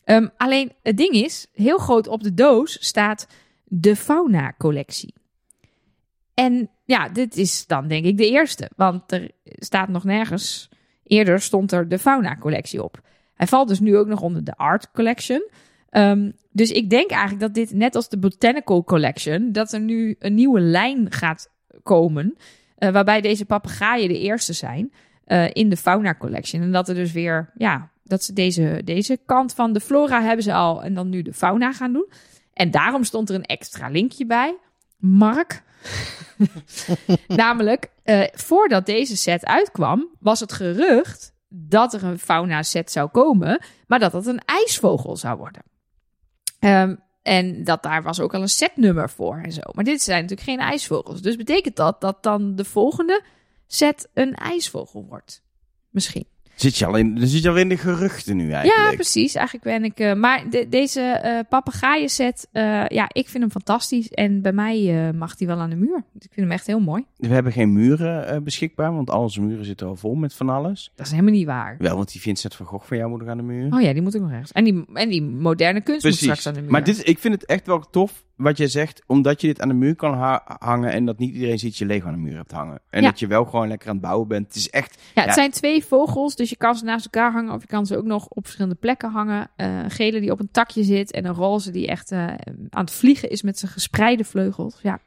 Ehm, 0.03 0.27
alleen 0.37 0.71
het 0.83 0.97
ding 0.97 1.13
is, 1.13 1.47
heel 1.53 1.77
groot 1.77 2.07
op 2.07 2.23
de 2.23 2.33
doos 2.33 2.77
staat 2.85 3.27
de 3.63 3.95
Fauna-collectie. 3.95 5.13
en 6.33 6.69
ja, 6.85 7.09
dit 7.09 7.37
is 7.37 7.67
dan 7.67 7.87
denk 7.87 8.05
ik 8.05 8.17
de 8.17 8.29
eerste. 8.29 8.69
Want 8.75 9.11
er 9.11 9.31
staat 9.43 9.89
nog 9.89 10.03
nergens. 10.03 10.69
Eerder 11.03 11.41
stond 11.41 11.71
er 11.71 11.89
de 11.89 11.99
Fauna-collectie 11.99 12.83
op. 12.83 13.01
Hij 13.33 13.47
valt 13.47 13.67
dus 13.67 13.79
nu 13.79 13.97
ook 13.97 14.07
nog 14.07 14.21
onder 14.21 14.43
de 14.43 14.55
Art 14.55 14.91
Collection. 14.91 15.49
Ehm, 15.89 16.31
dus 16.51 16.71
ik 16.71 16.89
denk 16.89 17.09
eigenlijk 17.09 17.41
dat 17.41 17.53
dit, 17.53 17.73
net 17.73 17.95
als 17.95 18.09
de 18.09 18.17
Botanical 18.17 18.83
Collection, 18.83 19.51
dat 19.51 19.73
er 19.73 19.79
nu 19.79 20.15
een 20.19 20.33
nieuwe 20.33 20.59
lijn 20.59 21.11
gaat 21.11 21.51
komen. 21.83 22.37
Eh, 22.75 22.89
waarbij 22.89 23.21
deze 23.21 23.45
papegaaien 23.45 24.07
de 24.07 24.19
eerste 24.19 24.53
zijn 24.53 24.93
eh, 25.25 25.49
in 25.53 25.69
de 25.69 25.77
Fauna 25.77 26.15
Collection. 26.15 26.61
En 26.61 26.71
dat 26.71 26.89
er 26.89 26.95
dus 26.95 27.11
weer, 27.11 27.51
ja, 27.57 27.89
dat 28.03 28.23
ze 28.23 28.33
deze, 28.33 28.81
deze 28.83 29.19
kant 29.25 29.53
van 29.53 29.73
de 29.73 29.79
flora 29.79 30.21
hebben 30.21 30.43
ze 30.43 30.53
al. 30.53 30.83
En 30.83 30.93
dan 30.93 31.09
nu 31.09 31.21
de 31.21 31.33
fauna 31.33 31.73
gaan 31.73 31.93
doen. 31.93 32.09
En 32.53 32.71
daarom 32.71 33.03
stond 33.03 33.29
er 33.29 33.35
een 33.35 33.45
extra 33.45 33.87
linkje 33.87 34.25
bij. 34.25 34.57
Mark. 34.97 35.63
Namelijk, 37.27 37.89
eh, 38.03 38.21
voordat 38.33 38.85
deze 38.85 39.17
set 39.17 39.45
uitkwam, 39.45 40.09
was 40.19 40.39
het 40.39 40.53
gerucht 40.53 41.33
dat 41.47 41.93
er 41.93 42.03
een 42.03 42.19
fauna 42.19 42.63
set 42.63 42.91
zou 42.91 43.09
komen, 43.09 43.61
maar 43.87 43.99
dat 43.99 44.13
het 44.13 44.25
een 44.25 44.41
ijsvogel 44.45 45.17
zou 45.17 45.37
worden. 45.37 45.61
Ehm, 46.59 46.95
en 47.25 47.63
dat 47.63 47.83
daar 47.83 48.03
was 48.03 48.19
ook 48.19 48.33
al 48.33 48.41
een 48.41 48.49
setnummer 48.49 49.09
voor 49.09 49.37
en 49.37 49.51
zo. 49.51 49.61
Maar 49.71 49.83
dit 49.83 50.01
zijn 50.01 50.21
natuurlijk 50.21 50.49
geen 50.49 50.59
ijsvogels. 50.59 51.21
Dus 51.21 51.35
betekent 51.35 51.75
dat 51.75 52.01
dat 52.01 52.23
dan 52.23 52.55
de 52.55 52.65
volgende 52.65 53.23
set 53.67 54.09
een 54.13 54.35
ijsvogel 54.35 55.05
wordt? 55.05 55.43
Misschien. 55.89 56.27
Zit 56.55 56.77
je 56.77 56.85
al 56.85 56.95
in, 56.95 57.15
dan 57.15 57.27
zit 57.27 57.43
je 57.43 57.49
al 57.49 57.55
in 57.57 57.69
de 57.69 57.77
geruchten 57.77 58.35
nu 58.37 58.51
eigenlijk. 58.51 58.89
Ja, 58.89 58.95
precies. 58.95 59.35
Eigenlijk 59.35 59.65
ben 59.65 59.83
ik. 59.83 59.99
eh, 59.99 60.13
maar 60.13 60.49
de- 60.49 60.67
deze 60.69 61.01
eh 61.01 61.39
papegaaien 61.49 62.09
set, 62.09 62.47
eh, 62.51 62.87
ja, 62.87 63.09
ik 63.11 63.29
vind 63.29 63.43
hem 63.43 63.51
fantastisch. 63.51 64.09
En 64.09 64.41
bij 64.41 64.51
mij 64.53 65.11
mag 65.15 65.35
die 65.35 65.47
wel 65.47 65.59
aan 65.59 65.69
de 65.69 65.75
muur. 65.75 65.97
Ik 65.97 66.21
vind 66.31 66.35
hem 66.35 66.51
echt 66.51 66.67
heel 66.67 66.79
mooi. 66.79 67.03
We 67.17 67.27
hebben 67.27 67.51
geen 67.51 67.73
muren 67.73 68.43
beschikbaar, 68.43 68.93
want 68.93 69.09
al 69.09 69.21
onze 69.21 69.41
muren 69.41 69.65
zitten 69.65 69.87
al 69.87 69.95
vol 69.95 70.15
met 70.15 70.33
van 70.33 70.49
alles. 70.49 70.91
Dat 70.95 71.05
is 71.05 71.11
helemaal 71.11 71.33
niet 71.33 71.45
waar. 71.45 71.75
Wel, 71.79 71.95
want 71.95 72.11
die 72.11 72.21
Vincent 72.21 72.55
van 72.55 72.65
Gogh 72.65 72.85
van 72.87 72.97
jou 72.97 73.09
moet 73.09 73.19
nog 73.19 73.29
aan 73.29 73.37
de 73.37 73.43
muur. 73.43 73.73
Oh 73.73 73.81
ja, 73.81 73.93
die 73.93 74.01
moet 74.01 74.15
ook 74.15 74.21
nog 74.21 74.31
ergens. 74.31 74.51
En 74.51 74.63
die, 74.63 74.85
en 74.93 75.09
die 75.09 75.21
moderne 75.21 75.81
kunst 75.81 76.03
moet 76.03 76.15
straks 76.15 76.47
aan 76.47 76.53
de 76.53 76.61
muur. 76.61 76.71
Maar 76.71 76.83
dit, 76.83 77.07
ik 77.07 77.19
vind 77.19 77.33
het 77.33 77.45
echt 77.45 77.67
wel 77.67 77.79
tof 77.89 78.23
wat 78.35 78.57
jij 78.57 78.67
zegt, 78.67 79.01
omdat 79.07 79.41
je 79.41 79.47
dit 79.47 79.61
aan 79.61 79.67
de 79.67 79.73
muur 79.73 79.95
kan 79.95 80.13
ha- 80.13 80.57
hangen 80.59 80.91
en 80.91 81.05
dat 81.05 81.17
niet 81.17 81.33
iedereen 81.33 81.59
ziet 81.59 81.77
je 81.77 81.85
Lego 81.85 82.07
aan 82.07 82.13
de 82.13 82.19
muur 82.19 82.35
hebt 82.35 82.51
hangen. 82.51 82.79
En 82.89 83.01
Ja. 83.01 83.09
dat 83.09 83.19
je 83.19 83.27
wel 83.27 83.45
gewoon 83.45 83.67
lekker 83.67 83.87
aan 83.87 83.93
het 83.95 84.03
bouwen 84.03 84.27
bent. 84.27 84.47
Het 84.47 84.55
is 84.55 84.69
echt, 84.69 85.01
ja, 85.13 85.21
het 85.21 85.29
ja. 85.29 85.33
zijn 85.35 85.51
twee 85.51 85.85
vogels, 85.85 86.35
dus 86.35 86.49
je 86.49 86.55
kan 86.57 86.75
ze 86.75 86.83
naast 86.85 87.05
elkaar 87.05 87.31
hangen. 87.31 87.53
Of 87.53 87.61
je 87.61 87.67
kan 87.67 87.85
ze 87.85 87.97
ook 87.97 88.05
nog 88.05 88.27
op 88.27 88.43
verschillende 88.43 88.77
plekken 88.79 89.11
hangen. 89.11 89.49
Eh, 89.55 89.77
een 89.77 89.91
gele 89.91 90.19
die 90.19 90.31
op 90.31 90.39
een 90.39 90.51
takje 90.51 90.83
zit. 90.83 91.11
En 91.11 91.25
een 91.25 91.33
roze 91.33 91.71
die 91.71 91.87
echt 91.87 92.11
eh, 92.11 92.27
aan 92.69 92.83
het 92.83 92.91
vliegen 92.91 93.29
is 93.29 93.41
met 93.41 93.59
zijn 93.59 93.71
gespreide 93.71 94.23
vleugels. 94.23 94.79
Ja, 94.81 94.99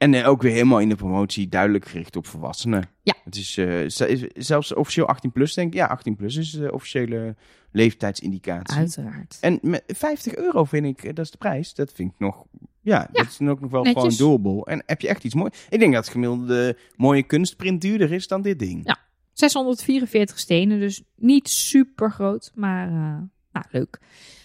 en 0.00 0.14
eh, 0.14 0.28
ook 0.28 0.42
weer 0.42 0.52
helemaal 0.52 0.80
in 0.80 0.88
de 0.88 0.94
promotie 0.94 1.48
duidelijk 1.48 1.88
gericht 1.88 2.16
op 2.16 2.26
volwassenen. 2.26 2.88
Ja. 3.02 3.14
Het 3.24 3.36
is, 3.36 3.56
eh, 3.56 4.28
zelfs 4.34 4.74
officieel 4.74 5.06
18 5.06 5.32
plus, 5.32 5.54
denk 5.54 5.68
ik. 5.68 5.74
Ja, 5.74 5.86
18 5.86 6.16
plus 6.16 6.36
is 6.36 6.50
de 6.50 6.72
officiële 6.72 7.36
leeftijdsindicatie. 7.72 8.76
uiteraard. 8.76 9.38
En 9.40 9.58
met 9.62 9.82
50 9.86 10.34
euro 10.34 10.64
vind 10.64 10.86
ik, 10.86 11.04
eh, 11.04 11.14
dat 11.14 11.24
is 11.24 11.30
de 11.30 11.38
prijs. 11.38 11.74
Dat 11.74 11.92
vind 11.92 12.12
ik 12.12 12.18
nog, 12.18 12.44
ja, 12.80 13.08
dat 13.12 13.26
is 13.26 13.40
ook 13.40 13.60
nog 13.60 13.70
wel 13.70 13.82
netjes. 13.82 14.16
gewoon 14.16 14.40
doable. 14.42 14.64
En 14.64 14.82
heb 14.86 15.00
je 15.00 15.08
echt 15.08 15.24
iets 15.24 15.34
moois. 15.34 15.66
Ik 15.68 15.78
denk 15.78 15.92
dat 15.92 16.04
het 16.04 16.12
gemiddelde 16.12 16.76
mooie 16.96 17.22
kunstprint 17.22 17.80
duurder 17.80 18.12
is 18.12 18.28
dan 18.28 18.42
dit 18.42 18.58
ding. 18.58 18.80
Ja. 18.84 18.98
644 19.32 20.38
stenen, 20.38 20.80
dus 20.80 21.02
niet 21.16 21.48
super 21.48 22.10
groot, 22.10 22.52
maar 22.54 22.88
eh, 22.88 23.18
nou, 23.52 23.66
leuk. 23.70 24.00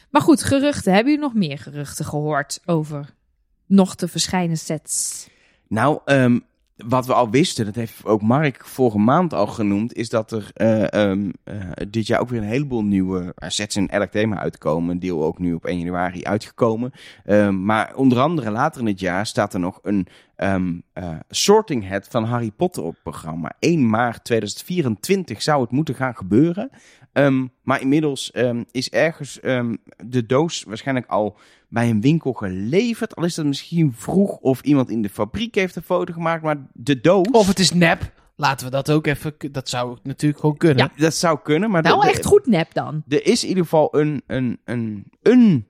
Maar 0.10 0.22
goed, 0.22 0.44
geruchten. 0.44 0.94
Hebben 0.94 1.14
jullie 1.14 1.28
nog 1.28 1.38
meer 1.38 1.58
geruchten 1.58 2.06
gehoord 2.06 2.60
over 2.66 3.16
nog 3.66 3.96
te 3.96 4.08
verschijnen 4.08 4.58
sets? 4.58 5.28
Nou, 5.68 6.00
ehm, 6.06 6.40
wat 6.76 7.06
we 7.06 7.14
al 7.14 7.30
wisten, 7.30 7.66
dat 7.66 7.76
heeft 7.76 8.06
ook 8.06 8.22
Mark 8.22 8.66
vorige 8.66 8.98
maand 8.98 9.34
al 9.34 9.48
genoemd, 9.48 9.94
is 9.94 10.10
dat 10.10 10.32
er 10.32 10.50
eh, 10.54 10.94
ehm, 10.94 11.32
eh, 11.44 11.56
dit 11.90 12.08
jaar 12.08 12.20
ook 12.20 12.30
weer 12.30 12.42
een 12.42 12.48
heleboel 12.48 12.84
nieuwe 12.84 13.32
eh, 13.36 13.50
sets 13.50 13.76
in 13.76 13.90
elk 13.90 14.12
thema 14.12 14.38
uitkomen. 14.38 14.90
Een 14.90 15.00
deel 15.00 15.24
ook 15.24 15.40
nu 15.40 15.54
op 15.54 15.66
1 15.66 15.80
januari 15.80 16.24
uitgekomen. 16.24 16.92
Ehm, 17.26 17.66
maar 17.66 17.96
onder 17.96 18.20
andere 18.20 18.52
later 18.52 18.82
in 18.82 18.88
het 18.88 19.00
jaar 19.00 19.26
staat 19.26 19.54
er 19.54 19.60
nog 19.60 19.80
een 19.82 20.08
sorting 21.30 21.90
hat 21.90 22.08
van 22.08 22.24
Harry 22.24 22.52
Potter 22.52 22.84
op 22.84 22.96
programma. 23.04 23.52
1 23.60 23.90
maart 23.90 24.24
2024 24.24 25.42
zou 25.42 25.62
het 25.62 25.72
moeten 25.72 25.96
gaan 25.96 26.16
gebeuren. 26.16 26.70
Ehm, 27.16 27.46
maar 27.62 27.82
inmiddels 27.82 28.32
ehm, 28.32 28.64
is 28.72 28.90
ergens 28.90 29.40
ehm, 29.40 29.76
de 30.06 30.26
doos 30.26 30.64
waarschijnlijk 30.64 31.08
al 31.08 31.38
bij 31.70 31.90
een 31.90 32.02
winkel 32.02 32.34
geleverd. 32.34 33.16
Al 33.16 33.24
is 33.24 33.36
dat 33.36 33.46
misschien 33.46 33.94
vroeg 33.94 34.38
of 34.38 34.62
iemand 34.62 34.90
in 34.90 35.02
de 35.02 35.10
fabriek 35.10 35.56
heeft 35.56 35.76
een 35.76 35.82
foto 35.82 36.14
gemaakt. 36.14 36.44
Maar 36.44 36.58
de 36.74 37.02
doos, 37.02 37.28
Of 37.32 37.48
het 37.48 37.60
is 37.60 37.72
nep. 37.72 38.12
Laten 38.36 38.66
we 38.66 38.72
dat 38.72 38.92
ook 38.92 39.08
even... 39.08 39.34
Dat 39.52 39.70
zou 39.70 39.98
natuurlijk 40.04 40.40
gewoon 40.40 40.58
kunnen. 40.58 40.92
dat 40.98 41.14
zou 41.14 41.40
kunnen. 41.44 41.72
Maar 41.72 41.84
de- 41.84 41.90
de- 42.02 42.08
echt 42.10 42.26
goed 42.26 42.46
nep 42.46 42.74
dan. 42.74 43.04
er 43.08 43.26
is 43.26 43.42
in 43.44 43.50
ieder 43.50 43.64
geval 43.64 43.98
een, 44.00 44.22
een, 44.28 44.60
een, 44.66 45.06
een 45.22 45.66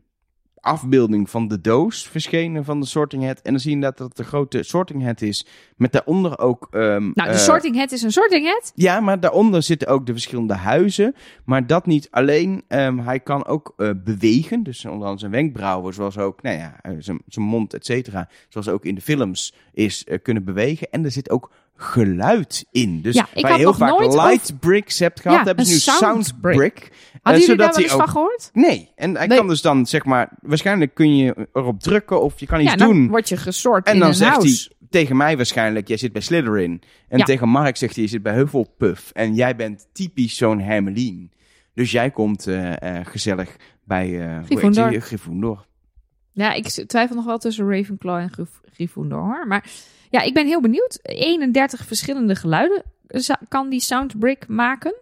afbeelding 0.65 1.29
van 1.29 1.47
de 1.47 1.61
doos 1.61 2.07
verschenen 2.07 2.65
van 2.65 2.79
de 2.79 2.85
sorting 2.85 3.25
hat. 3.25 3.41
En 3.41 3.51
dan 3.51 3.59
zie 3.59 3.75
je 3.75 3.81
dat 3.81 3.99
het 3.99 4.17
de 4.17 4.23
grote 4.23 4.63
sorting 4.63 5.05
hat 5.05 5.21
is. 5.21 5.45
Met 5.75 5.91
daaronder 5.91 6.39
ook... 6.39 6.67
ehm, 6.71 7.01
Nou, 7.13 7.13
de 7.13 7.21
eh, 7.23 7.35
sorting 7.35 7.77
hat 7.77 7.91
is 7.91 8.01
een 8.01 8.11
sorting 8.11 8.47
hat. 8.47 8.71
Ja, 8.75 8.99
maar 8.99 9.19
daaronder 9.19 9.63
zitten 9.63 9.87
ook 9.87 10.05
de 10.05 10.11
verschillende 10.11 10.53
huizen. 10.53 11.15
Maar 11.45 11.67
dat 11.67 11.85
niet 11.85 12.07
alleen. 12.11 12.63
Ehm, 12.67 12.97
hij 12.97 13.19
kan 13.19 13.45
ook 13.45 13.73
eh, 13.77 13.89
bewegen. 14.03 14.63
Dus 14.63 14.85
onder 14.85 14.99
andere 15.01 15.19
zijn 15.19 15.31
wenkbrauwen, 15.31 15.93
zoals 15.93 16.17
ook 16.17 16.41
nou 16.41 16.57
ja, 16.57 16.79
eh, 16.81 16.91
zijn, 16.99 17.21
zijn 17.27 17.45
mond, 17.45 17.73
et 17.73 17.85
cetera. 17.85 18.29
Zoals 18.49 18.67
ook 18.67 18.85
in 18.85 18.95
de 18.95 19.01
films 19.01 19.53
is 19.73 20.05
kunnen 20.21 20.43
bewegen. 20.43 20.87
En 20.91 21.05
er 21.05 21.11
zit 21.11 21.29
ook 21.29 21.51
geluid 21.75 22.65
in. 22.71 23.01
Dus 23.01 23.15
Ja, 23.15 23.27
waar 23.33 23.51
je 23.51 23.57
heel 23.57 23.73
vaak 23.73 23.99
light 23.99 24.59
bricks 24.59 24.99
hebt 24.99 25.19
gehad, 25.19 25.37
Ja, 25.37 25.43
hebben 25.43 25.65
ze 25.65 25.73
nu 25.73 25.79
sound 25.79 26.41
brick. 26.41 26.55
brick. 26.57 26.91
Hadden 27.21 27.41
Eh, 27.41 27.47
jullie 27.47 27.55
daar 27.57 27.57
wel 27.57 27.67
eens 27.67 27.77
hij 27.77 27.97
van 27.97 28.01
ook- 28.01 28.11
gehoord? 28.11 28.49
Nee, 28.53 28.91
en 28.95 29.15
hij 29.17 29.27
Nee. 29.27 29.37
kan 29.37 29.47
dus 29.47 29.61
dan 29.61 29.85
zeg 29.85 30.05
maar, 30.05 30.29
waarschijnlijk 30.41 30.93
kun 30.93 31.15
je 31.17 31.47
erop 31.53 31.79
drukken 31.79 32.21
of 32.21 32.39
je 32.39 32.45
kan 32.45 32.59
iets 32.61 32.71
Ja, 32.71 32.75
dan 32.77 32.87
doen. 32.89 33.07
word 33.07 33.29
je 33.29 33.37
gesort 33.37 33.87
En 33.87 33.99
dan 33.99 34.13
zegt 34.15 34.31
house. 34.31 34.65
hij 34.79 34.87
tegen 34.89 35.17
mij 35.17 35.35
waarschijnlijk, 35.35 35.87
jij 35.87 35.97
zit 35.97 36.11
bij 36.13 36.21
Slytherin. 36.21 36.81
En 37.09 37.17
Ja. 37.17 37.25
tegen 37.25 37.49
Mark 37.49 37.77
zegt 37.77 37.93
hij, 37.95 38.03
je 38.03 38.09
zit 38.09 38.23
bij 38.23 38.33
Hufflepuff. 38.33 39.11
En 39.11 39.33
jij 39.35 39.55
bent 39.55 39.87
typisch 39.93 40.37
zo'n 40.37 40.59
Hermelien. 40.59 41.31
Dus 41.73 41.91
jij 41.91 42.11
komt 42.11 42.47
eh, 42.47 42.97
eh, 42.99 43.05
gezellig 43.05 43.55
bij 43.83 44.07
heet 44.07 45.03
Gryffindor. 45.03 45.65
Ja, 46.35 46.53
ik 46.53 46.67
twijfel 46.67 47.15
nog 47.15 47.25
wel 47.25 47.37
tussen 47.37 47.69
Ravenclaw 47.69 48.17
en 48.17 48.29
Gryff- 48.31 48.61
Gryffindor. 48.73 49.19
hoor. 49.19 49.47
Maar 49.47 49.65
ja, 50.09 50.21
ik 50.21 50.33
ben 50.33 50.45
heel 50.47 50.61
benieuwd. 50.61 50.99
31 51.01 51.85
verschillende 51.85 52.35
geluiden 52.35 52.83
za- 53.07 53.39
kan 53.47 53.69
die 53.69 53.79
soundbrick 53.79 54.47
maken. 54.47 54.95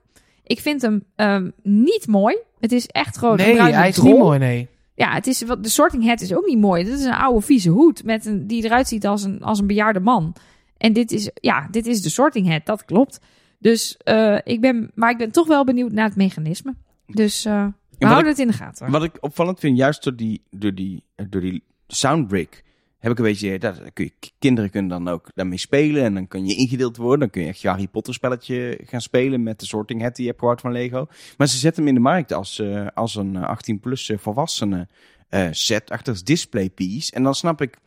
Ik 0.43 0.59
vind 0.59 0.81
hem 0.81 1.03
ehm, 1.15 1.49
niet 1.63 2.07
mooi. 2.07 2.37
Het 2.59 2.71
is 2.71 2.87
echt 2.87 3.17
gewoon 3.17 3.39
een 3.39 3.45
Nee, 3.55 3.61
hij 3.73 3.89
is 3.89 3.97
niet 4.01 4.17
mooi, 4.17 4.39
nee. 4.39 4.67
Ja, 4.95 5.13
het 5.13 5.27
is, 5.27 5.41
wat- 5.41 5.63
de 5.63 5.69
sorting 5.69 6.05
hat 6.07 6.21
is 6.21 6.33
ook 6.35 6.45
niet 6.45 6.59
mooi. 6.59 6.83
Dit 6.83 6.99
is 6.99 7.05
een 7.05 7.13
oude 7.13 7.41
vieze 7.45 7.69
hoed 7.69 8.03
met 8.03 8.25
een, 8.25 8.47
die 8.47 8.63
eruit 8.65 8.87
ziet 8.87 9.05
als 9.07 9.23
een, 9.23 9.41
als 9.43 9.59
een 9.59 9.67
bejaarde 9.67 9.99
man. 9.99 10.35
En 10.77 10.93
dit 10.93 11.11
is, 11.11 11.29
ja, 11.33 11.67
dit 11.71 11.87
is 11.87 12.01
de 12.01 12.09
sorting 12.09 12.49
hat, 12.51 12.65
dat 12.65 12.85
klopt. 12.85 13.19
Dus 13.59 13.97
eh, 13.97 14.37
ik 14.43 14.61
ben, 14.61 14.91
maar 14.95 15.09
ik 15.11 15.17
ben 15.17 15.31
toch 15.31 15.47
wel 15.47 15.63
benieuwd 15.63 15.91
naar 15.91 16.05
het 16.07 16.15
mechanisme. 16.15 16.73
Dus 17.07 17.45
eh, 17.45 17.67
we 18.07 18.13
houden 18.13 18.31
ik- 18.31 18.37
het 18.37 18.45
in 18.47 18.51
de 18.51 18.57
gaten. 18.57 18.91
Wat 18.91 19.03
ik 19.03 19.17
opvallend 19.19 19.59
vind, 19.59 19.77
juist 19.77 20.03
door 20.03 20.15
die, 20.15 20.41
door 20.49 20.73
die, 20.73 21.03
eh, 21.15 21.25
door 21.29 21.41
die 21.41 21.63
soundbrick, 21.87 22.63
heb 22.99 23.11
ik 23.11 23.17
een 23.17 23.23
beetje, 23.23 23.59
dat 23.59 23.81
kun 23.93 24.05
je, 24.05 24.29
kinderen 24.39 24.69
kunnen 24.69 24.89
dan 24.89 25.07
ook 25.13 25.29
daarmee 25.33 25.57
spelen 25.57 26.03
en 26.03 26.13
dan 26.13 26.27
kun 26.27 26.45
je 26.45 26.55
ingedeeld 26.55 26.97
worden. 26.97 27.19
Dan 27.19 27.29
kun 27.29 27.41
je 27.41 27.47
echt 27.47 27.61
je 27.61 27.67
Harry 27.67 27.87
Potter 27.87 28.13
spelletje 28.13 28.79
gaan 28.85 29.01
spelen 29.01 29.43
met 29.43 29.59
de 29.59 29.65
sorting 29.65 30.01
hat 30.01 30.15
die 30.15 30.23
je 30.23 30.29
hebt 30.29 30.39
gehoord 30.41 30.61
van 30.61 30.71
Lego. 30.71 31.07
Maar 31.37 31.47
ze 31.47 31.57
zetten 31.57 31.79
hem 31.83 31.89
in 31.95 31.95
de 32.03 32.07
markt 32.09 32.33
als, 32.33 32.59
eh, 32.59 32.87
als 32.93 33.15
een 33.15 33.35
18-plus 33.35 34.11
volwassene 34.15 34.87
eh, 35.29 35.47
set, 35.51 35.89
achter 35.89 36.23
display 36.23 36.69
piece. 36.69 37.11
En 37.11 37.23
dan 37.23 37.35
snap 37.35 37.61
ik 37.61 37.77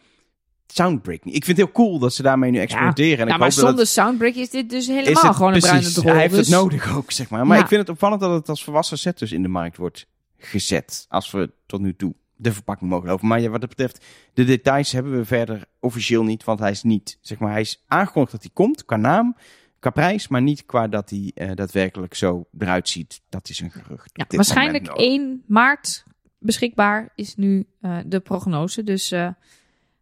soundbrick 0.67 1.25
niet. 1.25 1.35
Ik 1.37 1.45
vind 1.45 1.57
het 1.59 1.67
heel 1.67 1.75
cool 1.85 1.99
dat 1.99 2.15
ze 2.15 2.23
daarmee 2.23 2.51
nu 2.51 2.59
experimenteren. 2.59 3.19
en 3.19 3.27
ja, 3.27 3.33
ik 3.33 3.39
maar 3.39 3.49
hoop 3.49 3.57
dat 3.57 3.67
zonder 3.67 3.87
soundbrick 3.87 4.35
is 4.35 4.51
dit 4.51 4.71
dus 4.71 4.87
helemaal 4.87 5.23
het 5.23 5.37
gewoon 5.37 5.55
een 5.55 5.61
bruine 5.61 5.91
drol. 5.93 6.13
Hij 6.13 6.21
heeft 6.21 6.35
dus- 6.35 6.49
het 6.49 6.57
nodig 6.57 6.97
ook, 6.97 7.13
zeg 7.13 7.29
maar. 7.31 7.47
Maar 7.47 7.57
Ja. 7.57 7.63
ik 7.63 7.69
vind 7.69 7.81
het 7.81 7.91
opvallend 7.91 8.21
dat 8.21 8.33
het 8.33 8.49
als 8.49 8.65
volwassen 8.65 8.99
set 8.99 9.19
dus 9.19 9.33
in 9.33 9.43
de 9.43 9.49
markt 9.49 9.77
wordt 9.77 10.07
gezet. 10.39 11.07
Als 11.09 11.31
we 11.31 11.51
tot 11.67 11.81
nu 11.81 11.97
toe 11.97 12.15
de 12.37 12.53
verpakking 12.53 12.91
mogen 12.91 13.09
lopen. 13.09 13.29
Maar 13.29 13.41
ja, 13.41 13.49
wat 13.49 13.61
dat 13.61 13.69
betreft, 13.69 14.05
de 14.35 14.45
details 14.45 14.93
hebben 14.93 15.17
we 15.17 15.25
verder 15.25 15.65
officieel 15.81 16.25
niet. 16.25 16.45
Want 16.45 16.59
hij 16.59 16.71
is 16.71 16.83
niet, 16.83 17.19
zeg 17.21 17.39
maar, 17.39 17.51
hij 17.51 17.61
is 17.61 17.85
aangekondigd 17.87 18.33
dat 18.33 18.43
hij 18.43 18.51
komt 18.55 18.85
qua 18.85 18.97
naam, 18.97 19.37
qua 19.79 19.91
prijs. 19.91 20.29
Maar 20.29 20.43
niet 20.43 20.67
qua 20.67 20.89
dat 20.89 21.11
hij 21.11 21.31
eh, 21.35 21.51
daadwerkelijk 21.55 22.15
zo 22.15 22.47
eruit 22.59 22.89
ziet. 22.89 23.21
Dat 23.29 23.49
is 23.49 23.61
een 23.61 23.71
gerucht. 23.71 24.11
Ja, 24.13 24.25
waarschijnlijk 24.29 24.87
moment 24.87 24.99
nog. 25.05 25.09
1 25.09 25.43
maart 25.47 26.05
beschikbaar 26.39 27.13
is 27.15 27.35
nu 27.37 27.67
eh, 27.81 27.99
de 28.07 28.21
prognose. 28.21 28.83
Dus 28.83 29.11
eh, 29.11 29.29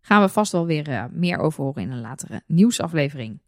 gaan 0.06 0.22
we 0.22 0.28
vast 0.28 0.52
wel 0.52 0.66
weer 0.66 0.88
eh, 0.88 1.04
meer 1.12 1.38
over 1.38 1.64
horen 1.64 1.82
in 1.82 1.90
een 1.90 2.00
latere 2.00 2.42
nieuwsaflevering. 2.46 3.38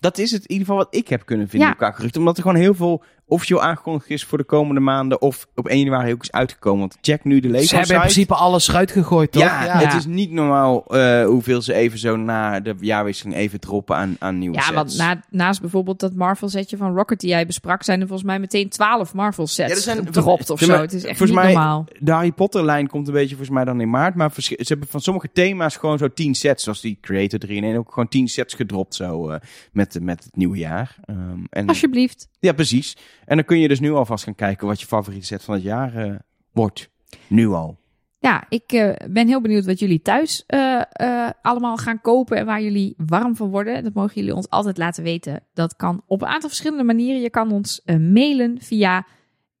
Dat 0.00 0.18
is 0.18 0.30
het 0.30 0.40
in 0.42 0.50
ieder 0.50 0.66
geval 0.66 0.82
wat 0.82 0.94
ik 0.94 1.08
heb 1.08 1.26
kunnen 1.26 1.48
vinden 1.48 1.68
Ja. 1.68 1.74
qua 1.74 1.90
geruchten. 1.90 2.20
Omdat 2.20 2.36
er 2.36 2.42
gewoon 2.42 2.58
heel 2.58 2.74
veel 2.74 3.02
officieel 3.28 3.62
aangekondigd 3.62 4.10
is 4.10 4.24
voor 4.24 4.38
de 4.38 4.44
komende 4.44 4.80
maanden. 4.80 5.20
Of 5.20 5.46
op 5.54 5.66
1 5.68 5.78
januari 5.78 6.12
ook 6.12 6.22
is 6.22 6.32
uitgekomen. 6.32 6.80
Want 6.80 6.98
check 7.00 7.24
nu 7.24 7.40
de 7.40 7.48
Lego 7.48 7.64
Ze 7.66 7.76
hebben 7.76 7.94
in 7.94 8.00
principe 8.00 8.34
alles 8.34 8.68
eruit 8.68 8.90
gegooid, 8.90 9.32
toch? 9.32 9.42
Ja, 9.42 9.78
het 9.78 9.94
is 9.94 10.06
niet 10.06 10.30
normaal 10.30 10.84
eh, 10.86 11.24
hoeveel 11.24 11.62
ze 11.62 11.74
even 11.74 11.98
zo 11.98 12.16
na 12.16 12.60
de 12.60 12.74
jaarwisseling 12.80 13.36
even 13.36 13.60
droppen 13.60 13.96
aan, 13.96 14.16
aan 14.18 14.38
nieuwe 14.38 14.56
Ja, 14.56 14.62
sets. 14.62 14.74
want 14.74 14.96
na, 14.96 15.20
naast 15.30 15.60
bijvoorbeeld 15.60 16.00
dat 16.00 16.14
Marvel 16.14 16.48
setje 16.48 16.76
van 16.76 16.94
Rocket 16.96 17.20
die 17.20 17.30
jij 17.30 17.46
besprak, 17.46 17.82
zijn 17.82 18.00
er 18.00 18.06
volgens 18.06 18.28
mij 18.28 18.38
meteen 18.38 18.68
12 18.68 19.14
Marvel 19.14 19.46
sets 19.46 19.68
Ja, 19.70 19.74
er 19.76 19.82
zijn- 19.82 20.06
gedropt 20.06 20.50
of 20.50 20.60
Ja, 20.60 20.66
zo. 20.66 20.72
maar 20.72 20.80
Het 20.80 20.92
is 20.92 21.04
echt 21.04 21.16
volgens 21.18 21.38
niet 21.38 21.46
mij- 21.46 21.52
normaal. 21.54 21.84
De 21.98 22.12
Harry 22.12 22.32
Potter 22.32 22.64
lijn 22.64 22.88
komt 22.88 23.06
een 23.06 23.12
beetje 23.12 23.28
volgens 23.36 23.50
mij 23.56 23.64
dan 23.64 23.80
in 23.80 23.90
maart. 23.90 24.14
Maar 24.14 24.30
ze 24.36 24.54
hebben 24.58 24.88
van 24.88 25.00
sommige 25.00 25.28
thema's 25.32 25.76
gewoon 25.76 25.98
zo 25.98 26.12
10 26.12 26.34
sets. 26.34 26.62
Zoals 26.62 26.80
die 26.80 26.98
Creator 27.00 27.38
3 27.38 27.56
in 27.56 27.64
1 27.64 27.76
ook 27.76 27.88
gewoon 27.92 28.08
10 28.08 28.28
sets 28.28 28.54
gedropt 28.54 28.94
zo 28.94 29.28
eh, 29.28 29.40
met, 29.72 29.98
met 30.02 30.24
het 30.24 30.36
nieuwe 30.36 30.56
jaar. 30.58 30.96
Ehm, 31.04 31.18
en, 31.50 31.66
Alsjeblieft. 31.66 32.28
ja, 32.40 32.52
precies. 32.52 32.96
En 33.26 33.36
dan 33.36 33.44
kun 33.44 33.58
je 33.58 33.68
dus 33.68 33.80
nu 33.80 33.92
alvast 33.92 34.24
gaan 34.24 34.34
kijken 34.34 34.66
wat 34.66 34.80
je 34.80 34.86
favoriete 34.86 35.26
set 35.26 35.42
van 35.42 35.54
het 35.54 35.62
jaar 35.62 35.94
eh, 35.94 36.14
wordt. 36.52 36.90
Nu 37.26 37.48
al. 37.48 37.78
Ja, 38.18 38.44
ik 38.48 38.72
eh, 38.72 39.08
ben 39.10 39.26
heel 39.26 39.40
benieuwd 39.40 39.64
wat 39.64 39.78
jullie 39.78 40.02
thuis 40.02 40.44
eh, 40.46 41.30
allemaal 41.42 41.76
gaan 41.76 42.00
kopen 42.00 42.36
en 42.36 42.46
waar 42.46 42.62
jullie 42.62 42.94
warm 42.96 43.36
van 43.36 43.50
worden. 43.50 43.84
Dat 43.84 43.94
mogen 43.94 44.14
jullie 44.14 44.34
ons 44.34 44.50
altijd 44.50 44.78
laten 44.78 45.02
weten. 45.02 45.42
Dat 45.54 45.76
kan 45.76 46.02
op 46.06 46.22
een 46.22 46.28
aantal 46.28 46.48
verschillende 46.48 46.84
manieren. 46.84 47.20
Je 47.20 47.30
kan 47.30 47.52
ons 47.52 47.82
mailen 47.84 48.58
via 48.60 49.06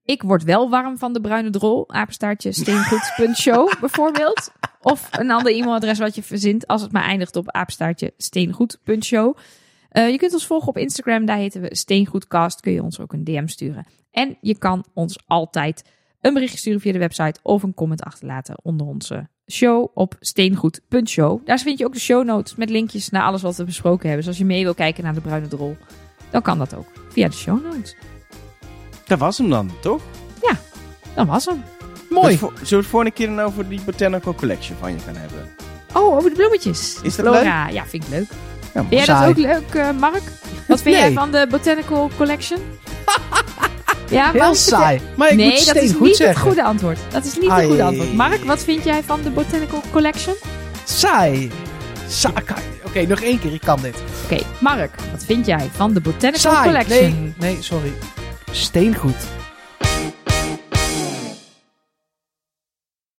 ik 0.06 0.22
word 0.22 0.44
wel 0.44 0.70
warm 0.70 0.98
van 0.98 1.12
de 1.12 1.20
bruine 1.20 1.50
drol, 1.50 1.90
apenstaartje 1.90 2.52
steengoed.show 2.52 3.72
bijvoorbeeld. 3.80 4.50
Of 4.80 5.08
een 5.10 5.30
ander 5.30 5.52
e-mailadres 5.52 5.98
wat 5.98 6.14
je 6.14 6.22
verzint 6.22 6.66
als 6.66 6.82
het 6.82 6.92
maar 6.92 7.04
eindigt 7.04 7.36
op 7.36 7.50
apenstaartje 7.50 8.12
steengoed.show. 8.16 9.36
Eh, 9.96 10.10
je 10.10 10.16
kunt 10.16 10.32
ons 10.32 10.46
volgen 10.46 10.68
op 10.68 10.76
Instagram, 10.76 11.24
daar 11.26 11.36
heten 11.36 11.60
we 11.60 11.76
Steengoedcast. 11.76 12.60
Kun 12.60 12.72
je 12.72 12.82
ons 12.82 13.00
ook 13.00 13.12
een 13.12 13.24
DM 13.24 13.46
sturen. 13.46 13.86
En 14.10 14.36
je 14.40 14.58
kan 14.58 14.84
ons 14.94 15.18
altijd 15.26 15.84
een 16.20 16.32
berichtje 16.32 16.58
sturen 16.58 16.80
via 16.80 16.92
de 16.92 16.98
website 16.98 17.40
of 17.42 17.62
een 17.62 17.74
comment 17.74 18.02
achterlaten 18.02 18.58
onder 18.62 18.86
onze 18.86 19.28
show 19.50 19.90
op 19.94 20.16
steengoed.show. 20.20 21.46
Daar 21.46 21.58
vind 21.58 21.78
je 21.78 21.84
ook 21.86 21.92
de 21.92 22.00
show 22.00 22.24
notes 22.24 22.54
met 22.54 22.70
linkjes 22.70 23.08
naar 23.10 23.22
alles 23.22 23.42
wat 23.42 23.56
we 23.56 23.64
besproken 23.64 24.08
hebben. 24.08 24.18
Dus 24.18 24.26
als 24.26 24.38
je 24.38 24.44
mee 24.44 24.64
wil 24.64 24.74
kijken 24.74 25.04
naar 25.04 25.14
de 25.14 25.20
bruine 25.20 25.48
drol, 25.48 25.76
dan 26.30 26.42
kan 26.42 26.58
dat 26.58 26.74
ook 26.74 26.86
via 27.08 27.28
de 27.28 27.34
show 27.34 27.64
notes. 27.64 27.96
Dat 29.06 29.18
was 29.18 29.38
hem 29.38 29.48
dan, 29.50 29.70
toch? 29.80 30.02
Dan 31.14 31.26
was 31.26 31.44
hem. 31.44 31.62
Mooi. 32.10 32.38
Voor- 32.38 32.52
zullen 32.52 32.68
we 32.70 32.76
het 32.76 32.86
volgende 32.86 33.14
keer 33.14 33.26
dan 33.26 33.40
over 33.40 33.68
die 33.68 33.80
Botanical 33.84 34.34
Collection 34.34 34.76
van 34.78 34.92
je 34.92 34.98
gaan 34.98 35.16
hebben? 35.16 35.48
Oh, 35.94 36.16
over 36.16 36.30
de 36.30 36.36
bloemetjes. 36.36 37.00
Is 37.02 37.16
dat 37.16 37.26
Flora. 37.26 37.68
Ja, 37.68 37.84
vind 37.86 38.02
ik 38.04 38.08
leuk. 38.10 38.28
Ja, 38.76 38.84
Vind 38.88 39.06
jij 39.06 39.20
dat 39.20 39.28
ook 39.28 39.36
leuk, 39.36 39.74
eh, 39.74 39.90
Mark? 39.98 40.22
Wat 40.66 40.82
vind 40.82 40.96
jij 40.96 41.12
van 41.12 41.30
de 41.30 41.46
Botanical 41.50 42.10
Collection? 42.16 42.58
ja, 44.10 44.30
Heel 44.32 44.54
saai. 44.54 45.00
Maar 45.16 45.30
ik 45.30 45.36
nee, 45.36 45.50
moet 45.50 45.66
dat 45.66 45.76
is 45.76 45.92
goed 45.92 46.00
niet 46.00 46.18
het 46.18 46.38
goede 46.38 46.64
antwoord. 46.64 46.98
Dat 47.10 47.24
is 47.24 47.34
niet 47.34 47.42
het 47.42 47.52
Ai. 47.52 47.66
goede 47.66 47.82
antwoord. 47.82 48.14
Mark, 48.14 48.44
wat 48.44 48.64
vind 48.64 48.84
jij 48.84 49.02
van 49.02 49.22
de 49.22 49.30
Botanical 49.30 49.82
Collection? 49.92 50.34
Saai. 50.84 51.50
Saai. 52.08 52.34
Oké, 52.84 53.06
nog 53.06 53.20
één 53.20 53.38
keer. 53.38 53.52
Ik 53.52 53.60
kan 53.60 53.80
dit. 53.82 53.96
Oké, 54.24 54.42
Mark, 54.58 54.94
wat 55.10 55.24
vind 55.24 55.46
jij 55.46 55.70
van 55.72 55.92
de 55.92 56.00
Botanical 56.00 56.52
Saai. 56.52 56.64
Collection? 56.64 57.34
Nee, 57.38 57.52
nee, 57.52 57.62
sorry. 57.62 57.92
Steengoed. 58.50 59.26